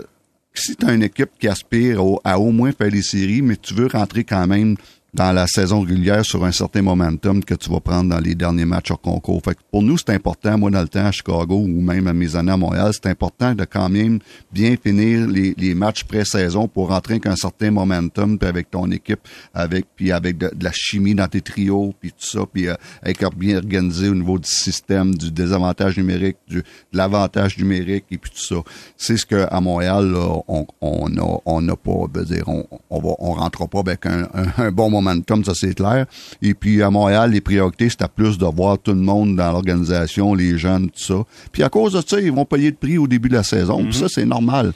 si 0.54 0.76
tu 0.76 0.86
as 0.86 0.92
une 0.92 1.02
équipe 1.02 1.30
qui 1.40 1.48
aspire 1.48 2.04
au- 2.04 2.20
à 2.24 2.38
au 2.38 2.50
moins 2.52 2.72
faire 2.72 2.90
les 2.90 3.02
séries, 3.02 3.42
mais 3.42 3.56
tu 3.56 3.74
veux 3.74 3.86
rentrer 3.86 4.24
quand 4.24 4.46
même 4.46 4.76
dans 5.14 5.32
la 5.32 5.46
saison 5.46 5.80
régulière 5.80 6.24
sur 6.24 6.44
un 6.44 6.52
certain 6.52 6.82
momentum 6.82 7.42
que 7.42 7.54
tu 7.54 7.70
vas 7.70 7.80
prendre 7.80 8.10
dans 8.10 8.18
les 8.18 8.34
derniers 8.34 8.64
matchs 8.64 8.90
hors 8.90 9.00
concours. 9.00 9.40
Fait 9.42 9.54
que 9.54 9.60
pour 9.70 9.82
nous, 9.82 9.96
c'est 9.96 10.10
important, 10.10 10.58
moi 10.58 10.70
dans 10.70 10.82
le 10.82 10.88
temps 10.88 11.06
à 11.06 11.12
Chicago 11.12 11.56
ou 11.56 11.80
même 11.80 12.06
à 12.06 12.12
mes 12.12 12.36
années 12.36 12.52
à 12.52 12.56
Montréal, 12.56 12.90
c'est 12.92 13.08
important 13.08 13.54
de 13.54 13.64
quand 13.64 13.88
même 13.88 14.18
bien 14.52 14.74
finir 14.76 15.26
les, 15.26 15.54
les 15.56 15.74
matchs 15.74 16.04
pré-saison 16.04 16.68
pour 16.68 16.88
rentrer 16.88 17.14
avec 17.14 17.26
un 17.26 17.36
certain 17.36 17.70
momentum 17.70 18.38
puis 18.38 18.48
avec 18.48 18.70
ton 18.70 18.90
équipe, 18.90 19.20
avec 19.54 19.86
puis 19.96 20.12
avec 20.12 20.36
de, 20.38 20.50
la 20.60 20.72
chimie 20.72 21.14
dans 21.14 21.28
tes 21.28 21.40
trios, 21.40 21.94
puis 21.98 22.10
tout 22.10 22.26
ça, 22.26 22.40
puis 22.52 22.68
euh, 22.68 22.74
être 23.04 23.30
bien 23.34 23.56
organisé 23.56 24.08
au 24.08 24.14
niveau 24.14 24.38
du 24.38 24.50
système, 24.50 25.14
du 25.14 25.30
désavantage 25.30 25.96
numérique, 25.96 26.36
du, 26.46 26.56
de 26.56 26.64
l'avantage 26.92 27.56
numérique 27.58 28.04
et 28.10 28.18
puis 28.18 28.30
tout 28.30 28.42
ça. 28.42 28.56
C'est 28.96 29.16
ce 29.16 29.24
que 29.24 29.46
à 29.50 29.60
Montréal, 29.60 30.10
là, 30.10 30.40
on 30.48 30.66
on 30.80 31.16
a 31.16 31.40
on 31.46 31.60
n'a 31.62 31.76
pas, 31.76 32.06
dire, 32.24 32.44
on 32.48 32.66
on 32.90 33.00
va 33.00 33.10
on 33.18 33.32
rentrera 33.32 33.66
pas 33.66 33.80
avec 33.80 34.04
un, 34.04 34.28
un, 34.34 34.64
un 34.64 34.70
bon 34.70 34.90
momentum, 35.00 35.44
ça 35.44 35.52
c'est 35.54 35.74
clair. 35.74 36.06
Et 36.42 36.54
puis 36.54 36.82
à 36.82 36.90
Montréal, 36.90 37.30
les 37.32 37.40
priorités 37.40 37.88
c'était 37.88 38.08
plus 38.08 38.38
de 38.38 38.46
voir 38.46 38.78
tout 38.78 38.92
le 38.92 39.00
monde 39.00 39.36
dans 39.36 39.52
l'organisation, 39.52 40.34
les 40.34 40.58
jeunes, 40.58 40.90
tout 40.90 40.98
ça. 41.02 41.22
Puis 41.52 41.62
à 41.62 41.68
cause 41.68 41.92
de 41.92 42.02
ça, 42.06 42.20
ils 42.20 42.32
vont 42.32 42.44
payer 42.44 42.70
le 42.70 42.76
prix 42.76 42.98
au 42.98 43.06
début 43.06 43.28
de 43.28 43.34
la 43.34 43.42
saison. 43.42 43.84
Puis 43.84 43.94
ça 43.94 44.06
c'est 44.08 44.24
normal. 44.26 44.72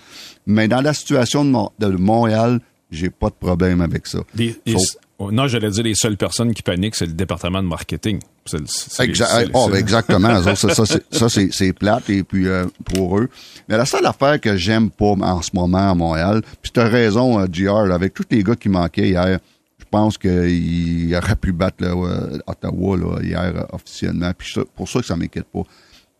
Mais 0.47 0.69
dans 0.69 0.81
la 0.81 0.95
situation 0.95 1.45
de, 1.45 1.51
Mon- 1.51 1.71
de 1.79 1.87
Montréal, 1.89 2.61
j'ai 2.91 3.11
pas 3.11 3.29
de 3.29 3.35
problème 3.35 3.81
avec 3.81 4.07
ça. 4.07 4.19
Les- 4.35 4.57
les- 4.67 4.73
Sauf- 4.73 4.97
oh, 5.19 5.31
non, 5.31 5.47
j'allais 5.47 5.71
dire 5.71 5.85
les 5.85 5.95
seules 5.95 6.17
personnes 6.17 6.53
qui 6.55 6.63
paniquent, 6.63 6.97
c'est 6.97 7.07
le 7.07 7.13
département 7.13 7.63
de 7.63 7.69
marketing. 7.69 8.19
Oh, 9.55 9.69
c'est- 9.69 9.71
ben, 9.71 9.79
exactement. 9.79 10.43
ça, 11.13 11.29
c'est- 11.29 11.73
plate 11.73 12.11
et 12.11 12.25
puis 12.25 12.49
euh, 12.49 12.65
pour 12.85 13.19
eux. 13.19 13.29
Mais 13.69 13.77
la 13.77 13.85
seule 13.87 14.07
affaire 14.07 14.41
que 14.41 14.57
j'aime 14.57 14.91
pas 14.91 15.13
en 15.21 15.41
ce 15.43 15.51
moment 15.55 15.91
à 15.91 15.95
Montréal, 15.95 16.43
puis 16.63 16.73
tu 16.73 16.81
as 16.81 16.89
raison, 16.89 17.39
euh, 17.39 17.47
JR, 17.53 17.85
là, 17.87 17.95
avec 17.95 18.13
tous 18.15 18.25
les 18.31 18.43
gars 18.43 18.57
qui 18.57 18.69
manquaient 18.69 19.09
hier, 19.11 19.39
pense 19.91 20.17
qu'il 20.19 21.15
aurait 21.15 21.37
pu 21.37 21.53
battre 21.53 21.85
euh, 21.85 22.39
Ottawa 22.47 22.97
hier 23.23 23.53
euh, 23.57 23.63
officiellement. 23.73 24.33
Puis 24.37 24.55
pour 24.75 24.89
ça 24.89 25.01
que 25.01 25.07
ça 25.07 25.17
m'inquiète 25.17 25.47
pas. 25.53 25.63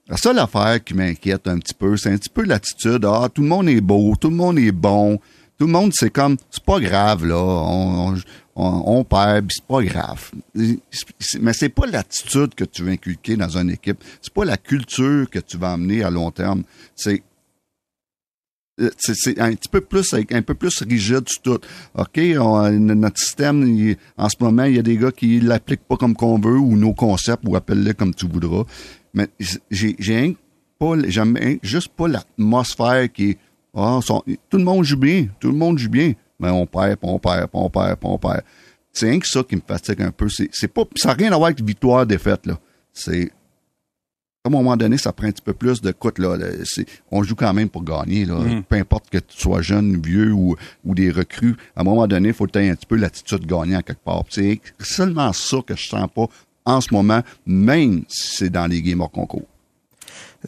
La 0.09 0.17
seule 0.17 0.39
affaire 0.39 0.83
qui 0.83 0.95
m'inquiète 0.95 1.47
un 1.47 1.59
petit 1.59 1.75
peu, 1.75 1.97
c'est 1.97 2.11
un 2.13 2.17
petit 2.17 2.29
peu 2.29 2.43
l'attitude. 2.45 3.05
Ah, 3.05 3.29
tout 3.33 3.43
le 3.43 3.49
monde 3.49 3.69
est 3.69 3.81
beau, 3.81 4.15
tout 4.17 4.29
le 4.31 4.37
monde 4.37 4.59
est 4.59 4.73
bon. 4.73 5.19
Tout 5.59 5.67
le 5.67 5.73
monde, 5.73 5.93
c'est 5.95 6.11
comme, 6.11 6.37
c'est 6.51 6.65
pas 6.65 6.81
grave, 6.81 7.27
là. 7.27 7.37
On, 7.37 8.15
on, 8.57 8.83
on- 8.97 9.05
perd, 9.05 9.51
c'est 9.53 9.65
pas 9.67 9.83
grave. 9.83 10.31
Mais 10.55 11.53
c'est 11.53 11.69
pas 11.69 11.87
l'attitude 11.87 12.55
que 12.55 12.65
tu 12.65 12.83
veux 12.83 12.93
inculquer 12.93 13.37
dans 13.37 13.59
une 13.59 13.71
équipe. 13.71 14.03
C'est 14.23 14.33
pas 14.33 14.47
la 14.47 14.57
culture 14.57 15.29
que 15.31 15.39
tu 15.39 15.59
vas 15.59 15.73
amener 15.73 16.03
à 16.03 16.11
long 16.11 16.31
terme. 16.31 16.63
C'est 16.97 17.23
c'est 18.99 19.15
c'est 19.15 19.39
un 19.41 19.53
petit 19.55 19.69
peu 19.69 19.81
plus 19.81 20.15
un 20.15 20.43
peu 20.43 20.55
plus 20.55 20.83
rigide 20.83 21.25
tout. 21.43 21.59
OK, 21.95 22.21
on- 22.39 22.71
notre 22.71 23.19
système 23.19 23.97
en 24.17 24.29
ce 24.29 24.37
moment, 24.41 24.65
il 24.65 24.77
y 24.77 24.79
a 24.79 24.83
des 24.83 24.97
gars 24.97 25.13
qui 25.13 25.41
l'appliquent 25.41 25.87
pas 25.89 25.97
comme 25.97 26.15
qu'on 26.15 26.39
veut 26.39 26.59
ou 26.59 26.77
nos 26.77 26.95
concepts 26.95 27.45
ou 27.47 27.57
appelle-les 27.57 27.95
comme 27.95 28.15
tu 28.15 28.27
voudras. 28.27 28.65
Mais 29.15 29.29
j'ai 29.71 30.37
pas 30.79 30.93
rien- 30.95 31.57
juste 31.63 31.89
pas 31.89 32.09
l'atmosphère 32.09 33.13
qui 33.13 33.37
sont- 33.75 34.23
tout 34.49 34.59
le 34.59 34.65
monde 34.65 34.85
joue 34.85 34.97
bien, 34.97 35.27
tout 35.39 35.49
le 35.51 35.57
monde 35.57 35.79
joue 35.79 35.91
bien, 35.91 36.13
mais 36.39 36.49
on 36.51 36.67
perd, 36.67 36.99
on 37.03 37.19
perd, 37.19 37.49
on 37.53 37.69
perd, 37.71 37.99
on 38.03 38.19
perd. 38.19 38.43
C'est 38.93 39.09
rien 39.11 39.21
que 39.21 39.29
ça 39.29 39.43
qui 39.45 39.57
me 39.57 39.63
fatigue 39.67 40.03
un 40.03 40.11
peu. 40.11 40.27
C'est 40.53 40.69
pas 40.69 40.83
ça 40.97 41.09
n'a 41.11 41.15
rien 41.15 41.33
à 41.33 41.37
voir 41.37 41.47
avec 41.49 41.63
victoire 41.63 42.07
défaite 42.07 42.47
là. 42.47 42.59
C'est 42.93 43.31
À 44.43 44.49
un 44.49 44.53
moment 44.53 44.75
donné, 44.75 44.97
ça 44.97 45.13
prend 45.13 45.27
un 45.27 45.33
petit 45.33 45.43
peu 45.43 45.53
plus 45.53 45.83
de 45.83 45.93
coûte. 45.93 46.19
Là, 46.19 46.39
on 47.11 47.23
joue 47.23 47.35
quand 47.35 47.53
même 47.53 47.69
pour 47.69 47.85
gagner. 47.85 48.25
Là. 48.25 48.37
Mm. 48.37 48.63
Peu 48.63 48.77
importe 48.77 49.11
que 49.11 49.19
tu 49.19 49.39
sois 49.39 49.61
jeune, 49.61 50.01
vieux 50.01 50.33
ou, 50.33 50.57
ou 50.83 50.95
des 50.95 51.11
recrues, 51.11 51.57
à 51.77 51.83
un 51.83 51.85
moment 51.85 52.07
donné, 52.07 52.29
il 52.29 52.35
faut 52.35 52.47
que 52.47 52.53
tu 52.53 52.59
aies 52.59 52.71
un 52.71 52.75
petit 52.75 52.87
peu 52.87 52.97
l'attitude 52.97 53.41
de 53.41 53.47
gagner 53.47 53.77
à 53.77 53.83
quelque 53.83 54.03
part. 54.03 54.25
C'est 54.31 54.63
seulement 54.79 55.35
ça 55.35 55.59
que 55.67 55.77
je 55.77 55.87
sens 55.87 56.09
pas 56.15 56.25
en 56.65 56.81
ce 56.81 56.89
moment, 56.95 57.21
même 57.45 58.05
si 58.09 58.37
c'est 58.37 58.51
dans 58.51 58.67
les 58.67 58.81
games 58.81 59.03
hors 59.03 59.11
concours. 59.11 59.47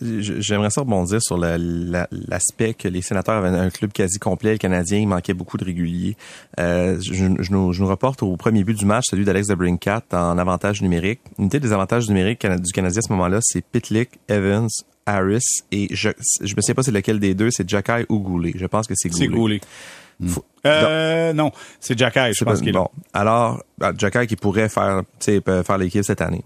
J'aimerais 0.01 0.71
ça 0.71 0.81
rebondir 0.81 1.21
sur 1.23 1.37
l'aspect 1.37 2.73
que 2.73 2.89
les 2.89 3.03
sénateurs 3.03 3.45
avaient 3.45 3.49
un 3.49 3.69
club 3.69 3.93
quasi 3.93 4.19
complet. 4.19 4.53
Le 4.53 4.59
Canadien, 4.59 4.99
il 4.99 5.07
manquait 5.07 5.35
beaucoup 5.35 5.59
de 5.59 5.65
réguliers. 5.65 6.17
Euh, 6.59 6.99
je, 7.01 7.27
nous, 7.27 7.87
reporte 7.87 8.23
au 8.23 8.37
premier 8.37 8.65
but 8.65 8.79
du 8.79 8.87
match, 8.87 9.05
celui 9.11 9.25
d'Alex 9.25 9.49
de 9.49 9.55
Brinkat 9.55 10.03
en 10.13 10.39
avantage 10.39 10.81
numérique. 10.81 11.21
Une 11.39 11.49
des 11.49 11.73
avantages 11.73 12.09
numériques 12.09 12.47
du 12.47 12.73
Canadien 12.73 13.01
à 13.01 13.03
ce 13.03 13.13
moment-là, 13.13 13.39
c'est 13.43 13.63
Pitlick, 13.63 14.19
Evans, 14.29 14.69
Harris 15.05 15.63
et 15.73 15.89
je 15.95 16.11
je 16.41 16.55
me 16.57 16.61
sais 16.61 16.75
pas 16.75 16.83
c'est 16.83 16.93
lequel 16.93 17.19
des 17.19 17.35
deux, 17.35 17.51
c'est 17.51 17.69
Jacky 17.69 18.07
ou 18.09 18.21
Goulet. 18.21 18.53
Je 18.55 18.67
pense 18.67 18.87
que 18.87 18.95
c'est 18.97 19.11
Goulet. 19.11 19.27
C'est 19.27 19.33
Goulet. 19.33 19.61
Euh, 20.65 21.33
non, 21.33 21.51
c'est 21.81 21.99
Jacky, 21.99 22.33
je 22.33 22.45
pense 22.45 22.61
qu'il 22.61 22.69
est 22.69 22.73
bon. 22.73 22.89
Alors, 23.13 23.63
bah, 23.77 23.93
Jacky 23.97 24.27
qui 24.27 24.37
pourrait 24.37 24.69
faire, 24.69 25.03
faire 25.21 25.79
l'équipe 25.79 26.05
cette 26.05 26.21
année 26.21 26.45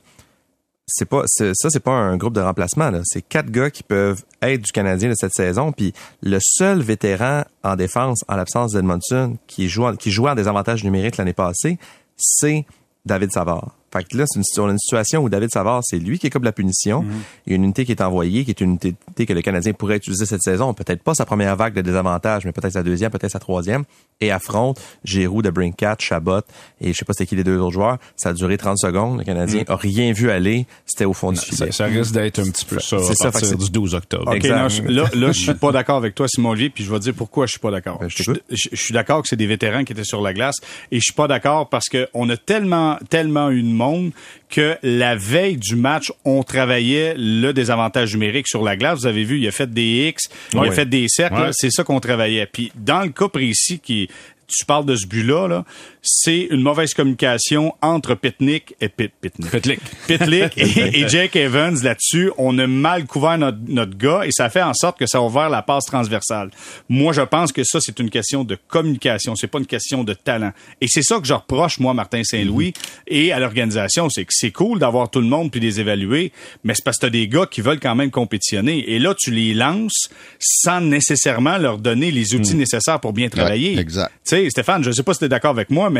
c'est 0.86 1.04
pas 1.04 1.24
ça 1.26 1.70
c'est 1.70 1.80
pas 1.80 1.92
un 1.92 2.16
groupe 2.16 2.34
de 2.34 2.40
remplacement 2.40 2.92
c'est 3.04 3.22
quatre 3.22 3.50
gars 3.50 3.70
qui 3.70 3.82
peuvent 3.82 4.22
être 4.40 4.62
du 4.62 4.70
Canadien 4.70 5.08
de 5.08 5.14
cette 5.14 5.32
saison 5.32 5.72
puis 5.72 5.92
le 6.22 6.38
seul 6.40 6.80
vétéran 6.80 7.42
en 7.64 7.74
défense 7.74 8.24
en 8.28 8.36
l'absence 8.36 8.72
d'Edmondson 8.72 9.36
qui 9.46 9.68
joue 9.68 9.90
qui 9.96 10.10
jouait 10.12 10.30
en 10.30 10.34
désavantage 10.36 10.84
numérique 10.84 11.16
l'année 11.16 11.32
passée, 11.32 11.78
c'est 12.16 12.64
David 13.04 13.32
Savard. 13.32 13.74
Fait 13.96 14.04
que 14.04 14.16
là, 14.16 14.24
c'est 14.26 14.38
une, 14.38 14.70
une, 14.70 14.78
situation 14.78 15.22
où 15.22 15.28
David 15.28 15.50
Savard, 15.50 15.82
c'est 15.84 15.98
lui 15.98 16.18
qui 16.18 16.26
est 16.26 16.30
comme 16.30 16.44
la 16.44 16.52
punition. 16.52 17.02
Mhm. 17.02 17.12
Il 17.46 17.50
y 17.50 17.52
a 17.54 17.56
une 17.56 17.64
unité 17.64 17.84
qui 17.84 17.92
est 17.92 18.02
envoyée, 18.02 18.44
qui 18.44 18.50
est 18.50 18.60
une 18.60 18.78
unité 18.82 19.26
que 19.26 19.32
le 19.32 19.42
Canadien 19.42 19.72
pourrait 19.72 19.96
utiliser 19.96 20.26
cette 20.26 20.42
saison. 20.42 20.74
Peut-être 20.74 21.02
pas 21.02 21.14
sa 21.14 21.24
première 21.24 21.56
vague 21.56 21.74
de 21.74 21.82
désavantage, 21.82 22.44
mais 22.44 22.52
peut-être 22.52 22.74
sa 22.74 22.82
deuxième, 22.82 23.10
peut-être 23.10 23.32
sa 23.32 23.38
troisième. 23.38 23.84
Et 24.20 24.30
affronte 24.30 24.80
Giroud 25.04 25.44
de 25.44 25.50
Brinkat, 25.50 25.96
Chabot 25.98 26.40
et 26.80 26.92
je 26.92 26.98
sais 26.98 27.04
pas 27.04 27.12
c'était 27.12 27.26
qui 27.26 27.36
les 27.36 27.44
deux 27.44 27.58
autres 27.58 27.72
joueurs. 27.72 27.98
Ça 28.16 28.30
a 28.30 28.32
duré 28.32 28.56
30 28.56 28.78
secondes. 28.78 29.18
Le 29.18 29.24
Canadien 29.24 29.60
mhm. 29.60 29.66
a 29.68 29.76
rien 29.76 30.12
vu 30.12 30.30
aller. 30.30 30.66
C'était 30.86 31.04
au 31.04 31.12
fond 31.12 31.32
du 31.32 31.40
filet. 31.40 31.72
Ça, 31.72 31.86
risque 31.86 32.12
d'être 32.12 32.38
un 32.38 32.50
petit 32.50 32.64
peu 32.64 32.78
ça 32.80 32.96
à 32.96 33.30
partir 33.30 33.56
du 33.56 33.70
12 33.70 33.94
octobre. 33.94 34.30
Okay, 34.36 34.48
là, 34.48 34.68
là, 34.88 35.32
je 35.32 35.40
suis 35.40 35.54
pas 35.54 35.72
d'accord 35.72 35.96
avec 35.96 36.14
toi, 36.14 36.26
Simon 36.28 36.50
Olivier, 36.50 36.70
puis 36.70 36.84
je 36.84 36.92
vais 36.92 36.98
dire 36.98 37.14
pourquoi 37.14 37.46
je 37.46 37.52
suis 37.52 37.60
pas 37.60 37.70
d'accord. 37.70 37.98
Ben, 38.00 38.08
je, 38.08 38.22
je, 38.50 38.76
suis 38.76 38.92
d'accord 38.92 39.22
que 39.22 39.28
c'est 39.28 39.36
des 39.36 39.46
vétérans 39.46 39.84
qui 39.84 39.92
étaient 39.92 40.04
sur 40.04 40.20
la 40.20 40.32
glace 40.32 40.56
et 40.90 40.96
je 40.96 41.04
suis 41.04 41.12
pas 41.12 41.28
d'accord 41.28 41.68
parce 41.68 41.88
que 41.88 42.08
on 42.14 42.28
a 42.30 42.36
tellement, 42.36 42.98
tellement 43.08 43.50
eu 43.50 43.62
de 43.62 43.68
monde 43.86 44.12
que 44.48 44.76
la 44.82 45.16
veille 45.16 45.56
du 45.56 45.76
match, 45.76 46.12
on 46.24 46.42
travaillait 46.42 47.14
le 47.16 47.52
désavantage 47.52 48.12
numérique 48.14 48.48
sur 48.48 48.62
la 48.62 48.76
glace. 48.76 49.00
Vous 49.00 49.06
avez 49.06 49.24
vu, 49.24 49.38
il 49.38 49.46
a 49.46 49.52
fait 49.52 49.70
des 49.70 50.08
X, 50.08 50.28
il 50.52 50.58
a 50.58 50.70
fait 50.72 50.88
des 50.88 51.06
cercles. 51.08 51.50
C'est 51.52 51.70
ça 51.70 51.84
qu'on 51.84 52.00
travaillait. 52.00 52.46
Puis 52.46 52.72
dans 52.74 53.00
le 53.00 53.10
cas 53.10 53.28
précis 53.28 53.78
qui 53.78 54.08
tu 54.48 54.64
parles 54.64 54.86
de 54.86 54.94
ce 54.94 55.06
but-là, 55.06 55.48
là, 55.48 55.64
c'est 56.06 56.42
une 56.50 56.62
mauvaise 56.62 56.94
communication 56.94 57.74
entre 57.82 58.14
Pitnick 58.14 58.74
et 58.80 58.88
Pit, 58.88 59.12
Pitnick. 59.20 59.50
Pitlick. 59.50 59.80
Pitlick 60.06 60.52
et, 60.56 61.08
Jake 61.08 61.34
Evans 61.36 61.76
là-dessus. 61.82 62.30
On 62.38 62.56
a 62.58 62.66
mal 62.66 63.06
couvert 63.06 63.36
notre, 63.38 63.58
notre 63.66 63.96
gars 63.96 64.22
et 64.24 64.30
ça 64.30 64.48
fait 64.48 64.62
en 64.62 64.72
sorte 64.72 64.98
que 64.98 65.06
ça 65.06 65.18
a 65.18 65.20
ouvert 65.20 65.48
la 65.48 65.62
passe 65.62 65.84
transversale. 65.86 66.50
Moi, 66.88 67.12
je 67.12 67.22
pense 67.22 67.50
que 67.52 67.64
ça, 67.64 67.80
c'est 67.80 67.98
une 67.98 68.10
question 68.10 68.44
de 68.44 68.56
communication. 68.68 69.34
C'est 69.34 69.48
pas 69.48 69.58
une 69.58 69.66
question 69.66 70.04
de 70.04 70.14
talent. 70.14 70.52
Et 70.80 70.86
c'est 70.88 71.02
ça 71.02 71.18
que 71.18 71.26
je 71.26 71.34
reproche, 71.34 71.80
moi, 71.80 71.92
Martin 71.92 72.22
Saint-Louis 72.22 72.72
et 73.06 73.32
à 73.32 73.40
l'organisation. 73.40 74.08
C'est 74.08 74.24
que 74.24 74.32
c'est 74.32 74.52
cool 74.52 74.78
d'avoir 74.78 75.10
tout 75.10 75.20
le 75.20 75.26
monde 75.26 75.50
puis 75.50 75.60
les 75.60 75.80
évaluer, 75.80 76.32
mais 76.62 76.74
c'est 76.74 76.84
parce 76.84 76.98
que 76.98 77.06
t'as 77.06 77.10
des 77.10 77.26
gars 77.26 77.46
qui 77.46 77.60
veulent 77.60 77.80
quand 77.80 77.94
même 77.94 78.10
compétitionner. 78.10 78.90
Et 78.90 78.98
là, 78.98 79.14
tu 79.18 79.30
les 79.30 79.54
lances 79.54 80.08
sans 80.38 80.80
nécessairement 80.80 81.58
leur 81.58 81.78
donner 81.78 82.10
les 82.10 82.34
outils 82.34 82.54
hmm. 82.54 82.58
nécessaires 82.58 83.00
pour 83.00 83.12
bien 83.12 83.28
travailler. 83.28 83.78
exact. 83.78 84.12
Stéphane, 84.24 84.84
je 84.84 84.90
sais 84.90 85.02
pas 85.02 85.12
si 85.12 85.20
tu 85.20 85.24
es 85.24 85.28
d'accord 85.28 85.50
avec 85.50 85.70
moi, 85.70 85.90
mais 85.90 85.95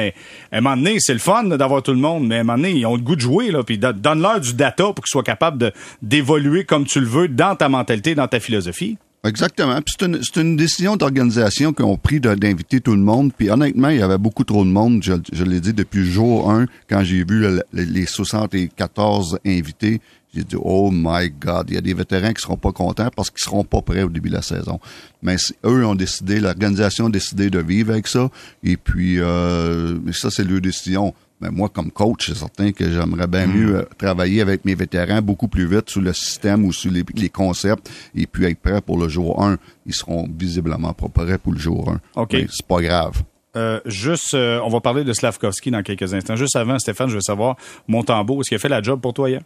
à 0.53 0.59
un 0.59 0.61
moment 0.61 0.77
donné, 0.77 0.97
c'est 1.01 1.13
le 1.13 1.19
fun 1.19 1.45
d'avoir 1.45 1.83
tout 1.83 1.93
le 1.93 1.99
monde, 1.99 2.27
mais 2.27 2.39
à 2.39 2.41
un 2.41 2.45
moment 2.45 2.59
donné, 2.59 2.73
ils 2.73 2.87
ont 2.87 2.97
le 2.97 3.03
goût 3.03 3.17
de 3.17 3.21
jouer, 3.21 3.51
là, 3.51 3.63
puis 3.63 3.79
donne-leur 3.79 4.41
du 4.41 4.55
data 4.55 4.85
pour 4.85 5.05
qu'ils 5.05 5.11
soient 5.11 5.23
capables 5.23 5.73
d'évoluer 6.03 6.65
comme 6.65 6.85
tu 6.85 7.01
le 7.01 7.07
veux 7.07 7.29
dans 7.29 7.57
ta 7.57 7.69
mentalité, 7.69 8.15
dans 8.15 8.29
ta 8.29 8.41
philosophie. 8.41 8.97
Exactement. 9.27 9.81
Puis 9.83 9.95
c'est 9.99 10.41
une, 10.41 10.57
décision 10.57 10.97
d'organisation 10.97 11.73
qu'ils 11.73 11.85
ont 11.85 11.97
pris 11.97 12.21
d'inviter 12.21 12.81
tout 12.81 12.93
le 12.93 13.01
monde. 13.03 13.33
Puis 13.37 13.51
honnêtement, 13.51 13.89
il 13.89 13.99
y 13.99 14.03
avait 14.03 14.19
beaucoup 14.19 14.45
trop 14.45 14.65
de 14.65 14.71
monde. 14.71 15.03
Je, 15.03 15.15
je 15.33 15.45
l'ai 15.45 15.61
dit 15.61 15.73
depuis 15.73 16.05
jour 16.05 16.51
1, 16.51 16.67
quand 16.89 17.03
j'ai 17.03 17.25
vu 17.25 17.45
les 17.73 18.07
74 18.07 19.41
invités. 19.45 20.01
J'ai 20.37 20.45
dit, 20.45 20.57
oh 20.61 20.91
my 20.93 21.31
God, 21.31 21.67
il 21.69 21.75
y 21.75 21.79
a 21.79 21.81
des 21.81 21.95
vétérans 21.95 22.33
qui 22.33 22.43
seront 22.43 22.59
pas 22.59 22.73
contents 22.73 23.09
parce 23.15 23.31
qu'ils 23.31 23.41
seront 23.41 23.65
pas 23.65 23.81
prêts 23.81 24.03
au 24.03 24.11
début 24.11 24.29
de 24.29 24.35
la 24.35 24.43
saison. 24.43 24.79
Mais 25.23 25.37
eux 25.65 25.87
ont 25.87 25.95
décidé, 25.95 26.41
l'organisation 26.41 27.07
a 27.07 27.11
décidé 27.11 27.49
de 27.49 27.59
vivre 27.59 27.93
avec 27.93 28.07
ça. 28.07 28.29
Et 28.63 28.77
puis, 28.77 29.19
euh, 29.19 29.99
ça, 30.13 30.31
c'est 30.31 30.45
leur 30.45 30.61
décision. 30.61 31.15
Mais 31.41 31.51
moi, 31.51 31.69
comme 31.69 31.91
coach, 31.91 32.29
c'est 32.29 32.37
certain 32.37 32.73
que 32.73 32.91
j'aimerais 32.91 33.27
bien 33.27 33.47
mieux 33.47 33.73
mm. 33.73 33.77
euh, 33.77 33.85
travailler 33.99 34.41
avec 34.41 34.65
mes 34.65 34.75
vétérans 34.75 35.23
beaucoup 35.23 35.49
plus 35.49 35.67
vite 35.67 35.89
sur 35.91 36.01
le 36.01 36.13
système 36.13 36.65
ou 36.65 36.73
sur 36.73 36.91
les, 36.91 37.29
concepts 37.29 37.91
et 38.15 38.27
puis 38.27 38.45
être 38.45 38.59
prêt 38.59 38.81
pour 38.81 38.99
le 38.99 39.09
jour 39.09 39.43
1. 39.43 39.57
Ils 39.87 39.95
seront 39.95 40.29
visiblement 40.39 40.93
pas 40.93 41.09
prêts 41.09 41.39
pour 41.39 41.53
le 41.53 41.59
jour 41.59 41.91
1. 42.17 42.23
OK. 42.23 42.37
C'est 42.51 42.67
pas 42.67 42.81
grave. 42.83 43.23
Euh, 43.57 43.81
juste, 43.87 44.35
euh, 44.35 44.61
on 44.63 44.69
va 44.69 44.81
parler 44.81 45.03
de 45.03 45.13
Slavkovski 45.13 45.71
dans 45.71 45.83
quelques 45.83 46.13
instants. 46.13 46.37
Juste 46.37 46.57
avant, 46.57 46.79
Stéphane, 46.79 47.09
je 47.09 47.15
veux 47.15 47.23
savoir, 47.23 47.57
Montembeau, 47.89 48.41
est-ce 48.41 48.51
qu'il 48.51 48.57
a 48.57 48.59
fait 48.59 48.69
la 48.69 48.83
job 48.83 49.01
pour 49.01 49.15
toi 49.15 49.31
hier? 49.31 49.41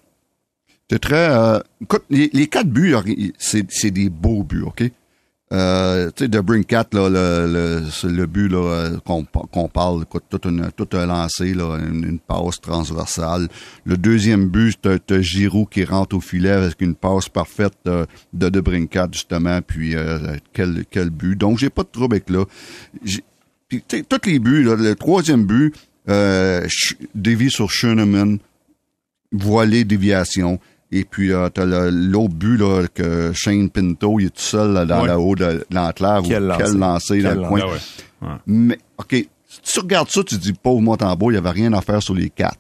C'est 0.91 0.99
très... 0.99 1.61
écoute, 1.81 2.03
les, 2.11 2.49
quatre 2.49 2.69
buts, 2.69 2.97
c'est 3.39 3.91
des 3.93 4.11
beaux 4.11 4.43
buts, 4.43 4.65
OK? 4.67 4.83
Euh, 5.53 6.11
tu 6.15 6.25
sais, 6.25 6.29
de 6.29 6.41
Brinkat, 6.41 6.87
là, 6.93 7.09
le, 7.09 7.83
le, 8.05 8.27
but 8.27 8.49
là, 8.49 8.91
qu'on, 9.05 9.69
parle, 9.69 10.03
écoute, 10.03 10.25
tout, 10.29 10.49
une, 10.49 10.69
un 10.93 11.07
lancé, 11.07 11.55
là, 11.55 11.77
une, 11.77 12.19
passe 12.19 12.61
transversale. 12.61 13.49
Le 13.85 13.97
deuxième 13.97 14.49
but, 14.49 14.79
t'as, 14.81 15.21
Giroud 15.21 15.69
qui 15.69 15.85
rentre 15.85 16.17
au 16.17 16.21
filet 16.21 16.51
avec 16.51 16.81
une 16.81 16.97
passe 16.97 17.29
parfaite 17.29 17.75
de, 17.85 18.07
de, 18.33 18.49
de 18.49 18.61
Brinkat, 18.61 19.09
justement, 19.13 19.61
puis 19.61 19.97
euh, 19.97 20.37
quel, 20.53 20.85
quel 20.91 21.11
but. 21.11 21.37
Donc, 21.37 21.59
j'ai 21.59 21.71
pas 21.71 21.83
de 21.83 21.89
trouble 21.89 22.15
avec 22.15 22.31
là. 22.31 22.45
puis, 23.69 23.83
tous 24.09 24.27
les 24.27 24.41
buts, 24.41 24.65
là, 24.65 24.75
le 24.75 24.95
troisième 24.97 25.47
but, 25.47 25.73
euh, 26.09 26.67
dévie 27.15 27.51
sur 27.51 27.71
Schoenemann, 27.71 28.39
voilé 29.33 29.85
déviation. 29.85 30.61
Et 30.93 31.05
puis, 31.05 31.33
euh, 31.33 31.49
t'as 31.49 31.65
l'autre 31.65 32.35
but, 32.35 32.57
là, 32.57 32.87
que 32.93 33.33
Shane 33.33 33.71
Pinto, 33.71 34.19
il 34.19 34.27
est 34.27 34.31
tout 34.31 34.43
seul 34.43 34.87
dans 34.87 35.05
le 35.05 35.15
haut 35.15 35.37
de 35.37 35.65
l'enclave. 35.71 36.25
Quel, 36.27 36.47
lancé, 36.79 37.23
dans 37.23 37.35
le 37.35 37.49
coin. 37.49 38.39
Mais, 38.47 38.79
OK, 38.99 39.13
si 39.13 39.61
tu 39.63 39.81
regardes 39.81 40.11
ça, 40.11 40.23
tu 40.25 40.37
dis, 40.37 40.53
pauvre 40.53 40.81
Montembeau, 40.81 41.31
il 41.31 41.35
n'y 41.35 41.39
avait 41.39 41.51
rien 41.51 41.73
à 41.73 41.81
faire 41.81 42.03
sur 42.03 42.15
les 42.15 42.31
quatre. 42.31 42.59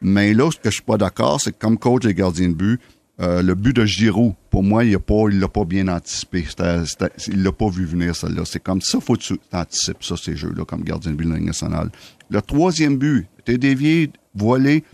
Mais 0.00 0.32
là, 0.32 0.50
ce 0.50 0.56
que 0.56 0.70
je 0.70 0.74
suis 0.74 0.82
pas 0.82 0.96
d'accord, 0.96 1.40
c'est 1.40 1.52
que 1.52 1.58
comme 1.58 1.76
coach 1.76 2.04
et 2.06 2.14
gardien 2.14 2.48
de 2.48 2.54
but, 2.54 2.80
euh, 3.20 3.42
le 3.42 3.54
but 3.54 3.74
de 3.74 3.84
Giroud, 3.84 4.34
pour 4.48 4.62
moi, 4.62 4.84
il 4.84 4.90
il 4.90 5.40
l'a 5.40 5.48
pas 5.48 5.64
bien 5.64 5.88
anticipé. 5.88 6.44
C'était, 6.48 7.10
il 7.26 7.42
l'a 7.42 7.50
pas 7.50 7.68
vu 7.68 7.84
venir, 7.84 8.14
celle-là. 8.14 8.42
C'est 8.44 8.62
comme 8.62 8.80
ça, 8.80 9.00
faut 9.00 9.14
que 9.14 9.22
tu 9.22 9.40
anticipes 9.52 10.04
ça, 10.04 10.16
ces 10.16 10.36
jeux-là, 10.36 10.64
comme 10.64 10.82
gardien 10.84 11.10
de 11.10 11.16
but 11.16 11.26
de 11.26 11.32
la 11.32 11.40
nationale. 11.40 11.90
Le 12.30 12.40
troisième 12.40 12.96
but, 12.96 13.26
t'es 13.44 13.58
dévié, 13.58 14.12
voilé, 14.34 14.84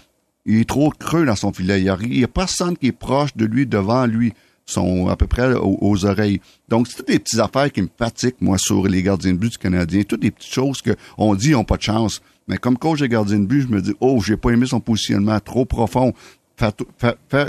il 0.47 0.61
est 0.61 0.69
trop 0.69 0.91
creux 0.91 1.25
dans 1.25 1.37
son 1.37 1.53
filet. 1.53 1.81
Il 1.81 2.09
n'y 2.11 2.25
a, 2.25 2.29
personne 2.29 2.77
qui 2.77 2.89
est 2.89 2.93
proche 2.93 3.35
de 3.37 3.47
lui, 3.47 3.67
devant 3.67 4.07
lui. 4.07 4.33
sont 4.67 5.09
à 5.09 5.17
peu 5.17 5.27
près 5.27 5.55
aux, 5.55 6.05
oreilles. 6.05 6.41
Donc, 6.69 6.89
c'est 6.89 6.97
toutes 6.97 7.09
des 7.09 7.19
petites 7.19 7.41
affaires 7.41 7.71
qui 7.71 7.83
me 7.83 7.89
fatiguent, 7.99 8.35
moi, 8.41 8.59
sur 8.59 8.87
les 8.87 9.03
gardiens 9.03 9.33
de 9.33 9.39
but 9.39 9.53
du 9.53 9.59
Canadien. 9.59 10.03
Toutes 10.03 10.21
des 10.23 10.31
petites 10.31 10.53
choses 10.53 10.83
qu'on 10.83 11.35
dit 11.35 11.51
n'ont 11.51 11.65
pas 11.65 11.77
de 11.77 11.83
chance. 11.83 12.21
Mais 12.47 12.59
comme 12.59 12.77
coach 12.77 13.01
de 13.01 13.07
gardien 13.07 13.39
de 13.39 13.47
but, 13.47 13.63
je 13.63 13.69
me 13.69 13.81
dis, 13.81 13.95
oh, 14.01 14.21
j'ai 14.21 14.37
pas 14.37 14.51
aimé 14.51 14.67
son 14.67 14.81
positionnement 14.81 15.39
trop 15.41 15.65
profond. 15.65 16.13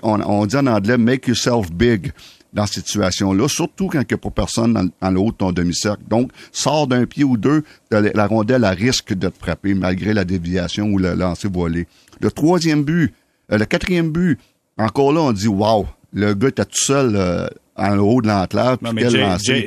on, 0.03 0.45
dit 0.45 0.55
en 0.55 0.67
anglais, 0.67 0.97
make 0.97 1.27
yourself 1.27 1.71
big 1.71 2.11
dans 2.55 2.65
cette 2.65 2.87
situation-là, 2.87 3.49
surtout 3.49 3.87
quand 3.87 3.99
il 3.99 4.07
n'y 4.09 4.13
a 4.13 4.17
pas 4.17 4.29
personne 4.29 4.91
dans, 5.01 5.11
le 5.11 5.19
haut 5.19 5.31
de 5.31 5.35
ton 5.35 5.51
demi-cercle. 5.51 6.03
Donc, 6.07 6.31
sors 6.53 6.87
d'un 6.87 7.05
pied 7.05 7.25
ou 7.25 7.35
deux, 7.35 7.63
la 7.91 8.27
rondelle 8.27 8.63
a 8.63 8.71
risque 8.71 9.13
de 9.13 9.27
te 9.27 9.37
frapper 9.37 9.73
malgré 9.73 10.13
la 10.13 10.23
déviation 10.23 10.87
ou 10.87 10.97
le 10.97 11.13
lancer 11.13 11.49
voilé. 11.49 11.85
Le 12.21 12.31
troisième 12.31 12.83
but, 12.83 13.13
euh, 13.51 13.57
le 13.57 13.65
quatrième 13.65 14.11
but, 14.11 14.39
encore 14.77 15.13
là, 15.13 15.21
on 15.21 15.31
dit 15.31 15.47
wow, 15.47 15.87
le 16.13 16.33
gars 16.33 16.49
était 16.49 16.65
tout 16.65 16.71
seul 16.73 17.15
euh, 17.15 17.47
en 17.75 17.97
haut 17.97 18.21
de 18.21 18.27
l'enclave. 18.27 18.79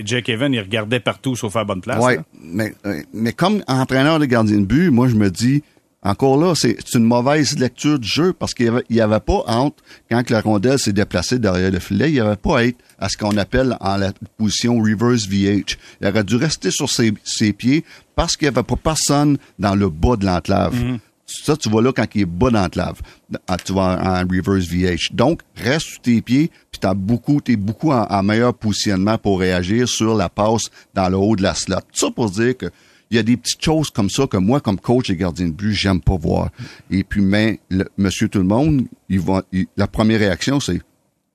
Jake, 0.04 0.28
Evan, 0.28 0.52
il 0.52 0.60
regardait 0.60 1.00
partout 1.00 1.36
sauf 1.36 1.54
à 1.56 1.60
la 1.60 1.64
bonne 1.64 1.80
place. 1.80 2.02
Oui, 2.02 2.14
mais, 2.40 2.74
euh, 2.86 3.02
mais 3.12 3.32
comme 3.32 3.62
entraîneur 3.66 4.18
de 4.18 4.24
gardien 4.24 4.60
de 4.60 4.66
but, 4.66 4.90
moi 4.90 5.08
je 5.08 5.14
me 5.14 5.30
dis, 5.30 5.62
encore 6.02 6.38
là, 6.38 6.54
c'est 6.54 6.94
une 6.94 7.04
mauvaise 7.04 7.58
lecture 7.58 7.98
du 7.98 8.06
jeu 8.06 8.32
parce 8.32 8.54
qu'il 8.54 8.72
n'y 8.88 9.00
avait, 9.00 9.20
pas 9.20 9.42
honte, 9.46 9.76
quand 10.10 10.30
la 10.30 10.40
rondelle 10.40 10.78
s'est 10.78 10.92
déplacée 10.92 11.38
derrière 11.38 11.70
le 11.70 11.80
filet, 11.80 12.08
il 12.08 12.14
n'y 12.14 12.20
avait 12.20 12.36
pas 12.36 12.60
à 12.60 12.64
être 12.64 12.78
à 12.98 13.08
ce 13.08 13.16
qu'on 13.16 13.36
appelle 13.36 13.76
en 13.80 13.96
la 13.96 14.12
position 14.36 14.78
reverse 14.78 15.26
VH. 15.26 15.76
Il 16.00 16.06
aurait 16.06 16.24
dû 16.24 16.36
rester 16.36 16.70
sur 16.70 16.88
ses, 16.88 17.12
pieds 17.52 17.84
parce 18.14 18.36
qu'il 18.36 18.46
n'y 18.48 18.56
avait 18.56 18.62
pas 18.62 18.76
personne 18.76 19.38
dans 19.58 19.74
le 19.74 19.88
bas 19.88 20.16
de 20.16 20.24
l'enclave. 20.24 20.74
Mm-hmm 20.74 20.98
Ça, 21.30 21.56
tu 21.58 21.68
vas 21.68 21.82
là 21.82 21.92
quand 21.92 22.06
il 22.14 22.22
est 22.22 22.24
bas 22.24 22.50
dans 22.50 22.62
la 22.62 22.70
clave. 22.70 23.00
Ah, 23.46 23.58
Tu 23.58 23.74
vas 23.74 23.98
en, 24.02 24.26
reverse 24.26 24.66
VH. 24.66 25.12
Donc, 25.12 25.42
reste 25.56 25.86
sur 25.86 26.00
tes 26.00 26.22
pieds, 26.22 26.50
puis 26.70 26.80
t'as 26.80 26.94
beaucoup, 26.94 27.40
t'es 27.42 27.56
beaucoup 27.56 27.92
en, 27.92 28.22
meilleur 28.22 28.54
positionnement 28.54 29.18
pour 29.18 29.38
réagir 29.40 29.86
sur 29.86 30.14
la 30.16 30.30
passe 30.30 30.70
dans 30.94 31.08
le 31.10 31.18
haut 31.18 31.36
de 31.36 31.42
la 31.42 31.54
slot. 31.54 31.76
Ça 31.92 32.10
pour 32.10 32.30
dire 32.30 32.56
que 32.56 32.66
il 33.10 33.16
y 33.16 33.20
a 33.20 33.22
des 33.22 33.36
petites 33.36 33.62
choses 33.62 33.90
comme 33.90 34.10
ça 34.10 34.26
que 34.26 34.36
moi, 34.36 34.60
comme 34.60 34.78
coach 34.78 35.08
et 35.10 35.16
gardien 35.16 35.46
de 35.46 35.52
but, 35.52 35.72
j'aime 35.72 36.00
pas 36.00 36.16
voir. 36.16 36.50
Et 36.90 37.04
puis, 37.04 37.22
mais 37.22 37.58
Monsieur 37.96 38.28
Tout 38.28 38.38
le 38.38 38.44
Monde, 38.44 38.86
il 39.08 39.20
va, 39.20 39.42
il- 39.52 39.66
la 39.78 39.86
première 39.86 40.20
réaction, 40.20 40.60
c'est 40.60 40.80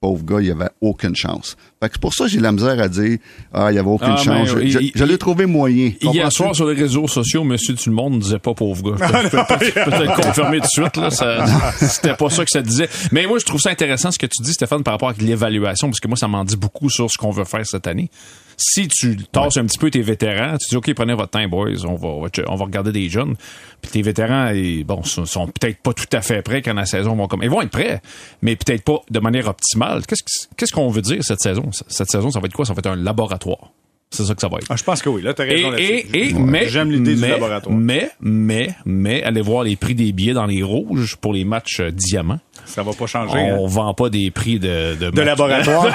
pauvre 0.04 0.26
gars, 0.26 0.42
il 0.42 0.52
avait 0.52 0.70
aucune 0.82 1.16
chance. 1.16 1.56
Fait 1.82 1.88
que 1.88 1.94
c'est 1.96 2.02
pour 2.02 2.14
ça 2.14 2.26
que 2.26 2.30
j'ai 2.32 2.42
la 2.42 2.52
misère 2.52 2.78
à 2.78 2.90
dire 2.90 3.20
ah, 3.54 3.72
il 3.72 3.76
y 3.76 3.80
avait 3.80 3.88
aucune 3.90 4.16
Ah, 4.18 4.18
chance. 4.18 4.28
mais, 4.28 4.46
Je, 4.48 4.60
il- 4.60 4.72
je- 4.72 4.80
je 4.96 5.04
l'ai 5.06 5.14
il- 5.14 5.18
trouvé 5.18 5.46
moyen. 5.46 5.94
Hier 6.02 6.30
soir, 6.30 6.54
sur 6.54 6.68
les 6.68 6.76
réseaux 6.76 7.08
sociaux, 7.08 7.46
Monsieur 7.46 7.74
Tout 7.76 7.90
le 7.90 7.96
Monde 7.96 8.16
ne 8.16 8.20
disait 8.20 8.40
pas 8.40 8.54
pauvre 8.54 8.84
gars. 8.98 8.98
Je 9.24 9.30
peux, 9.30 9.66
je 9.66 9.72
peux- 9.72 9.92
peut-être 9.92 10.16
confirmer 10.22 10.58
tout 10.60 10.64
de 10.66 10.84
suite, 10.84 10.98
là. 10.98 11.10
C'était 11.78 12.16
pas 12.16 12.30
ça 12.30 12.44
que 12.44 12.52
ça 12.52 12.62
disait. 12.62 12.90
Mais 13.14 13.26
moi, 13.28 13.40
je 13.40 13.46
trouve 13.46 13.62
ça 13.62 13.70
intéressant 13.70 14.12
ce 14.12 14.20
que 14.20 14.26
tu 14.26 14.44
dis, 14.44 14.52
Stéphane, 14.52 14.84
par 14.84 14.96
rapport 14.96 15.10
à 15.10 15.14
l'évaluation, 15.20 15.88
parce 15.88 16.02
que 16.02 16.08
moi, 16.10 16.18
ça 16.18 16.28
m'en 16.28 16.44
dit 16.44 16.58
beaucoup 16.58 16.90
sur 16.90 17.10
ce 17.10 17.18
qu'on 17.18 17.32
veut 17.32 17.46
faire 17.46 17.66
cette 17.66 17.88
année. 17.88 18.10
Si 18.58 18.88
tu 18.88 19.18
tasses 19.32 19.58
un 19.58 19.66
petit 19.66 19.78
peu 19.78 19.90
tes 19.90 20.02
vétérans, 20.02 20.58
tu 20.58 20.70
dis, 20.70 20.76
OK, 20.76 20.94
prenez 20.94 21.14
votre 21.14 21.32
temps, 21.32 21.48
boys, 21.48 21.86
on 21.86 21.96
va, 21.96 22.30
on 22.48 22.56
va, 22.56 22.66
regarder 22.66 22.92
des 22.92 23.10
jeunes. 23.10 23.36
Puis 23.82 23.92
tes 23.92 24.02
vétérans, 24.02 24.50
ils, 24.50 24.84
bon, 24.84 25.04
sont, 25.04 25.48
peut-être 25.48 25.82
pas 25.82 25.94
tout 25.94 26.06
à 26.12 26.22
fait 26.22 26.42
prêts 26.42 26.62
quand 26.62 26.74
la 26.74 26.86
saison 26.86 27.16
va 27.16 27.28
comme. 27.28 27.44
Ils 27.44 27.50
vont 27.50 27.62
être 27.62 27.72
prêts, 27.72 28.02
mais 28.42 28.56
peut-être 28.56 28.84
pas 28.84 29.00
de 29.10 29.20
manière 29.20 29.48
optimale. 29.48 30.06
Qu'est-ce 30.06 30.24
que- 30.24 30.56
qu'est-ce 30.56 30.72
qu'on 30.72 30.90
veut 30.90 31.02
dire 31.02 31.24
cette 31.24 31.42
saison? 31.42 31.70
Cette 31.88 32.10
saison, 32.10 32.32
ça 32.32 32.40
va 32.40 32.46
être 32.46 32.54
quoi? 32.54 32.66
Ça 32.66 32.74
va 32.74 32.80
être 32.80 32.88
un 32.88 32.96
laboratoire. 32.96 33.72
C'est 34.14 34.26
ça 34.26 34.36
que 34.36 34.42
ça 34.42 34.48
va 34.48 34.58
être. 34.58 34.68
Ah, 34.70 34.76
je 34.78 34.84
pense 34.84 35.02
que 35.02 35.10
oui. 35.10 35.22
Là, 35.24 35.34
t'as 35.34 35.44
raison 35.44 35.72
là-dessus. 35.72 35.92
et, 36.14 36.30
et, 36.30 36.34
mais, 36.34 36.68
J'aime 36.70 36.92
l'idée 36.92 37.16
du 37.16 37.22
mais, 37.22 37.30
laboratoire. 37.30 37.76
Mais, 37.76 38.12
mais, 38.22 38.70
mais, 38.86 39.24
allez 39.24 39.42
voir 39.42 39.64
les 39.64 39.76
prix 39.76 39.96
des 39.96 40.12
billets 40.12 40.34
dans 40.34 40.46
les 40.46 40.62
rouges 40.64 41.16
pour 41.16 41.34
les 41.34 41.46
matchs 41.46 41.80
euh, 41.80 41.92
diamants. 41.92 42.40
Ça 42.66 42.84
va 42.84 42.94
pas 42.94 43.08
changer. 43.08 43.38
hein. 43.38 43.58
On 43.60 43.68
vend 43.68 43.94
pas 43.94 44.10
des 44.10 44.32
prix 44.32 44.60
de, 44.60 44.96
de, 44.96 45.10
De 45.10 45.22
laboratoire. 45.22 45.88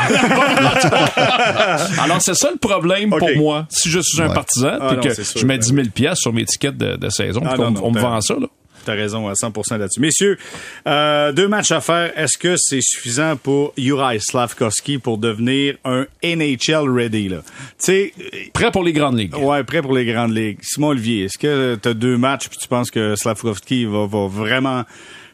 Alors, 2.02 2.20
c'est 2.20 2.34
ça 2.34 2.50
le 2.50 2.58
problème 2.58 3.10
pour 3.10 3.28
moi. 3.36 3.66
Si 3.70 3.88
je 3.90 4.00
suis 4.00 4.20
un 4.20 4.28
Ouais. 4.28 4.34
partisan, 4.34 4.72
Ah 4.80 4.94
non, 4.94 5.00
que 5.00 5.08
je 5.10 5.46
mets 5.46 5.54
ben 5.58 5.60
10 5.60 5.74
000 5.74 5.86
piastres 5.94 6.22
sur 6.22 6.32
mes 6.32 6.44
tickets 6.44 6.76
de, 6.76 6.96
de 6.96 7.08
saison, 7.08 7.40
Ah 7.46 7.56
non, 7.56 7.70
non, 7.70 7.80
on 7.84 7.90
me 7.92 8.00
vend 8.00 8.20
ça, 8.20 8.34
là. 8.34 8.46
T'as 8.88 8.94
raison 8.94 9.28
à 9.28 9.34
100% 9.34 9.76
là-dessus. 9.76 10.00
Messieurs, 10.00 10.38
euh, 10.86 11.30
deux 11.32 11.46
matchs 11.46 11.72
à 11.72 11.82
faire. 11.82 12.10
Est-ce 12.18 12.38
que 12.38 12.54
c'est 12.56 12.80
suffisant 12.80 13.36
pour 13.36 13.74
Juraj 13.76 14.20
Slavkovski 14.22 14.96
pour 14.96 15.18
devenir 15.18 15.76
un 15.84 16.06
NHL 16.24 16.88
ready, 16.88 17.28
là? 17.28 17.42
Tu 17.44 17.74
sais, 17.80 18.12
Prêt 18.54 18.70
pour 18.70 18.82
les 18.82 18.94
grandes 18.94 19.18
ligues. 19.18 19.34
euh, 19.34 19.40
ouais, 19.40 19.62
prêt 19.62 19.82
pour 19.82 19.92
les 19.94 20.06
grandes 20.06 20.34
ligues. 20.34 20.56
Simon 20.62 20.88
Olivier, 20.88 21.24
est-ce 21.24 21.36
que 21.36 21.74
t'as 21.74 21.92
deux 21.92 22.16
matchs 22.16 22.48
puis 22.48 22.56
tu 22.56 22.66
penses 22.66 22.90
que 22.90 23.14
Slavkovski 23.14 23.84
va, 23.84 24.06
va 24.06 24.26
vraiment 24.26 24.84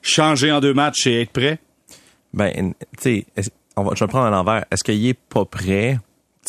changer 0.02 0.50
en 0.50 0.58
deux 0.60 0.74
matchs 0.74 1.06
et 1.06 1.20
être 1.20 1.30
prêt? 1.30 1.58
Ben, 2.32 2.74
tu 3.00 3.00
sais, 3.00 3.26
je 3.36 3.42
vais 3.42 3.84
le 4.00 4.06
prendre 4.08 4.24
à 4.26 4.30
l'envers. 4.30 4.64
Est-ce 4.72 4.82
qu'il 4.82 5.06
est 5.06 5.14
pas 5.14 5.44
prêt? 5.44 5.98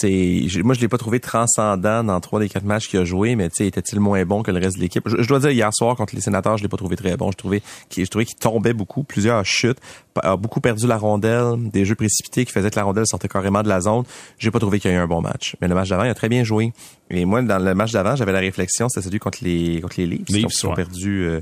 Moi, 0.03 0.73
je 0.73 0.81
l'ai 0.81 0.87
pas 0.87 0.97
trouvé 0.97 1.19
transcendant 1.19 2.03
dans 2.03 2.19
trois 2.19 2.39
des 2.39 2.49
quatre 2.49 2.65
matchs 2.65 2.87
qu'il 2.87 2.99
a 2.99 3.05
joué, 3.05 3.35
mais 3.35 3.49
tu 3.49 3.57
sais, 3.57 3.67
était-il 3.67 3.99
moins 3.99 4.23
bon 4.25 4.43
que 4.43 4.51
le 4.51 4.59
reste 4.59 4.77
de 4.77 4.81
l'équipe? 4.81 5.03
Je, 5.07 5.21
je 5.21 5.27
dois 5.27 5.39
dire, 5.39 5.51
hier 5.51 5.69
soir, 5.73 5.95
contre 5.95 6.15
les 6.15 6.21
sénateurs, 6.21 6.57
je 6.57 6.63
l'ai 6.63 6.69
pas 6.69 6.77
trouvé 6.77 6.95
très 6.95 7.15
bon. 7.17 7.31
Je 7.31 7.37
trouvais 7.37 7.61
qu'il, 7.89 8.05
je 8.05 8.09
trouvais 8.09 8.25
qu'il 8.25 8.37
tombait 8.37 8.73
beaucoup, 8.73 9.03
plusieurs 9.03 9.45
chutes, 9.45 9.79
a 10.21 10.37
beaucoup 10.37 10.61
perdu 10.61 10.87
la 10.87 10.97
rondelle, 10.97 11.69
des 11.71 11.85
jeux 11.85 11.95
précipités 11.95 12.45
qui 12.45 12.51
faisaient 12.51 12.69
que 12.69 12.75
la 12.75 12.83
rondelle 12.83 13.07
sortait 13.07 13.27
carrément 13.27 13.63
de 13.63 13.69
la 13.69 13.81
zone. 13.81 14.03
J'ai 14.37 14.51
pas 14.51 14.59
trouvé 14.59 14.79
qu'il 14.79 14.91
y 14.91 14.93
a 14.93 14.97
eu 14.97 14.99
un 14.99 15.07
bon 15.07 15.21
match. 15.21 15.55
Mais 15.61 15.67
le 15.67 15.75
match 15.75 15.89
d'avant, 15.89 16.03
il 16.03 16.09
a 16.09 16.15
très 16.15 16.29
bien 16.29 16.43
joué. 16.43 16.73
Et 17.09 17.25
moi, 17.25 17.41
dans 17.41 17.59
le 17.59 17.75
match 17.75 17.91
d'avant, 17.91 18.15
j'avais 18.15 18.31
la 18.31 18.39
réflexion, 18.39 18.89
c'était 18.89 19.05
celui 19.05 19.19
contre 19.19 19.39
les, 19.41 19.81
contre 19.81 19.95
les 19.97 20.07
Leafs. 20.07 20.29
Leafs, 20.29 20.47
qui 20.47 20.65
ont 20.65 20.69
ouais. 20.69 20.75
perdu, 20.75 21.23
euh, 21.23 21.41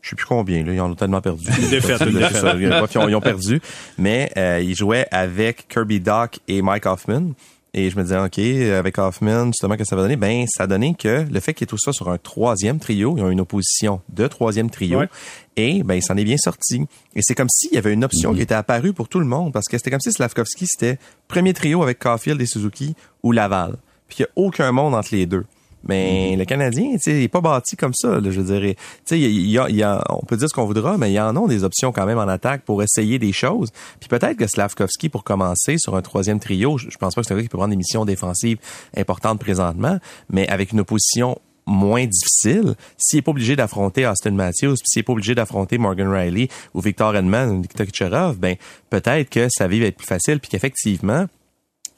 je 0.00 0.10
sais 0.10 0.16
plus 0.16 0.26
combien, 0.26 0.64
là, 0.64 0.72
ils 0.72 0.80
en 0.80 0.90
ont 0.90 0.94
tellement 0.94 1.20
perdu. 1.20 1.44
Défaite, 1.70 2.02
ils, 2.06 3.08
ils 3.08 3.14
ont 3.14 3.20
perdu. 3.20 3.60
Mais 3.98 4.30
euh, 4.36 4.60
ils 4.62 4.74
jouaient 4.74 5.06
avec 5.10 5.68
Kirby 5.68 6.00
Doc 6.00 6.38
et 6.48 6.62
Mike 6.62 6.86
Hoffman. 6.86 7.32
Et 7.74 7.88
je 7.88 7.96
me 7.96 8.02
disais, 8.02 8.18
OK, 8.18 8.38
avec 8.38 8.98
Hoffman, 8.98 9.46
justement, 9.46 9.76
que 9.78 9.84
ça 9.84 9.96
va 9.96 10.02
donner? 10.02 10.16
Ben, 10.16 10.44
ça 10.46 10.64
a 10.64 10.66
donné 10.66 10.94
que 10.94 11.26
le 11.30 11.40
fait 11.40 11.54
qu'il 11.54 11.64
y 11.64 11.66
ait 11.66 11.68
tout 11.68 11.78
ça 11.78 11.90
sur 11.92 12.10
un 12.10 12.18
troisième 12.18 12.78
trio, 12.78 13.16
ils 13.16 13.22
ont 13.22 13.30
une 13.30 13.40
opposition 13.40 14.02
de 14.10 14.26
troisième 14.26 14.68
trio. 14.68 14.98
Ouais. 14.98 15.08
Et 15.56 15.82
ben, 15.82 15.94
il 15.94 16.02
s'en 16.02 16.16
est 16.18 16.24
bien 16.24 16.36
sorti. 16.36 16.82
Et 17.16 17.20
c'est 17.22 17.34
comme 17.34 17.48
s'il 17.48 17.72
y 17.72 17.78
avait 17.78 17.94
une 17.94 18.04
option 18.04 18.34
qui 18.34 18.42
était 18.42 18.54
apparue 18.54 18.92
pour 18.92 19.08
tout 19.08 19.20
le 19.20 19.24
monde. 19.24 19.54
Parce 19.54 19.68
que 19.68 19.78
c'était 19.78 19.90
comme 19.90 20.00
si 20.00 20.12
Slavkovski, 20.12 20.66
c'était 20.66 20.98
premier 21.28 21.54
trio 21.54 21.82
avec 21.82 21.98
Caulfield 21.98 22.40
et 22.42 22.46
Suzuki 22.46 22.94
ou 23.22 23.32
Laval. 23.32 23.76
Puis 24.06 24.16
qu'il 24.16 24.26
n'y 24.26 24.42
a 24.42 24.46
aucun 24.46 24.70
monde 24.70 24.94
entre 24.94 25.08
les 25.12 25.24
deux. 25.24 25.44
Mais 25.88 26.36
le 26.36 26.44
Canadien, 26.44 26.92
tu 26.92 26.98
sais, 27.00 27.18
il 27.18 27.22
est 27.24 27.28
pas 27.28 27.40
bâti 27.40 27.76
comme 27.76 27.94
ça. 27.94 28.20
là, 28.20 28.30
je 28.30 28.40
dirais, 28.40 28.74
tu 28.74 28.82
sais, 29.04 29.20
il 29.20 29.48
y 29.50 29.58
a, 29.58 29.68
y 29.68 29.82
a- 29.82 30.04
on 30.10 30.24
peut 30.24 30.36
dire 30.36 30.48
ce 30.48 30.54
qu'on 30.54 30.64
voudra, 30.66 30.96
mais 30.98 31.10
il 31.10 31.14
y 31.14 31.20
en 31.20 31.34
a 31.36 31.48
des 31.48 31.64
options 31.64 31.90
quand 31.92 32.06
même 32.06 32.18
en 32.18 32.28
attaque 32.28 32.62
pour 32.62 32.82
essayer 32.82 33.18
des 33.18 33.32
choses. 33.32 33.70
Puis 34.00 34.08
peut-être 34.08 34.36
que 34.36 34.46
Slavkovski, 34.46 35.08
pour 35.08 35.24
commencer 35.24 35.76
sur 35.78 35.96
un 35.96 36.02
troisième 36.02 36.38
trio, 36.38 36.78
je, 36.78 36.88
je 36.90 36.96
pense 36.98 37.14
pas 37.14 37.22
que 37.22 37.26
c'est 37.26 37.34
un 37.34 37.36
gars 37.36 37.42
qui 37.42 37.48
peut 37.48 37.58
prendre 37.58 37.70
des 37.70 37.76
missions 37.76 38.04
défensives 38.04 38.58
importantes 38.96 39.40
présentement, 39.40 39.98
mais 40.30 40.48
avec 40.48 40.72
une 40.72 40.80
opposition 40.80 41.38
moins 41.66 42.06
difficile, 42.06 42.74
s'il 42.98 43.20
est 43.20 43.22
pas 43.22 43.30
obligé 43.30 43.54
d'affronter 43.54 44.04
Austin 44.06 44.32
Matthews, 44.32 44.74
puis 44.74 44.86
s'il 44.86 45.00
est 45.00 45.04
pas 45.04 45.12
obligé 45.12 45.34
d'affronter 45.34 45.78
Morgan 45.78 46.08
Riley 46.12 46.48
ou 46.74 46.80
Victor 46.80 47.14
Edman 47.14 47.50
ou 47.50 47.58
Nikita 47.58 47.86
Kucherov, 47.86 48.36
ben 48.38 48.56
peut-être 48.90 49.30
que 49.30 49.46
sa 49.48 49.68
vie 49.68 49.78
va 49.80 49.86
être 49.86 49.96
plus 49.96 50.06
facile, 50.06 50.40
puis 50.40 50.50
qu'effectivement, 50.50 51.26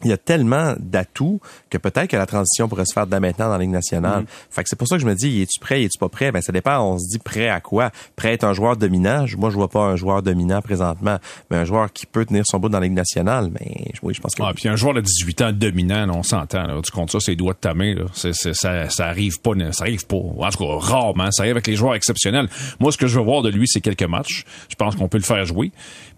il 0.03 0.11
y 0.11 0.13
a 0.13 0.17
tellement 0.19 0.75
d'atouts 0.79 1.41
que 1.71 1.79
peut-être 1.79 2.09
que 2.11 2.17
la 2.17 2.27
transition 2.27 2.69
pourrait 2.69 2.85
se 2.85 2.93
faire 2.93 3.07
dès 3.07 3.21
maintenant 3.21 3.47
dans 3.47 3.53
la 3.53 3.59
Ligue 3.59 3.71
nationale. 3.71 4.25
Fait 4.51 4.63
que 4.63 4.69
c'est 4.69 4.77
pour 4.77 4.89
ça 4.89 4.97
que 4.97 5.03
je 5.03 5.07
me 5.07 5.15
dis, 5.15 5.43
es-tu 5.43 5.59
prêt, 5.61 5.83
es-tu 5.83 5.99
pas 5.99 6.09
prêt? 6.09 6.31
Ben, 6.33 6.43
ça 6.43 6.53
dépend, 6.53 6.79
on 6.81 6.99
se 6.99 7.09
dit 7.11 7.19
prêt 7.19 7.49
à 7.49 7.61
quoi? 7.61 7.91
Prêt 8.17 8.31
à 8.31 8.33
être 8.33 8.45
un 8.45 8.53
joueur 8.53 8.77
dominant? 8.77 9.25
Moi, 9.39 9.51
je 9.51 9.55
vois 9.55 9.69
pas 9.69 9.81
un 9.81 9.97
joueur 9.97 10.23
dominant 10.23 10.61
présentement, 10.61 11.19
mais 11.51 11.57
un 11.57 11.65
joueur 11.65 11.93
qui 11.93 12.07
peut 12.07 12.25
tenir 12.27 12.45
son 12.47 12.59
bout 12.59 12.69
dans 12.69 12.81
la 12.81 12.87
Ligue 12.87 12.97
nationale, 12.97 13.51
mais 13.53 13.93
oui, 14.03 14.15
je 14.15 14.21
pense 14.21 14.35
que 14.35 14.43
Ah, 14.43 14.53
puis 14.55 14.69
un 14.69 14.77
joueur 14.77 14.95
de 14.95 15.01
18 15.01 15.41
ans 15.43 15.53
dominant, 15.53 16.07
on 16.15 16.23
s'entend. 16.23 16.67
là. 16.67 16.81
Tu 16.85 16.91
comptes 16.91 17.11
ça, 17.13 17.19
c'est 17.21 17.37
doigts 17.37 17.55
de 17.55 17.59
ta 17.59 17.73
main. 17.75 17.95
Là. 17.95 18.05
Ça, 18.13 18.33
ça 18.89 19.07
arrive 19.07 19.41
pas. 19.41 19.53
Ça 19.73 19.85
arrive 19.85 20.07
pas. 20.07 20.17
En 20.17 20.51
tout 20.51 20.59
cas, 20.59 20.79
rarement. 20.79 21.31
Ça 21.31 21.43
arrive 21.45 21.53
avec 21.53 21.67
les 21.67 21.77
joueurs 21.77 21.95
exceptionnels. 21.95 22.49
Moi, 22.81 22.93
ce 22.93 22.99
que 22.99 23.07
je 23.07 23.19
veux 23.19 23.25
voir 23.25 23.43
de 23.43 23.49
lui, 23.51 23.67
c'est 23.67 23.81
quelques 23.81 24.03
matchs. 24.03 24.45
Je 24.69 24.75
pense 24.75 24.97
qu'on 24.97 25.09
peut 25.09 25.19
le 25.19 25.25
faire 25.25 25.45
jouer. 25.45 25.73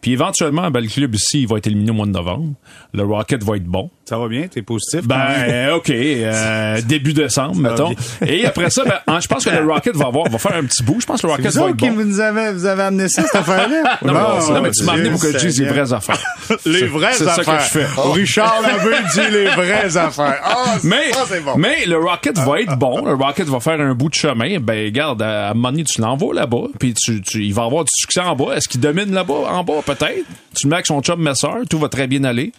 Puis 0.06 0.12
éventuellement, 0.12 0.70
ben, 0.70 0.78
le 0.78 0.86
club 0.86 1.16
ici, 1.16 1.46
va 1.46 1.58
être 1.58 1.66
éliminé 1.66 1.90
au 1.90 1.94
mois 1.94 2.06
de 2.06 2.12
novembre. 2.12 2.54
Le 2.94 3.02
Rocket 3.02 3.42
va 3.42 3.56
être 3.56 3.64
bon. 3.64 3.90
Ça 4.08 4.16
va 4.18 4.28
bien? 4.28 4.46
T'es 4.46 4.62
positif? 4.62 5.00
Ben, 5.04 5.70
OK. 5.74 5.90
euh, 5.90 6.80
début 6.86 7.12
décembre, 7.12 7.56
mettons. 7.56 7.92
Et 8.24 8.46
après 8.46 8.70
ça, 8.70 8.84
ben, 8.84 9.00
en- 9.08 9.18
je 9.18 9.26
pense 9.26 9.44
que 9.44 9.50
le 9.50 9.66
Rocket 9.66 9.96
va 9.96 10.06
avoir, 10.06 10.28
va 10.30 10.38
faire 10.38 10.54
un 10.54 10.62
petit 10.64 10.84
bout. 10.84 11.00
Je 11.00 11.06
pense 11.06 11.20
que 11.22 11.26
le 11.26 11.32
Rocket 11.32 11.52
vous 11.52 11.64
va 11.64 11.70
être 11.70 11.76
qui 11.76 11.90
bon. 11.90 12.04
vous 12.04 12.20
avez, 12.20 12.52
vous 12.52 12.64
avez 12.66 12.82
amené 12.84 13.08
ça, 13.08 13.22
cette 13.22 13.34
affaire-là? 13.34 13.98
Non, 14.02 14.12
non, 14.12 14.62
mais 14.62 14.70
tu 14.70 14.84
m'as 14.84 14.92
amené 14.92 15.10
pour 15.10 15.20
que 15.20 15.32
je 15.32 15.38
dise 15.38 15.60
les 15.60 15.66
vraies 15.68 15.92
affaires. 15.92 16.22
Les 16.66 16.84
vraies 16.86 17.14
C'est 17.14 17.24
ça 17.24 17.34
que 17.34 17.40
affaires. 17.40 17.60
je 17.60 17.78
fais. 17.80 17.86
Richard 18.12 18.62
Labbé 18.62 18.96
dit 19.12 19.32
les 19.32 19.46
vraies 19.46 19.96
affaires. 19.96 20.40
Ah, 20.44 20.76
Mais, 20.84 21.10
ah, 21.12 21.24
bon. 21.44 21.56
mais 21.56 21.84
le 21.86 21.98
Rocket 21.98 22.38
va 22.38 22.60
être 22.60 22.76
bon. 22.78 23.04
Le 23.04 23.14
Rocket 23.14 23.48
va 23.48 23.58
faire 23.58 23.80
un 23.80 23.94
bout 23.94 24.08
de 24.08 24.14
chemin. 24.14 24.58
Ben, 24.60 24.84
regarde, 24.84 25.20
à 25.22 25.50
un 25.50 25.54
moment 25.54 25.72
donné, 25.72 25.82
tu 25.84 26.00
l'envoies 26.00 26.34
là-bas, 26.34 26.68
puis 26.78 26.94
tu, 26.94 27.20
tu, 27.22 27.44
il 27.44 27.52
va 27.54 27.64
avoir 27.64 27.82
du 27.82 27.90
succès 27.92 28.20
en 28.20 28.36
bas. 28.36 28.54
Est-ce 28.56 28.68
qu'il 28.68 28.80
domine 28.80 29.12
là-bas, 29.12 29.34
en 29.50 29.64
bas, 29.64 29.82
peut-être? 29.84 30.24
Tu 30.54 30.66
le 30.66 30.68
mets 30.70 30.76
avec 30.76 30.86
son 30.86 31.00
chum 31.02 31.20
Messer, 31.20 31.48
tout 31.68 31.78
va 31.80 31.88
très 31.88 32.06
bien 32.06 32.22
aller. 32.22 32.52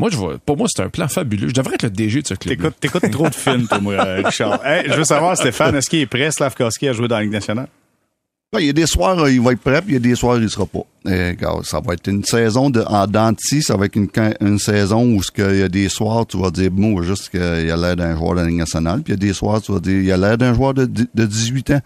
Moi, 0.00 0.08
je 0.10 0.16
vois, 0.16 0.38
pour 0.38 0.56
moi, 0.56 0.66
c'est 0.74 0.82
un 0.82 0.88
plan 0.88 1.06
fabuleux. 1.08 1.48
Je 1.48 1.52
devrais 1.54 1.74
être 1.74 1.82
le 1.82 1.90
DG 1.90 2.22
de 2.22 2.26
ce 2.26 2.32
club. 2.34 2.56
T'écoutes, 2.56 2.80
t'écoutes 2.80 3.10
trop 3.10 3.28
de 3.28 3.34
films, 3.34 3.68
toi, 3.68 3.80
moi, 3.80 3.94
euh, 3.94 4.22
Richard. 4.24 4.58
Hey, 4.64 4.84
je 4.88 4.94
veux 4.94 5.04
savoir, 5.04 5.36
Stéphane, 5.36 5.74
est-ce 5.76 5.90
qu'il 5.90 5.98
est 6.00 6.06
prêt, 6.06 6.30
Slavkovski, 6.30 6.88
à 6.88 6.92
jouer 6.94 7.06
dans 7.06 7.16
la 7.16 7.22
Ligue 7.22 7.32
nationale? 7.32 7.68
Ben, 8.52 8.60
il 8.60 8.66
y 8.66 8.70
a 8.70 8.72
des 8.72 8.86
soirs, 8.86 9.18
euh, 9.18 9.30
il 9.30 9.40
va 9.42 9.52
être 9.52 9.60
prêt, 9.60 9.80
puis 9.82 9.90
il 9.90 9.94
y 9.94 9.96
a 9.96 10.00
des 10.00 10.14
soirs, 10.16 10.38
il 10.40 10.48
sera 10.50 10.64
pas. 10.66 10.80
Et, 11.04 11.28
regarde, 11.28 11.64
ça 11.66 11.80
va 11.80 11.92
être 11.92 12.08
une 12.08 12.24
saison 12.24 12.70
de, 12.70 12.80
en 12.80 13.06
denti, 13.06 13.62
ça 13.62 13.76
va 13.76 13.84
être 13.84 13.94
une, 13.94 14.08
une 14.40 14.58
saison 14.58 15.04
où 15.04 15.22
ce 15.22 15.30
il 15.36 15.60
y 15.60 15.62
a 15.62 15.68
des 15.68 15.88
soirs, 15.88 16.26
tu 16.26 16.36
vas 16.40 16.50
dire, 16.50 16.70
bon, 16.72 17.00
juste 17.02 17.28
qu'il 17.28 17.40
a 17.40 17.76
l'air 17.76 17.94
d'un 17.94 18.16
joueur 18.16 18.32
de 18.36 18.40
la 18.40 18.46
Ligue 18.46 18.58
nationale, 18.58 19.02
puis 19.02 19.12
il 19.12 19.22
y 19.22 19.22
a 19.22 19.28
des 19.28 19.34
soirs, 19.34 19.60
tu 19.62 19.70
vas 19.70 19.78
dire, 19.80 20.00
il 20.00 20.10
a 20.10 20.16
l'air 20.16 20.36
d'un 20.38 20.54
joueur 20.54 20.74
de, 20.74 20.86
de 20.86 21.26
18 21.26 21.70
ans. 21.70 21.80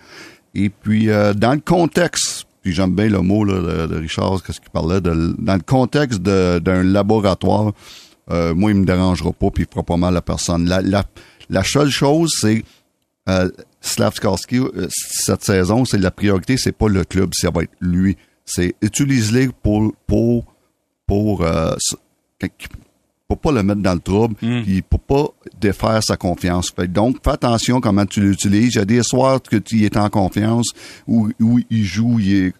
Et 0.55 0.71
puis, 0.71 1.11
euh, 1.11 1.35
dans 1.35 1.53
le 1.53 1.61
contexte, 1.61 2.47
puis 2.62 2.73
j'aime 2.73 2.95
bien 2.95 3.09
le 3.11 3.21
mot 3.21 3.45
là, 3.45 3.87
de, 3.87 3.95
de 3.95 4.01
Richard, 4.01 4.43
qu'est-ce 4.43 4.61
qu'il 4.61 4.71
parlait, 4.71 5.03
de, 5.03 5.35
dans 5.39 5.57
le 5.57 5.61
contexte 5.61 6.23
de- 6.23 6.61
d'un 6.61 6.83
laboratoire, 6.83 7.73
euh, 8.31 8.55
moi, 8.55 8.70
il 8.70 8.79
me 8.79 8.85
dérangera 8.85 9.33
pas, 9.33 9.51
puis 9.51 9.64
il 9.64 9.70
fera 9.70 9.83
pas 9.83 9.97
mal 9.97 10.16
à 10.16 10.22
personne. 10.22 10.68
La, 10.68 10.81
la, 10.81 11.05
la 11.51 11.64
seule 11.64 11.91
chose, 11.91 12.33
c'est 12.41 12.64
euh, 13.29 13.51
Slavkovski, 13.81 14.59
euh, 14.59 14.89
cette 14.91 15.45
saison, 15.45 15.85
c'est 15.85 15.99
la 15.99 16.11
priorité, 16.11 16.57
c'est 16.57 16.72
pas 16.72 16.89
le 16.89 17.05
club, 17.05 17.31
ça 17.35 17.51
va 17.51 17.62
être 17.62 17.72
lui. 17.81 18.16
C'est 18.45 18.75
utilise-les 18.83 19.49
pour 19.62 19.95
pour 20.07 20.45
pour 21.07 21.43
euh, 21.43 21.75
pour 23.27 23.39
pas 23.39 23.53
le 23.53 23.62
mettre 23.62 23.81
dans 23.81 23.95
le 23.95 24.01
trouble, 24.01 24.35
puis 24.35 24.83
pour 24.83 25.01
pas 25.01 25.27
défaire 25.59 26.03
sa 26.03 26.16
confiance. 26.16 26.70
Fait, 26.70 26.87
donc, 26.87 27.16
fais 27.25 27.31
attention 27.31 27.81
comment 27.81 28.05
tu 28.05 28.20
l'utilises. 28.20 28.75
Il 28.75 28.79
y 28.79 28.81
a 28.81 28.85
des 28.85 29.03
soirs 29.03 29.41
que 29.41 29.57
tu 29.57 29.83
es 29.85 29.97
en 29.97 30.11
confiance, 30.11 30.72
où, 31.07 31.31
où 31.41 31.59
il 31.70 31.85
joue, 31.85 32.20
il 32.20 32.35
est 32.35 32.53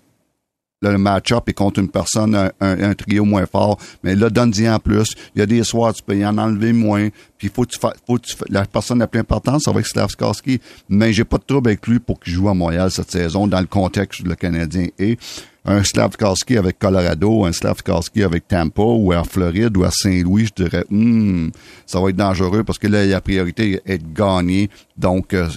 le 0.91 0.99
match-up 0.99 1.49
est 1.49 1.53
contre 1.53 1.81
une 1.81 1.89
personne, 1.89 2.51
un, 2.61 2.95
trio 2.95 3.25
moins 3.25 3.47
fort. 3.47 3.79
Mais 4.03 4.15
là, 4.15 4.31
donne-y 4.31 4.69
en 4.69 4.79
plus. 4.79 5.15
Il 5.35 5.41
y 5.41 5.43
a 5.43 5.47
des 5.47 5.65
soirs, 5.65 5.95
tu 5.95 6.03
peux 6.03 6.17
y 6.17 6.27
en 6.27 6.39
enlever 6.39 6.73
moins. 6.73 7.09
Puis 7.39 7.51
faut 7.55 7.67
tu 7.67 7.79
faut 7.79 8.19
la 8.49 8.65
personne 8.65 8.99
la 8.99 9.07
plus 9.07 9.21
importante, 9.21 9.63
va 9.67 9.81
être 9.81 9.87
Slavskarski. 9.87 10.61
Mais 10.89 11.13
j'ai 11.13 11.25
pas 11.25 11.39
de 11.39 11.45
trouble 11.45 11.69
avec 11.69 11.87
lui 11.87 11.99
pour 11.99 12.21
qu'il 12.21 12.33
joue 12.33 12.49
à 12.49 12.55
Montréal 12.55 12.91
cette 12.91 13.11
saison 13.11 13.47
dans 13.47 13.61
le 13.61 13.67
contexte 13.67 14.21
où 14.21 14.25
le 14.25 14.35
Canadien 14.35 14.87
est 14.99 15.19
un 15.65 15.83
Slavkowski 15.83 16.57
avec 16.57 16.79
Colorado, 16.79 17.45
un 17.45 17.53
Slavkowski 17.53 18.23
avec 18.23 18.47
Tampa 18.49 18.83
ou 18.83 19.13
à 19.13 19.25
Floride 19.25 19.77
ou 19.77 19.85
à 19.85 19.91
Saint-Louis, 19.91 20.47
je 20.47 20.65
dirais, 20.65 20.85
hmm, 20.91 21.49
ça 21.87 22.01
va 22.01 22.11
être 22.11 22.17
dangereux 22.17 22.65
parce 22.65 22.79
que 22.79 22.87
là, 22.87 23.05
la 23.07 23.21
priorité 23.21 23.81
est 23.87 23.99
de 23.99 24.15
gagner. 24.15 24.69
Donc, 24.97 25.33
euh, 25.33 25.49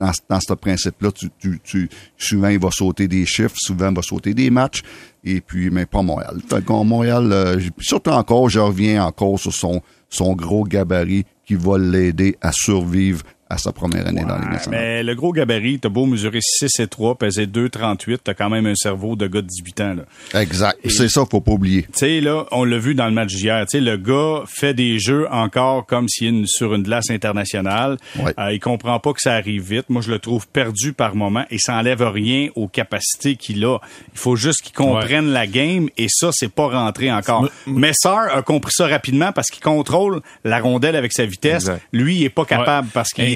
dans, 0.00 0.10
dans 0.28 0.40
ce 0.40 0.52
principe-là, 0.52 1.10
tu, 1.12 1.30
tu, 1.38 1.60
tu, 1.62 1.88
souvent, 2.16 2.48
il 2.48 2.58
va 2.58 2.70
sauter 2.70 3.08
des 3.08 3.24
chiffres, 3.24 3.56
souvent, 3.56 3.88
il 3.90 3.96
va 3.96 4.02
sauter 4.02 4.34
des 4.34 4.50
matchs, 4.50 4.82
et 5.24 5.40
puis, 5.40 5.70
mais 5.70 5.86
pas 5.86 6.02
Montréal. 6.02 6.40
Fait 6.48 6.68
Montréal, 6.68 7.32
euh, 7.32 7.60
surtout 7.78 8.10
encore, 8.10 8.48
je 8.48 8.60
reviens 8.60 9.04
encore 9.04 9.38
sur 9.38 9.52
son, 9.52 9.80
son 10.08 10.34
gros 10.34 10.64
gabarit 10.64 11.24
qui 11.44 11.54
va 11.54 11.78
l'aider 11.78 12.36
à 12.40 12.52
survivre 12.52 13.22
à 13.48 13.58
sa 13.58 13.72
première 13.72 14.06
année 14.06 14.24
dans 14.26 14.38
les 14.38 14.46
nationale. 14.46 14.80
Mais 14.80 15.02
le 15.02 15.14
gros 15.14 15.32
gabarit, 15.32 15.78
t'as 15.78 15.88
beau 15.88 16.06
mesurer 16.06 16.40
6 16.40 16.80
et 16.80 16.88
3, 16.88 17.16
peser 17.16 17.46
2,38, 17.46 18.18
t'as 18.24 18.34
quand 18.34 18.50
même 18.50 18.66
un 18.66 18.74
cerveau 18.74 19.14
de 19.14 19.28
gars 19.28 19.42
de 19.42 19.46
18 19.46 19.80
ans. 19.82 19.94
Là. 19.94 20.40
Exact. 20.40 20.78
C'est 20.88 21.08
ça, 21.08 21.24
faut 21.30 21.40
pas 21.40 21.52
oublier. 21.52 21.82
Tu 21.82 21.88
sais, 21.94 22.20
là, 22.20 22.46
on 22.50 22.64
l'a 22.64 22.78
vu 22.78 22.94
dans 22.94 23.06
le 23.06 23.12
match 23.12 23.34
d'hier. 23.34 23.64
Tu 23.66 23.78
sais, 23.78 23.80
le 23.80 23.96
gars 23.96 24.42
fait 24.46 24.74
des 24.74 24.98
jeux 24.98 25.28
encore 25.30 25.86
comme 25.86 26.08
s'il 26.08 26.42
est 26.42 26.46
sur 26.46 26.74
une 26.74 26.82
glace 26.82 27.10
internationale. 27.10 27.98
Ouais. 28.18 28.34
Euh, 28.38 28.52
il 28.52 28.58
comprend 28.58 28.98
pas 28.98 29.12
que 29.12 29.20
ça 29.20 29.34
arrive 29.34 29.62
vite. 29.62 29.90
Moi, 29.90 30.02
je 30.02 30.10
le 30.10 30.18
trouve 30.18 30.48
perdu 30.48 30.92
par 30.92 31.14
moment 31.14 31.44
et 31.50 31.58
ça 31.58 31.76
enlève 31.76 32.02
rien 32.02 32.48
aux 32.56 32.68
capacités 32.68 33.36
qu'il 33.36 33.64
a. 33.64 33.78
Il 34.12 34.18
faut 34.18 34.34
juste 34.34 34.62
qu'il 34.62 34.74
comprenne 34.74 35.28
la 35.28 35.46
game 35.46 35.88
et 35.96 36.06
ça, 36.08 36.30
c'est 36.32 36.52
pas 36.52 36.66
rentré 36.66 37.12
encore. 37.12 37.48
Messer 37.66 38.08
a 38.08 38.42
compris 38.42 38.72
ça 38.74 38.88
rapidement 38.88 39.30
parce 39.30 39.50
qu'il 39.50 39.62
contrôle 39.62 40.20
la 40.44 40.58
rondelle 40.58 40.96
avec 40.96 41.12
sa 41.12 41.26
vitesse. 41.26 41.70
Lui, 41.92 42.16
il 42.16 42.24
est 42.24 42.30
pas 42.30 42.44
capable 42.44 42.88
parce 42.92 43.10
qu'il 43.10 43.35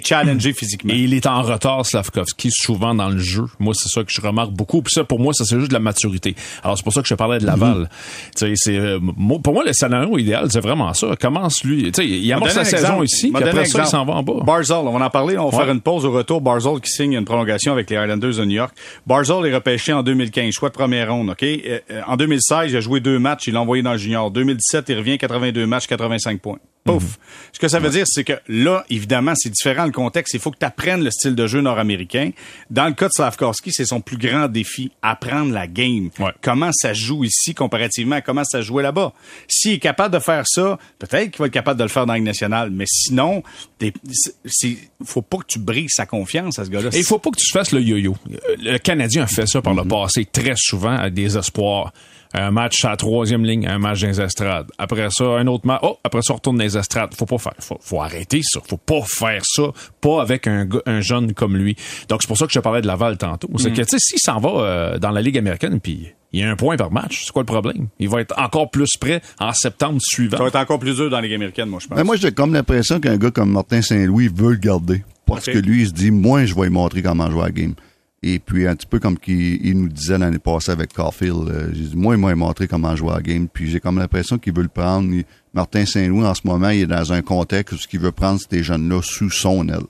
physiquement. 0.53 0.93
Et 0.93 0.99
il 0.99 1.15
est 1.15 1.27
en 1.27 1.43
retard, 1.43 1.85
Slavkovski, 1.85 2.51
souvent 2.51 2.95
dans 2.95 3.09
le 3.09 3.19
jeu. 3.19 3.45
Moi, 3.59 3.75
c'est 3.75 3.89
ça 3.89 4.05
que 4.05 4.13
je 4.13 4.21
remarque 4.21 4.53
beaucoup. 4.53 4.83
Puis 4.83 4.93
ça, 4.93 5.05
pour 5.05 5.21
moi, 5.21 5.33
ça, 5.33 5.45
c'est 5.45 5.59
juste 5.59 5.71
de 5.71 5.75
la 5.75 5.81
maturité. 5.81 6.35
Alors, 6.63 6.77
c'est 6.77 6.85
pour 6.85 6.93
ça 6.93 7.03
que 7.03 7.09
je 7.09 7.15
parlais 7.15 7.39
de 7.39 7.47
Laval. 7.47 7.89
Mm-hmm. 8.37 8.55
c'est, 8.57 8.77
euh, 8.77 8.99
pour 9.43 9.55
moi, 9.55 9.65
le 9.65 9.73
scénario 9.73 10.19
idéal, 10.19 10.49
c'est 10.51 10.61
vraiment 10.61 10.93
ça. 10.95 11.15
Commence 11.21 11.65
lui. 11.65 11.91
Tu 11.93 12.03
sais, 12.03 12.09
il 12.09 12.33
amorce 12.33 12.55
la 12.55 12.65
saison 12.65 13.03
ici, 13.03 13.31
puis 13.31 13.43
après 13.43 13.65
ça, 13.67 13.83
il 13.85 13.87
s'en 13.87 14.05
va 14.05 14.15
en 14.15 14.23
bas. 14.23 14.45
Barzell, 14.45 14.77
on 14.77 14.99
va 14.99 15.05
en 15.05 15.11
parler. 15.11 15.39
On 15.39 15.49
va 15.49 15.59
faire 15.59 15.71
une 15.71 15.81
pause 15.81 16.05
au 16.05 16.13
retour. 16.13 16.41
Barzell 16.41 16.81
qui 16.81 16.91
signe 16.91 17.15
une 17.15 17.25
prolongation 17.25 17.73
avec 17.73 17.91
les 17.91 17.97
Islanders 17.97 18.37
de 18.37 18.45
New 18.45 18.57
York. 18.57 18.75
Barzell 19.07 19.47
est 19.47 19.55
repêché 19.55 19.93
en 19.93 20.03
2015, 20.03 20.53
choix 20.53 20.69
de 20.69 20.75
première 20.75 21.13
ronde, 21.13 21.31
OK? 21.31 21.43
Euh, 21.43 21.79
euh, 21.91 22.03
en 22.07 22.17
2016, 22.17 22.71
il 22.71 22.77
a 22.77 22.81
joué 22.81 23.01
deux 23.01 23.19
matchs, 23.19 23.47
il 23.47 23.55
l'a 23.55 23.61
envoyé 23.61 23.83
dans 23.83 23.93
le 23.93 23.99
junior. 23.99 24.31
2017, 24.31 24.89
il 24.89 24.99
revient 24.99 25.19
82 25.19 25.67
matchs, 25.67 25.87
85 25.87 26.41
points. 26.41 26.59
Pouf. 26.85 27.19
Ce 27.53 27.59
que 27.59 27.69
ça 27.69 27.79
veut 27.79 27.91
dire, 27.91 28.07
c'est 28.07 28.25
que 28.25 28.33
là, 28.49 28.85
évidemment, 28.89 29.35
c'est 29.37 29.51
différent 29.51 29.85
le 29.85 29.93
contexte. 29.93 30.33
Il 30.33 30.41
faut 30.41 30.51
que 30.51 30.59
tu 30.59 30.65
apprennes 30.65 31.05
le 31.05 31.11
style 31.11 31.35
de 31.35 31.47
jeu 31.47 31.61
nord-américain. 31.61 32.31
Dans 32.71 32.87
le 32.87 32.95
cas 32.95 33.09
de 33.09 33.13
Slavkovski, 33.13 33.71
c'est 33.71 33.85
son 33.85 34.01
plus 34.01 34.17
grand 34.17 34.49
défi, 34.49 34.91
apprendre 35.03 35.53
la 35.53 35.67
game. 35.67 36.09
Comment 36.41 36.71
ça 36.73 36.95
joue 36.95 37.25
ici 37.25 37.55
comparativement 37.55 38.17
à 38.17 38.21
comment 38.23 38.45
ça 38.45 38.63
jouait 38.63 38.83
là-bas. 38.83 39.13
S'il 39.47 39.73
est 39.73 39.79
capable 39.79 40.15
de 40.15 40.21
faire 40.21 40.45
ça, 40.47 40.79
peut-être 40.99 41.31
qu'il 41.31 41.39
va 41.39 41.47
être 41.47 41.53
capable 41.53 41.79
de 41.79 41.85
le 41.85 41.91
faire 41.91 42.07
dans 42.07 42.15
le 42.15 42.21
national. 42.21 42.71
Mais 42.71 42.87
sinon, 42.87 43.43
il 43.81 44.79
faut 45.05 45.23
pas 45.23 45.39
que 45.39 45.47
tu 45.47 45.59
brises 45.59 45.91
sa 45.93 46.07
confiance 46.07 46.59
à 46.59 46.65
ce 46.65 46.71
gars-là. 46.71 46.89
Et 46.93 46.99
il 46.99 47.05
faut 47.05 47.19
pas 47.19 47.31
que 47.31 47.39
tu 47.39 47.51
fasses 47.53 47.73
le 47.73 47.83
yo-yo. 47.83 48.17
Le 48.59 48.79
Canadien 48.79 49.25
a 49.25 49.27
fait 49.27 49.47
ça 49.47 49.61
par 49.61 49.75
le 49.75 49.83
mm-hmm. 49.83 49.89
passé 49.89 50.25
très 50.25 50.55
souvent 50.57 50.97
à 50.97 51.11
des 51.11 51.37
espoirs 51.37 51.93
un 52.33 52.51
match 52.51 52.85
à 52.85 52.91
la 52.91 52.97
troisième 52.97 53.45
ligne, 53.45 53.67
un 53.67 53.79
match 53.79 54.03
dans 54.03 54.09
les 54.09 54.21
estrades. 54.21 54.67
Après 54.79 55.09
ça, 55.11 55.25
un 55.25 55.47
autre 55.47 55.67
match. 55.67 55.81
Oh, 55.83 55.99
après 56.05 56.23
ça, 56.23 56.33
on 56.33 56.37
retourne 56.37 56.59
dans 56.59 56.65
les 56.65 56.79
estrades. 56.79 57.15
Faut 57.15 57.27
pas 57.27 57.39
faire. 57.39 57.55
Faut, 57.59 57.79
faut 57.81 58.01
arrêter 58.01 58.41
ça. 58.43 58.61
Faut 58.67 58.77
pas 58.77 59.03
faire 59.03 59.43
ça. 59.45 59.65
Pas 60.01 60.23
avec 60.23 60.47
un, 60.47 60.69
un 60.87 61.01
jeune 61.01 61.35
comme 61.35 61.57
lui. 61.57 61.77
Donc, 62.09 62.23
c'est 62.23 62.29
pour 62.29 62.39
ça 62.39 62.47
que 62.47 62.53
je 62.53 62.61
parlais 62.61 62.83
de 62.83 62.87
Laval 62.87 63.19
tantôt. 63.19 63.49
C'est 63.59 63.71
mm. 63.71 63.75
que, 63.75 63.83
tu 63.83 63.89
sais, 63.89 63.99
s'il 63.99 64.19
s'en 64.21 64.39
va 64.39 64.49
euh, 64.49 64.99
dans 64.99 65.11
la 65.11 65.23
Ligue 65.23 65.39
américaine, 65.39 65.81
puis 65.81 66.09
il 66.33 66.41
y 66.41 66.43
a 66.45 66.51
un 66.51 66.57
point 66.57 66.77
par 66.77 66.93
match, 66.93 67.25
c'est 67.25 67.33
quoi 67.33 67.43
le 67.43 67.47
problème? 67.47 67.89
Il 67.99 68.09
va 68.09 68.21
être 68.21 68.39
encore 68.39 68.71
plus 68.71 68.97
prêt 69.01 69.21
en 69.41 69.53
septembre 69.53 69.99
suivant. 70.01 70.37
Ça 70.37 70.45
va 70.45 70.49
être 70.49 70.57
encore 70.57 70.79
plus 70.79 70.95
dur 70.95 71.11
dans 71.11 71.17
la 71.17 71.23
Ligue 71.23 71.35
américaine, 71.35 71.69
moi, 71.69 71.81
je 71.83 71.89
pense. 71.89 71.99
Mais 71.99 72.05
moi, 72.05 72.17
j'ai 72.17 72.31
comme 72.31 72.55
l'impression 72.55 73.01
qu'un 73.01 73.17
gars 73.17 73.33
comme 73.33 73.51
Martin 73.51 73.83
Saint-Louis 73.83 74.29
veut 74.33 74.53
le 74.53 74.57
garder. 74.57 75.05
Parce 75.27 75.47
que 75.47 75.59
lui, 75.59 75.83
il 75.83 75.89
se 75.89 75.93
dit, 75.93 76.11
moi, 76.11 76.45
je 76.45 76.55
vais 76.55 76.63
lui 76.63 76.71
montrer 76.71 77.03
comment 77.03 77.31
jouer 77.31 77.43
à 77.43 77.47
la 77.47 77.53
game. 77.53 77.75
Et 78.23 78.39
puis, 78.39 78.67
un 78.67 78.77
petit 78.77 78.87
peu 78.87 78.99
comme 78.99 79.19
qu'il 79.19 79.65
il 79.65 79.79
nous 79.79 79.89
disait 79.89 80.19
l'année 80.19 80.39
passée 80.39 80.73
avec 80.73 80.93
Caulfield, 80.93 81.49
euh, 81.49 81.71
j'ai 81.73 81.85
dit, 81.85 81.97
moi, 81.97 82.15
il 82.15 82.21
m'a 82.21 82.35
montré 82.35 82.69
comment 82.69 82.95
jouer 82.95 83.13
à 83.13 83.17
la 83.17 83.23
game. 83.23 83.49
Puis 83.49 83.71
j'ai 83.71 83.81
comme 83.81 83.99
l'impression 83.99 84.39
qu'il 84.39 84.55
veut 84.55 84.63
le 84.63 84.69
prendre. 84.69 85.11
Martin 85.55 85.87
Saint-Louis, 85.87 86.27
en 86.27 86.35
ce 86.35 86.43
moment, 86.45 86.69
il 86.69 86.83
est 86.83 86.87
dans 86.87 87.13
un 87.13 87.23
contexte 87.23 87.75
où 87.75 87.79
ce 87.79 87.89
qu'il 87.89 88.01
veut 88.01 88.13
prendre 88.13 88.39
ces 88.39 88.63
jeunes-là 88.63 89.01
sous 89.03 89.31
son 89.31 89.67
aile. 89.69 89.87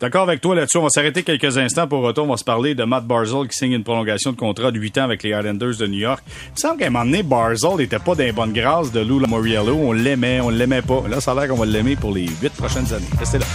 D'accord 0.00 0.22
avec 0.22 0.40
toi 0.40 0.54
là-dessus. 0.54 0.78
On 0.78 0.82
va 0.82 0.90
s'arrêter 0.90 1.22
quelques 1.22 1.56
instants 1.56 1.86
pour 1.86 2.02
retour. 2.02 2.24
On 2.24 2.30
va 2.30 2.36
se 2.36 2.44
parler 2.44 2.74
de 2.74 2.84
Matt 2.84 3.06
Barzell 3.06 3.48
qui 3.48 3.56
signe 3.56 3.72
une 3.72 3.84
prolongation 3.84 4.32
de 4.32 4.36
contrat 4.36 4.70
de 4.70 4.78
8 4.78 4.98
ans 4.98 5.04
avec 5.04 5.22
les 5.22 5.30
Islanders 5.30 5.76
de 5.78 5.86
New 5.86 5.98
York. 5.98 6.22
Il 6.54 6.60
semble 6.60 6.78
qu'à 6.78 6.86
un 6.86 6.90
moment 6.90 7.04
donné, 7.04 7.22
Barzell 7.22 7.76
n'était 7.76 7.98
pas 7.98 8.14
dans 8.14 8.32
bonne 8.34 8.52
grâce 8.52 8.92
de 8.92 9.00
Lou 9.00 9.20
Moriello. 9.26 9.74
On 9.74 9.92
l'aimait, 9.92 10.40
on 10.40 10.50
l'aimait 10.50 10.82
pas. 10.82 11.02
Là, 11.08 11.20
ça 11.20 11.32
a 11.32 11.34
l'air 11.34 11.48
qu'on 11.48 11.56
va 11.56 11.66
l'aimer 11.66 11.96
pour 11.96 12.12
les 12.12 12.26
huit 12.26 12.52
prochaines 12.52 12.92
années. 12.92 13.06
Restez 13.18 13.38
là. 13.38 13.46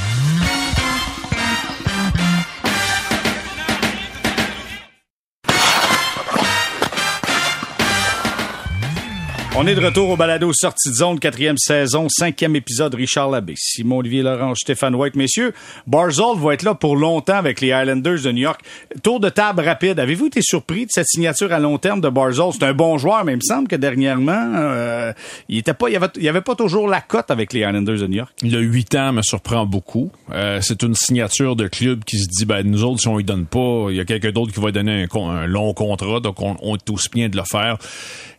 On 9.53 9.67
est 9.67 9.75
de 9.75 9.85
retour 9.85 10.09
au 10.09 10.15
balado 10.15 10.49
Sortie 10.53 10.89
de 10.89 10.95
zone, 10.95 11.19
quatrième 11.19 11.57
saison, 11.57 12.07
cinquième 12.09 12.55
épisode, 12.55 12.95
Richard 12.95 13.29
Labbé, 13.29 13.53
Simon-Olivier 13.57 14.21
Laurent, 14.21 14.55
Stéphane 14.55 14.95
White. 14.95 15.17
Messieurs, 15.17 15.53
Barzell 15.85 16.37
va 16.37 16.53
être 16.53 16.63
là 16.63 16.73
pour 16.73 16.95
longtemps 16.95 17.35
avec 17.35 17.59
les 17.59 17.67
Islanders 17.67 18.21
de 18.21 18.31
New 18.31 18.43
York. 18.43 18.61
Tour 19.03 19.19
de 19.19 19.27
table 19.27 19.61
rapide. 19.61 19.99
Avez-vous 19.99 20.27
été 20.27 20.41
surpris 20.41 20.85
de 20.85 20.91
cette 20.91 21.07
signature 21.07 21.51
à 21.51 21.59
long 21.59 21.77
terme 21.77 21.99
de 21.99 22.07
Barzell? 22.07 22.51
C'est 22.53 22.63
un 22.63 22.73
bon 22.73 22.97
joueur, 22.97 23.25
mais 23.25 23.33
il 23.33 23.37
me 23.37 23.41
semble 23.41 23.67
que 23.67 23.75
dernièrement, 23.75 24.53
euh, 24.55 25.11
il 25.49 25.57
était 25.57 25.73
pas, 25.73 25.87
avait, 25.87 26.27
avait 26.29 26.41
pas 26.41 26.55
toujours 26.55 26.87
la 26.87 27.01
cote 27.01 27.29
avec 27.29 27.51
les 27.51 27.59
Islanders 27.59 27.99
de 27.99 28.07
New 28.07 28.17
York. 28.17 28.31
Le 28.43 28.61
8 28.61 28.95
ans 28.95 29.11
me 29.11 29.21
surprend 29.21 29.65
beaucoup. 29.65 30.11
Euh, 30.31 30.59
c'est 30.61 30.81
une 30.81 30.95
signature 30.95 31.57
de 31.57 31.67
club 31.67 32.05
qui 32.05 32.19
se 32.19 32.27
dit, 32.27 32.45
ben, 32.45 32.65
nous 32.65 32.85
autres, 32.85 33.01
si 33.01 33.09
on 33.09 33.17
lui 33.17 33.25
donne 33.25 33.45
pas, 33.45 33.87
il 33.89 33.97
y 33.97 33.99
a 33.99 34.05
quelqu'un 34.05 34.31
d'autre 34.31 34.53
qui 34.53 34.61
va 34.61 34.71
donner 34.71 35.07
un, 35.13 35.45
long 35.45 35.73
contrat, 35.73 36.21
donc 36.21 36.41
on, 36.41 36.55
on 36.61 36.77
est 36.77 36.89
aussi 36.89 37.09
bien 37.09 37.27
de 37.27 37.35
le 37.35 37.43
faire. 37.43 37.77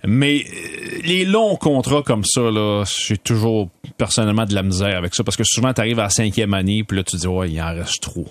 Mais 0.05 0.45
euh, 0.45 1.01
les 1.05 1.25
longs 1.25 1.57
contrats 1.57 2.03
comme 2.03 2.25
ça, 2.25 2.43
là, 2.43 2.85
j'ai 2.85 3.19
toujours 3.19 3.69
personnellement 3.97 4.47
de 4.47 4.55
la 4.55 4.63
misère 4.63 4.97
avec 4.97 5.15
ça 5.15 5.25
parce 5.25 5.37
que 5.37 5.45
souvent, 5.45 5.73
tu 5.73 5.81
arrives 5.81 5.99
à 6.01 6.05
la 6.05 6.11
cinquième 6.11 6.55
année, 6.55 6.85
puis 6.85 6.97
là, 6.97 7.05
tu 7.05 7.17
dis, 7.17 7.27
ouais, 7.27 7.51
il 7.51 7.61
en 7.61 7.75
reste 7.75 8.03
trop. 8.03 8.27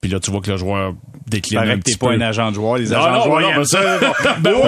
Puis 0.00 0.10
là, 0.10 0.20
tu 0.20 0.30
vois 0.30 0.40
que 0.40 0.50
le 0.52 0.56
joueur 0.56 0.94
décline 1.26 1.58
un 1.58 1.78
petit 1.78 1.96
peu. 1.96 2.06
pas 2.06 2.12
un 2.12 2.20
agent 2.20 2.50
de 2.50 2.54
joueur. 2.54 2.78
Les 2.78 2.92
agents 2.92 3.18
de 3.18 3.24
joueurs, 3.24 3.56
non, 3.56 3.64
ça. 3.64 3.98
ben, 4.40 4.52
wow, 4.52 4.62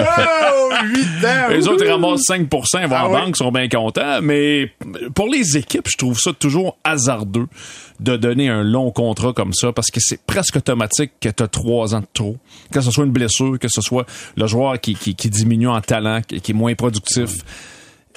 8 0.83 1.25
ans! 1.25 1.47
Les 1.49 1.67
autres, 1.69 1.85
ils 1.85 1.91
ramassent 1.91 2.27
5% 2.27 2.47
ils 2.81 2.87
vont 2.87 2.95
ah 2.95 3.07
en 3.07 3.11
banque, 3.11 3.37
sont 3.37 3.51
bien 3.51 3.69
contents. 3.69 4.21
Mais 4.21 4.73
pour 5.15 5.27
les 5.27 5.57
équipes, 5.57 5.87
je 5.87 5.97
trouve 5.97 6.19
ça 6.19 6.33
toujours 6.33 6.77
hasardeux 6.83 7.47
de 8.01 8.17
donner 8.17 8.49
un 8.49 8.63
long 8.63 8.91
contrat 8.91 9.31
comme 9.31 9.53
ça 9.53 9.71
parce 9.71 9.89
que 9.89 10.01
c'est 10.01 10.21
presque 10.21 10.57
automatique 10.57 11.13
que 11.21 11.29
tu 11.29 11.43
as 11.43 11.47
3 11.47 11.95
ans 11.95 12.01
de 12.01 12.07
trop. 12.13 12.35
Que 12.71 12.81
ce 12.81 12.91
soit 12.91 13.05
une 13.05 13.11
blessure, 13.11 13.57
que 13.57 13.69
ce 13.69 13.81
soit 13.81 14.05
le 14.35 14.47
joueur 14.47 14.81
qui, 14.81 14.95
qui, 14.95 15.15
qui 15.15 15.29
diminue 15.29 15.69
en 15.69 15.79
talent, 15.79 16.21
qui, 16.27 16.35
est 16.35 16.53
moins 16.53 16.75
productif. 16.75 17.31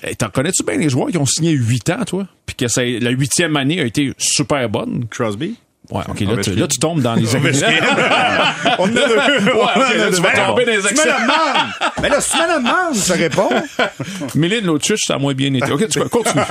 Et 0.03 0.17
T'en 0.17 0.31
connais-tu 0.31 0.65
bien 0.65 0.79
les 0.79 0.89
joueurs 0.89 1.11
qui 1.11 1.19
ont 1.19 1.27
signé 1.27 1.53
8 1.53 1.91
ans, 1.91 2.05
toi? 2.05 2.27
Puis 2.45 2.57
que 2.57 3.01
la 3.05 3.11
huitième 3.11 3.57
année 3.57 3.81
a 3.81 3.85
été 3.85 4.12
super 4.19 4.69
bonne? 4.69 5.07
Crosby? 5.09 5.57
Ouais, 5.91 6.03
ok, 6.09 6.20
là, 6.20 6.37
tu, 6.43 6.55
là, 6.55 6.66
tu 6.66 6.78
tombes 6.78 7.03
dans 7.03 7.14
les 7.14 7.37
excès. 7.37 7.66
on 8.78 8.85
a 8.85 8.89
deux. 8.89 9.16
Ouais, 9.16 9.99
là, 9.99 10.11
tu 10.14 10.22
vas 10.22 10.30
tomber 10.30 10.64
dans 10.64 10.72
les 10.72 10.87
excès. 10.87 10.95
Tu 10.95 11.09
me 11.09 11.12
le 11.12 11.22
demandes. 11.22 11.72
Mais 12.01 12.09
là, 12.09 12.20
si 12.22 12.30
tu 12.30 12.39
me 12.39 12.47
le 12.47 12.59
demandes, 12.59 12.95
je 12.95 13.12
réponds. 13.12 13.51
Méline 14.35 14.64
Lautruche, 14.64 15.03
ça 15.07 15.14
a 15.14 15.18
moins 15.18 15.35
bien 15.35 15.53
été. 15.53 15.70
OK, 15.70 15.87
tu 15.89 16.01
continue. 16.09 16.43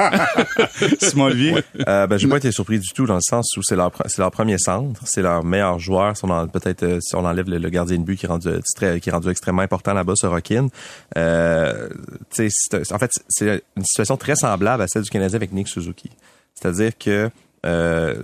Simon 1.02 1.26
Olivier. 1.26 1.64
Euh, 1.88 2.06
ben, 2.06 2.18
j'ai 2.18 2.28
pas 2.28 2.38
été 2.38 2.52
surpris 2.52 2.78
du 2.78 2.90
tout 2.92 3.08
dans 3.08 3.16
le 3.16 3.22
sens 3.22 3.58
où 3.58 3.62
c'est 3.64 3.76
leur, 3.76 3.92
c'est 4.06 4.20
leur 4.20 4.30
premier 4.30 4.60
centre, 4.60 5.02
c'est 5.06 5.24
leur 5.24 5.44
meilleur 5.44 5.80
joueur. 5.80 6.16
Si 6.16 6.26
on 6.26 6.48
peut-être, 6.48 6.84
euh, 6.84 7.00
si 7.02 7.16
on 7.16 7.26
enlève 7.26 7.50
le, 7.50 7.70
gardien 7.70 7.98
de 7.98 8.04
but 8.04 8.18
qui 8.18 8.26
est 8.26 8.30
rendu, 8.30 8.50
très, 8.76 9.00
qui 9.00 9.10
est 9.10 9.14
rendu 9.14 9.30
extrêmement 9.30 9.64
important 9.64 9.94
là-bas, 9.94 10.14
ce 10.16 10.28
Rockin. 10.28 10.68
Euh, 11.18 11.90
en 12.92 13.00
fait, 13.00 13.12
c'est 13.30 13.64
une 13.76 13.84
situation 13.84 14.18
très 14.18 14.36
semblable 14.36 14.84
à 14.84 14.88
celle 14.88 15.04
du 15.04 15.10
Canadien 15.10 15.38
avec 15.38 15.52
Nick 15.52 15.68
Suzuki. 15.68 16.10
C'est-à-dire 16.54 16.92
que, 16.98 17.30
euh, 17.66 18.16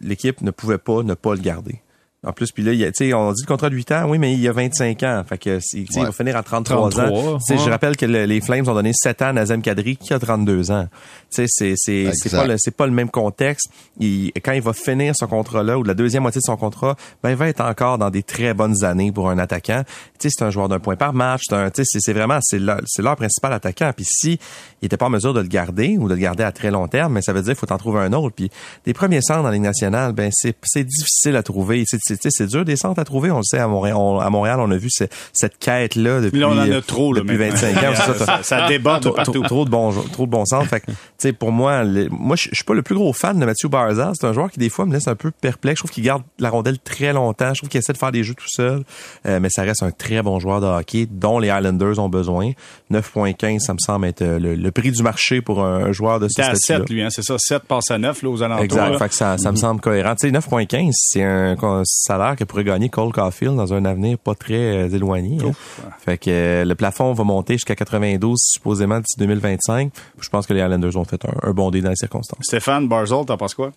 l'équipe 0.00 0.40
ne 0.40 0.50
pouvait 0.50 0.78
pas 0.78 1.02
ne 1.02 1.14
pas 1.14 1.34
le 1.34 1.40
garder. 1.40 1.80
En 2.26 2.32
plus, 2.32 2.52
puis 2.52 2.62
là, 2.62 2.74
il 2.74 2.78
y 2.78 2.84
a, 2.84 2.92
tu 2.92 3.06
sais, 3.06 3.14
on 3.14 3.32
dit 3.32 3.40
le 3.42 3.46
contrat 3.46 3.70
de 3.70 3.74
8 3.74 3.92
ans, 3.92 4.04
oui, 4.06 4.18
mais 4.18 4.34
il 4.34 4.40
y 4.40 4.46
a 4.46 4.52
25 4.52 5.02
ans. 5.04 5.22
Fait 5.26 5.38
que, 5.38 5.58
sais, 5.58 5.78
il 5.90 6.02
va 6.02 6.12
finir 6.12 6.36
à 6.36 6.42
33, 6.42 6.90
33, 6.90 7.02
ans. 7.32 7.38
Tu 7.38 7.44
sais, 7.46 7.56
Je 7.58 7.64
ouais. 7.64 7.70
rappelle 7.70 7.96
que 7.96 8.04
le- 8.04 8.26
les 8.26 8.42
Flames 8.42 8.68
ont 8.68 8.74
donné 8.74 8.92
7 8.92 9.22
ans 9.22 9.28
à 9.28 9.32
Nazem 9.32 9.62
Kadri 9.62 9.96
qui 9.96 10.12
a 10.12 10.18
32 10.18 10.70
ans. 10.70 10.86
Tu 11.34 11.36
sais, 11.36 11.44
c'est, 11.48 11.74
c'est, 11.78 12.10
c'est 12.12 12.26
Exact. 12.26 12.36
pas 12.42 12.46
le, 12.46 12.54
c'est 12.58 12.76
pas 12.76 12.86
le 12.86 12.92
même 12.92 13.08
contexte. 13.08 13.70
Il- 13.98 14.32
quand 14.44 14.52
il 14.52 14.60
va 14.60 14.74
finir 14.74 15.14
ce 15.16 15.24
contrat-là 15.24 15.78
ou 15.78 15.82
la 15.82 15.94
deuxième 15.94 16.20
moitié 16.22 16.40
de 16.40 16.44
son 16.44 16.58
contrat, 16.58 16.94
ben, 17.22 17.30
il 17.30 17.36
va 17.36 17.48
être 17.48 17.62
encore 17.62 17.96
dans 17.96 18.10
des 18.10 18.22
très 18.22 18.52
bonnes 18.52 18.84
années 18.84 19.12
pour 19.12 19.30
un 19.30 19.38
attaquant. 19.38 19.82
Tu 20.18 20.28
sais, 20.28 20.34
c'est 20.36 20.44
un 20.44 20.50
joueur 20.50 20.68
d'un 20.68 20.78
point 20.78 20.96
par 20.96 21.14
match. 21.14 21.44
C'est 21.48 21.54
un, 21.56 21.70
tu 21.70 21.82
sais, 21.82 21.84
c'est, 21.90 22.00
c'est 22.00 22.12
vraiment, 22.12 22.38
c'est 22.42 22.58
leur, 22.58 22.82
c'est 22.84 23.00
leur 23.00 23.16
principal 23.16 23.54
attaquant. 23.54 23.92
Puis 23.96 24.04
si 24.06 24.38
il 24.82 24.86
était 24.86 24.98
pas 24.98 25.06
en 25.06 25.10
mesure 25.10 25.32
de 25.32 25.40
le 25.40 25.48
garder 25.48 25.96
ou 25.98 26.06
de 26.06 26.12
le 26.14 26.20
garder 26.20 26.44
à 26.44 26.52
très 26.52 26.70
long 26.70 26.86
terme, 26.86 27.14
mais 27.14 27.22
ça 27.22 27.32
veut 27.32 27.40
dire 27.40 27.56
qu'il 27.56 27.66
faut 27.66 27.72
en 27.72 27.78
trouver 27.78 28.00
un 28.00 28.12
autre. 28.12 28.34
Puis 28.36 28.50
des 28.84 28.92
premiers 28.92 29.22
centres 29.22 29.40
dans 29.42 29.48
la 29.48 29.54
Ligue 29.54 29.62
nationale, 29.62 30.12
ben, 30.12 30.30
c'est, 30.34 30.54
c'est 30.64 30.84
difficile 30.84 31.36
à 31.36 31.42
trouver. 31.42 31.84
C'est, 31.86 31.98
c'est, 32.20 32.46
dur 32.46 32.64
des 32.64 32.76
centres 32.76 33.00
à 33.00 33.04
trouver. 33.04 33.30
On 33.30 33.38
le 33.38 33.42
sait, 33.44 33.58
à 33.58 33.66
Montréal, 33.68 33.96
on, 33.96 34.18
à 34.18 34.30
Montréal, 34.30 34.60
on 34.60 34.70
a 34.70 34.76
vu 34.76 34.88
ce- 34.90 35.04
cette 35.32 35.58
quête-là 35.58 36.20
depuis, 36.20 36.38
Mais 36.38 36.40
là, 36.40 36.48
on 36.48 36.58
en 36.58 36.70
a 36.78 36.80
trop, 36.82 37.12
là, 37.12 37.20
depuis 37.20 37.36
maintenant. 37.36 37.68
25 37.68 37.76
ans. 37.84 37.94
Ça, 38.00 38.14
ça, 38.26 38.42
ça 38.42 38.68
déborde 38.68 39.02
trop, 39.02 39.12
partout. 39.12 39.32
trop- 39.32 39.42
trop 39.42 39.64
de 39.64 39.70
bons 39.70 39.92
trop 40.12 40.26
de 40.26 40.30
bons 40.30 40.44
centres. 40.46 40.68
Fait 40.68 40.80
que, 40.80 40.86
tu 40.86 40.94
sais, 41.18 41.32
pour 41.32 41.52
moi, 41.52 41.84
moi, 42.10 42.36
je 42.36 42.48
suis 42.52 42.64
pas 42.64 42.74
le 42.74 42.82
plus 42.82 42.94
gros 42.94 43.12
fan 43.12 43.38
de 43.38 43.44
Mathieu 43.44 43.68
Barzal. 43.68 44.12
C'est 44.18 44.26
un 44.26 44.32
joueur 44.32 44.50
qui 44.50 44.58
des 44.58 44.68
fois 44.68 44.86
me 44.86 44.92
laisse 44.92 45.08
un 45.08 45.14
peu 45.14 45.30
perplexe. 45.30 45.78
Je 45.78 45.82
trouve 45.82 45.90
qu'il 45.90 46.04
garde 46.04 46.22
la 46.38 46.50
rondelle 46.50 46.78
très 46.78 47.12
longtemps. 47.12 47.52
Je 47.54 47.60
trouve 47.60 47.68
qu'il 47.68 47.78
essaie 47.78 47.92
de 47.92 47.98
faire 47.98 48.12
des 48.12 48.24
jeux 48.24 48.34
tout 48.34 48.48
seul. 48.48 48.82
Euh, 49.26 49.38
mais 49.40 49.48
ça 49.50 49.62
reste 49.62 49.82
un 49.82 49.90
très 49.90 50.22
bon 50.22 50.38
joueur 50.40 50.60
de 50.60 50.66
hockey 50.66 51.06
dont 51.10 51.38
les 51.38 51.48
Islanders 51.48 51.98
ont 51.98 52.08
besoin. 52.08 52.52
9.15, 52.90 53.60
ça 53.60 53.72
me 53.72 53.78
semble 53.78 54.06
être 54.06 54.22
euh, 54.22 54.38
le, 54.38 54.54
le 54.54 54.70
prix 54.70 54.90
du 54.90 55.02
marché 55.02 55.40
pour 55.42 55.62
un, 55.64 55.92
joueur 55.92 56.20
de 56.20 56.28
ce 56.28 56.36
T'es 56.36 56.42
à 56.42 56.54
statut 56.54 56.82
7, 56.82 56.90
lui, 56.90 57.02
hein, 57.02 57.08
c'est 57.10 57.22
ça. 57.22 57.36
7 57.38 57.62
passe 57.64 57.90
à 57.90 57.98
9, 57.98 58.22
là, 58.22 58.28
aux 58.30 58.42
alentours. 58.42 58.64
Exact. 58.64 58.98
Fait 58.98 59.08
que 59.08 59.14
ça, 59.14 59.38
ça 59.38 59.50
me 59.52 59.56
semble 59.56 59.80
cohérent. 59.80 60.14
Tu 60.14 60.28
sais, 60.28 60.32
9.15, 60.36 60.90
c'est 60.94 61.22
un 61.22 61.56
salaire 62.00 62.36
que 62.36 62.44
pourrait 62.44 62.64
gagner 62.64 62.88
Cole 62.88 63.12
Caulfield 63.12 63.56
dans 63.56 63.72
un 63.74 63.84
avenir 63.84 64.18
pas 64.18 64.34
très 64.34 64.84
euh, 64.84 64.88
éloigné. 64.88 65.38
hein. 65.44 65.52
Fait 65.98 66.18
que 66.18 66.30
euh, 66.30 66.64
le 66.64 66.74
plafond 66.74 67.12
va 67.12 67.24
monter 67.24 67.54
jusqu'à 67.54 67.74
92 67.76 68.36
supposément 68.38 68.98
d'ici 68.98 69.18
2025. 69.18 69.92
Je 70.20 70.28
pense 70.28 70.46
que 70.46 70.54
les 70.54 70.60
Islanders 70.60 70.96
ont 70.96 71.04
fait 71.04 71.24
un, 71.24 71.48
un 71.48 71.52
bon 71.52 71.70
dé 71.70 71.80
dans 71.80 71.90
les 71.90 71.96
circonstances. 71.96 72.40
Stéphane 72.42 72.88
Barzol, 72.88 73.24
t'en 73.26 73.36
penses 73.36 73.54
quoi? 73.54 73.72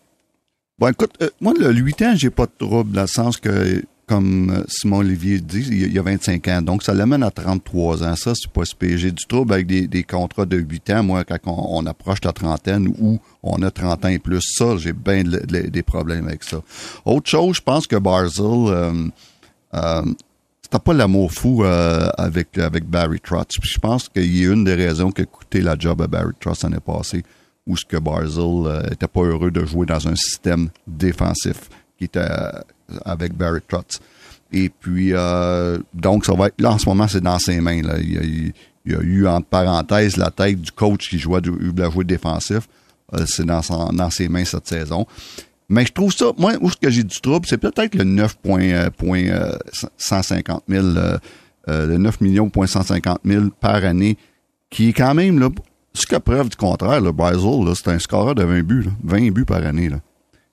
Bon, 0.79 0.87
écoute, 0.87 1.11
euh, 1.21 1.29
moi, 1.39 1.53
le 1.57 1.71
8 1.71 2.01
ans, 2.01 2.13
j'ai 2.15 2.31
pas 2.31 2.45
de 2.47 2.51
trouble, 2.57 2.91
dans 2.91 3.01
le 3.01 3.07
sens 3.07 3.37
que, 3.37 3.83
comme 4.13 4.49
euh, 4.51 4.63
Simon 4.67 4.97
Olivier 4.97 5.39
dit, 5.39 5.65
il 5.67 5.79
y 5.81 5.83
a- 5.83 5.87
il 5.87 5.93
y 5.93 5.99
a 5.99 6.01
25 6.01 6.47
ans. 6.47 6.61
Donc, 6.61 6.83
ça 6.83 6.93
l'amène 6.93 7.23
à 7.23 7.31
33 7.31 8.03
ans. 8.03 8.15
Ça, 8.15 8.33
c'est 8.35 8.51
pas 8.51 8.63
si 8.65 8.75
J'ai 8.97 9.11
du 9.11 9.25
trouble 9.25 9.53
avec 9.53 9.67
des, 9.67 10.03
contrats 10.03 10.45
de 10.45 10.57
8 10.57 10.89
ans, 10.91 11.03
moi, 11.03 11.23
quand 11.23 11.37
on, 11.45 11.85
approche 11.85 12.19
la 12.23 12.31
trentaine 12.31 12.87
ou 12.99 13.19
on 13.41 13.61
a 13.63 13.71
30 13.71 14.05
ans 14.05 14.09
et 14.09 14.19
plus. 14.19 14.41
Ça, 14.41 14.77
j'ai 14.77 14.93
bien 14.93 15.23
de- 15.23 15.39
de- 15.45 15.67
des 15.69 15.83
problèmes 15.83 16.27
avec 16.27 16.43
ça. 16.43 16.57
Autre 17.05 17.29
chose, 17.29 17.55
je 17.57 17.61
pense 17.61 17.87
que 17.87 17.95
Barzell, 17.95 18.45
euh, 18.45 19.07
euh, 19.73 20.01
pas 20.85 20.93
l'amour 20.93 21.31
fou 21.31 21.63
euh, 21.63 22.09
avec, 22.17 22.57
avec 22.57 22.85
Barry 22.85 23.19
Trotz. 23.19 23.57
Puis 23.61 23.69
Je 23.73 23.79
pense 23.79 24.09
qu'il 24.09 24.35
y 24.35 24.45
a 24.47 24.51
une 24.53 24.63
des 24.63 24.73
raisons 24.75 25.11
qui 25.11 25.21
a 25.21 25.25
coûté 25.25 25.61
la 25.61 25.75
job 25.77 26.01
à 26.01 26.07
Barry 26.07 26.33
Trotz 26.39 26.63
l'année 26.63 26.79
passée, 26.83 27.23
où 27.67 27.77
ce 27.77 27.85
que 27.85 27.97
Barzell 27.97 28.65
euh, 28.65 28.81
était 28.91 29.07
pas 29.07 29.21
heureux 29.21 29.51
de 29.51 29.63
jouer 29.65 29.85
dans 29.85 30.07
un 30.07 30.15
système 30.15 30.69
défensif 30.87 31.69
qui 31.97 32.05
était 32.05 32.25
avec 33.05 33.33
Barry 33.33 33.61
Trotz. 33.67 33.99
Et 34.51 34.69
puis, 34.69 35.09
euh, 35.13 35.79
donc, 35.93 36.25
ça 36.25 36.33
va 36.33 36.47
être, 36.47 36.61
là, 36.61 36.71
en 36.71 36.77
ce 36.77 36.87
moment, 36.87 37.07
c'est 37.07 37.21
dans 37.21 37.39
ses 37.39 37.59
mains. 37.59 37.81
Il, 37.99 38.53
y 38.85 38.95
a, 38.95 38.99
eu, 39.01 39.27
entre 39.27 39.47
parenthèses, 39.47 40.17
la 40.17 40.29
tête 40.29 40.61
du 40.61 40.71
coach 40.71 41.09
qui 41.09 41.17
jouait, 41.17 41.41
du, 41.41 41.49
voulait 41.49 41.91
jouer 41.91 42.03
défensif. 42.03 42.67
Euh, 43.13 43.25
c'est 43.25 43.45
dans, 43.45 44.09
ses 44.11 44.29
mains 44.29 44.45
cette 44.45 44.67
saison. 44.67 45.07
Mais 45.69 45.85
je 45.85 45.91
trouve 45.91 46.13
ça, 46.13 46.25
moi, 46.37 46.53
où 46.61 46.69
ce 46.69 46.77
que 46.77 46.89
j'ai 46.89 47.03
du 47.03 47.19
trouble, 47.19 47.47
c'est 47.47 47.57
peut-être 47.57 47.95
le 47.95 48.03
9 48.03 48.37
point, 48.37 48.63
euh, 48.63 48.89
point, 48.91 49.25
euh, 49.27 49.57
150 49.97 50.63
000, 50.67 50.85
euh, 50.85 51.17
le 51.67 51.97
9 51.97 52.21
millions 52.21 52.49
point 52.49 52.67
150 52.67 53.19
000 53.25 53.45
par 53.59 53.83
année, 53.83 54.17
qui 54.69 54.89
est 54.89 54.93
quand 54.93 55.15
même, 55.15 55.39
là, 55.39 55.49
jusqu'à 55.95 56.19
preuve 56.19 56.49
du 56.49 56.57
contraire, 56.57 57.01
le 57.01 57.11
Basil, 57.11 57.65
là, 57.65 57.73
c'est 57.75 57.89
un 57.89 57.99
scoreur 57.99 58.35
de 58.35 58.43
20 58.43 58.61
buts, 58.61 58.83
là, 58.83 58.91
20 59.03 59.31
buts 59.31 59.45
par 59.45 59.65
année. 59.65 59.89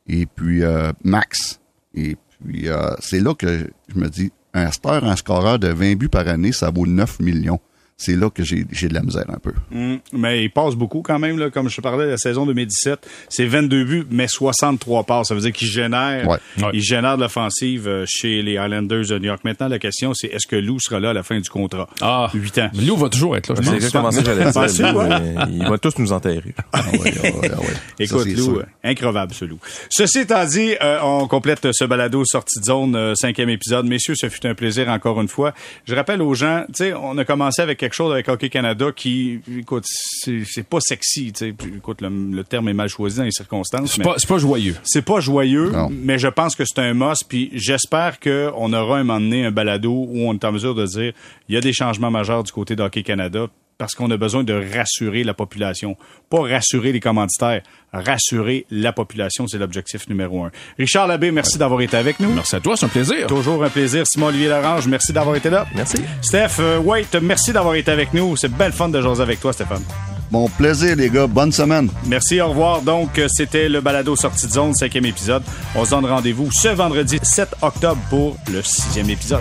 Et 0.06 0.26
puis, 0.26 0.62
max. 1.04 1.60
Et 1.94 2.16
puis, 2.44 2.68
euh, 2.68 2.90
c'est 3.00 3.20
là 3.20 3.34
que 3.34 3.70
je 3.88 3.98
me 3.98 4.08
dis, 4.08 4.32
un 4.54 4.70
star, 4.70 5.04
un 5.04 5.16
scoreur 5.16 5.58
de 5.58 5.68
20 5.68 5.96
buts 5.96 6.08
par 6.08 6.26
année, 6.28 6.52
ça 6.52 6.70
vaut 6.70 6.86
9 6.86 7.20
millions. 7.20 7.60
C'est 8.02 8.16
là 8.16 8.30
que 8.30 8.42
j'ai 8.42 8.64
j'ai 8.72 8.88
de 8.88 8.94
la 8.94 9.02
misère 9.02 9.26
un 9.28 9.38
peu. 9.38 9.52
Hum, 9.74 9.98
mais 10.14 10.42
il 10.44 10.50
passe 10.50 10.74
beaucoup 10.74 11.02
quand 11.02 11.18
même, 11.18 11.38
là, 11.38 11.50
comme 11.50 11.68
je 11.68 11.76
te 11.76 11.80
parlais 11.82 12.06
de 12.06 12.10
la 12.12 12.16
saison 12.16 12.46
2017. 12.46 13.06
C'est 13.28 13.44
22 13.44 13.84
buts, 13.84 14.06
mais 14.10 14.26
63 14.26 15.04
passes. 15.04 15.28
Ça 15.28 15.34
veut 15.34 15.42
dire 15.42 15.52
qu'il 15.52 15.68
génère, 15.68 16.26
Ouais. 16.26 16.38
Ouais. 16.62 16.70
il 16.72 16.80
génère 16.82 17.16
de 17.16 17.22
l'offensive 17.22 17.86
euh, 17.86 18.04
chez 18.08 18.40
les 18.42 18.52
Islanders 18.54 19.06
de 19.06 19.18
New 19.18 19.26
York. 19.26 19.40
Maintenant, 19.44 19.68
la 19.68 19.78
question, 19.78 20.14
c'est 20.14 20.28
est-ce 20.28 20.46
que 20.46 20.56
Lou 20.56 20.78
sera 20.80 20.98
là 20.98 21.10
à 21.10 21.12
la 21.12 21.22
fin 21.22 21.38
du 21.38 21.48
contrat? 21.50 21.88
Ah, 22.00 22.30
8 22.32 22.58
ans. 22.58 22.70
Lou 22.74 22.96
va 22.96 23.10
toujours 23.10 23.36
être 23.36 23.52
là. 23.52 23.60
je 23.62 23.70
exactement 23.74 24.10
ça 24.10 24.22
que. 24.22 24.30
Mais 24.30 25.46
Il 25.52 25.68
va 25.68 25.76
tous 25.78 25.98
nous 25.98 26.12
enterrer. 26.12 26.40
Ah 26.72 26.82
ouais, 26.92 27.12
ah 27.18 27.22
ouais, 27.22 27.50
ah 27.52 27.60
ouais. 27.60 27.66
Écoute, 27.98 28.28
Ça, 28.28 28.36
Lou, 28.36 28.58
euh, 28.58 28.64
increvable 28.84 29.34
ce 29.34 29.44
Lou. 29.44 29.58
Ceci 29.90 30.20
étant 30.20 30.44
dit, 30.46 30.74
euh, 30.82 30.98
on 31.02 31.26
complète 31.26 31.68
ce 31.72 31.84
balado 31.84 32.24
sortie 32.24 32.60
de 32.60 32.64
zone, 32.64 32.94
euh, 32.96 33.14
cinquième 33.14 33.50
épisode. 33.50 33.86
Messieurs, 33.86 34.14
ce 34.16 34.28
fut 34.28 34.46
un 34.46 34.54
plaisir 34.54 34.88
encore 34.88 35.20
une 35.20 35.28
fois. 35.28 35.52
Je 35.86 35.94
rappelle 35.94 36.22
aux 36.22 36.32
gens, 36.34 36.64
tu 36.68 36.84
sais, 36.84 36.94
on 36.94 37.18
a 37.18 37.24
commencé 37.24 37.60
avec 37.60 37.78
quelque 37.78 37.89
chose 37.94 38.12
avec 38.12 38.28
Hockey 38.28 38.48
Canada 38.48 38.86
qui, 38.94 39.40
écoute, 39.58 39.84
c'est 39.86 40.68
pas 40.68 40.78
sexy, 40.80 41.32
tu 41.32 41.38
sais. 41.38 41.52
Puis, 41.52 41.72
Écoute, 41.76 42.00
le, 42.02 42.08
le 42.08 42.44
terme 42.44 42.68
est 42.68 42.74
mal 42.74 42.88
choisi 42.88 43.16
dans 43.18 43.24
les 43.24 43.30
circonstances. 43.30 43.94
C'est 43.94 44.02
pas, 44.02 44.14
c'est 44.18 44.28
pas 44.28 44.38
joyeux. 44.38 44.76
c'est 44.82 45.02
pas 45.02 45.20
joyeux, 45.20 45.70
Non. 45.70 45.88
mais 45.90 46.18
je 46.18 46.28
pense 46.28 46.54
que 46.54 46.64
c'est 46.64 46.80
un 46.80 46.94
must. 46.94 47.24
Puis 47.28 47.50
j'espère 47.54 48.20
qu'on 48.20 48.72
aura 48.72 48.98
un 48.98 49.04
moment 49.04 49.20
donné 49.20 49.44
un 49.44 49.50
balado 49.50 49.90
où 49.92 50.28
on 50.28 50.34
est 50.34 50.44
en 50.44 50.52
mesure 50.52 50.74
de 50.74 50.86
dire 50.86 51.12
il 51.48 51.54
y 51.54 51.58
a 51.58 51.60
des 51.60 51.72
changements 51.72 52.10
majeurs 52.10 52.42
du 52.42 52.52
côté 52.52 52.76
d'Hockey 52.76 53.02
Canada 53.02 53.46
parce 53.80 53.94
qu'on 53.94 54.10
a 54.10 54.18
besoin 54.18 54.44
de 54.44 54.52
rassurer 54.76 55.24
la 55.24 55.32
population. 55.32 55.96
Pas 56.28 56.42
rassurer 56.42 56.92
les 56.92 57.00
commanditaires, 57.00 57.62
rassurer 57.94 58.66
la 58.70 58.92
population, 58.92 59.46
c'est 59.48 59.56
l'objectif 59.56 60.06
numéro 60.06 60.44
un. 60.44 60.50
Richard 60.78 61.06
Labbé, 61.06 61.30
merci 61.30 61.56
d'avoir 61.56 61.80
été 61.80 61.96
avec 61.96 62.20
nous. 62.20 62.30
Merci 62.30 62.56
à 62.56 62.60
toi, 62.60 62.76
c'est 62.76 62.84
un 62.84 62.90
plaisir. 62.90 63.26
Toujours 63.26 63.64
un 63.64 63.70
plaisir. 63.70 64.06
Simon-Olivier 64.06 64.48
Larange, 64.48 64.86
merci 64.86 65.14
d'avoir 65.14 65.34
été 65.34 65.48
là. 65.48 65.66
Merci. 65.74 65.96
Steph 66.20 66.60
euh, 66.60 66.76
White, 66.78 67.16
merci 67.22 67.54
d'avoir 67.54 67.74
été 67.74 67.90
avec 67.90 68.12
nous. 68.12 68.36
C'est 68.36 68.52
belle 68.52 68.72
fun 68.72 68.90
de 68.90 69.00
jaser 69.00 69.22
avec 69.22 69.40
toi, 69.40 69.54
Stéphane. 69.54 69.82
Mon 70.30 70.50
plaisir, 70.50 70.94
les 70.94 71.08
gars. 71.08 71.26
Bonne 71.26 71.50
semaine. 71.50 71.88
Merci, 72.04 72.38
au 72.42 72.50
revoir. 72.50 72.82
Donc, 72.82 73.18
euh, 73.18 73.28
c'était 73.28 73.70
le 73.70 73.80
balado 73.80 74.14
sortie 74.14 74.46
de 74.46 74.52
zone, 74.52 74.74
cinquième 74.74 75.06
épisode. 75.06 75.42
On 75.74 75.86
se 75.86 75.90
donne 75.90 76.04
rendez-vous 76.04 76.50
ce 76.52 76.68
vendredi 76.68 77.18
7 77.22 77.48
octobre 77.62 78.00
pour 78.10 78.36
le 78.52 78.60
sixième 78.60 79.08
épisode. 79.08 79.40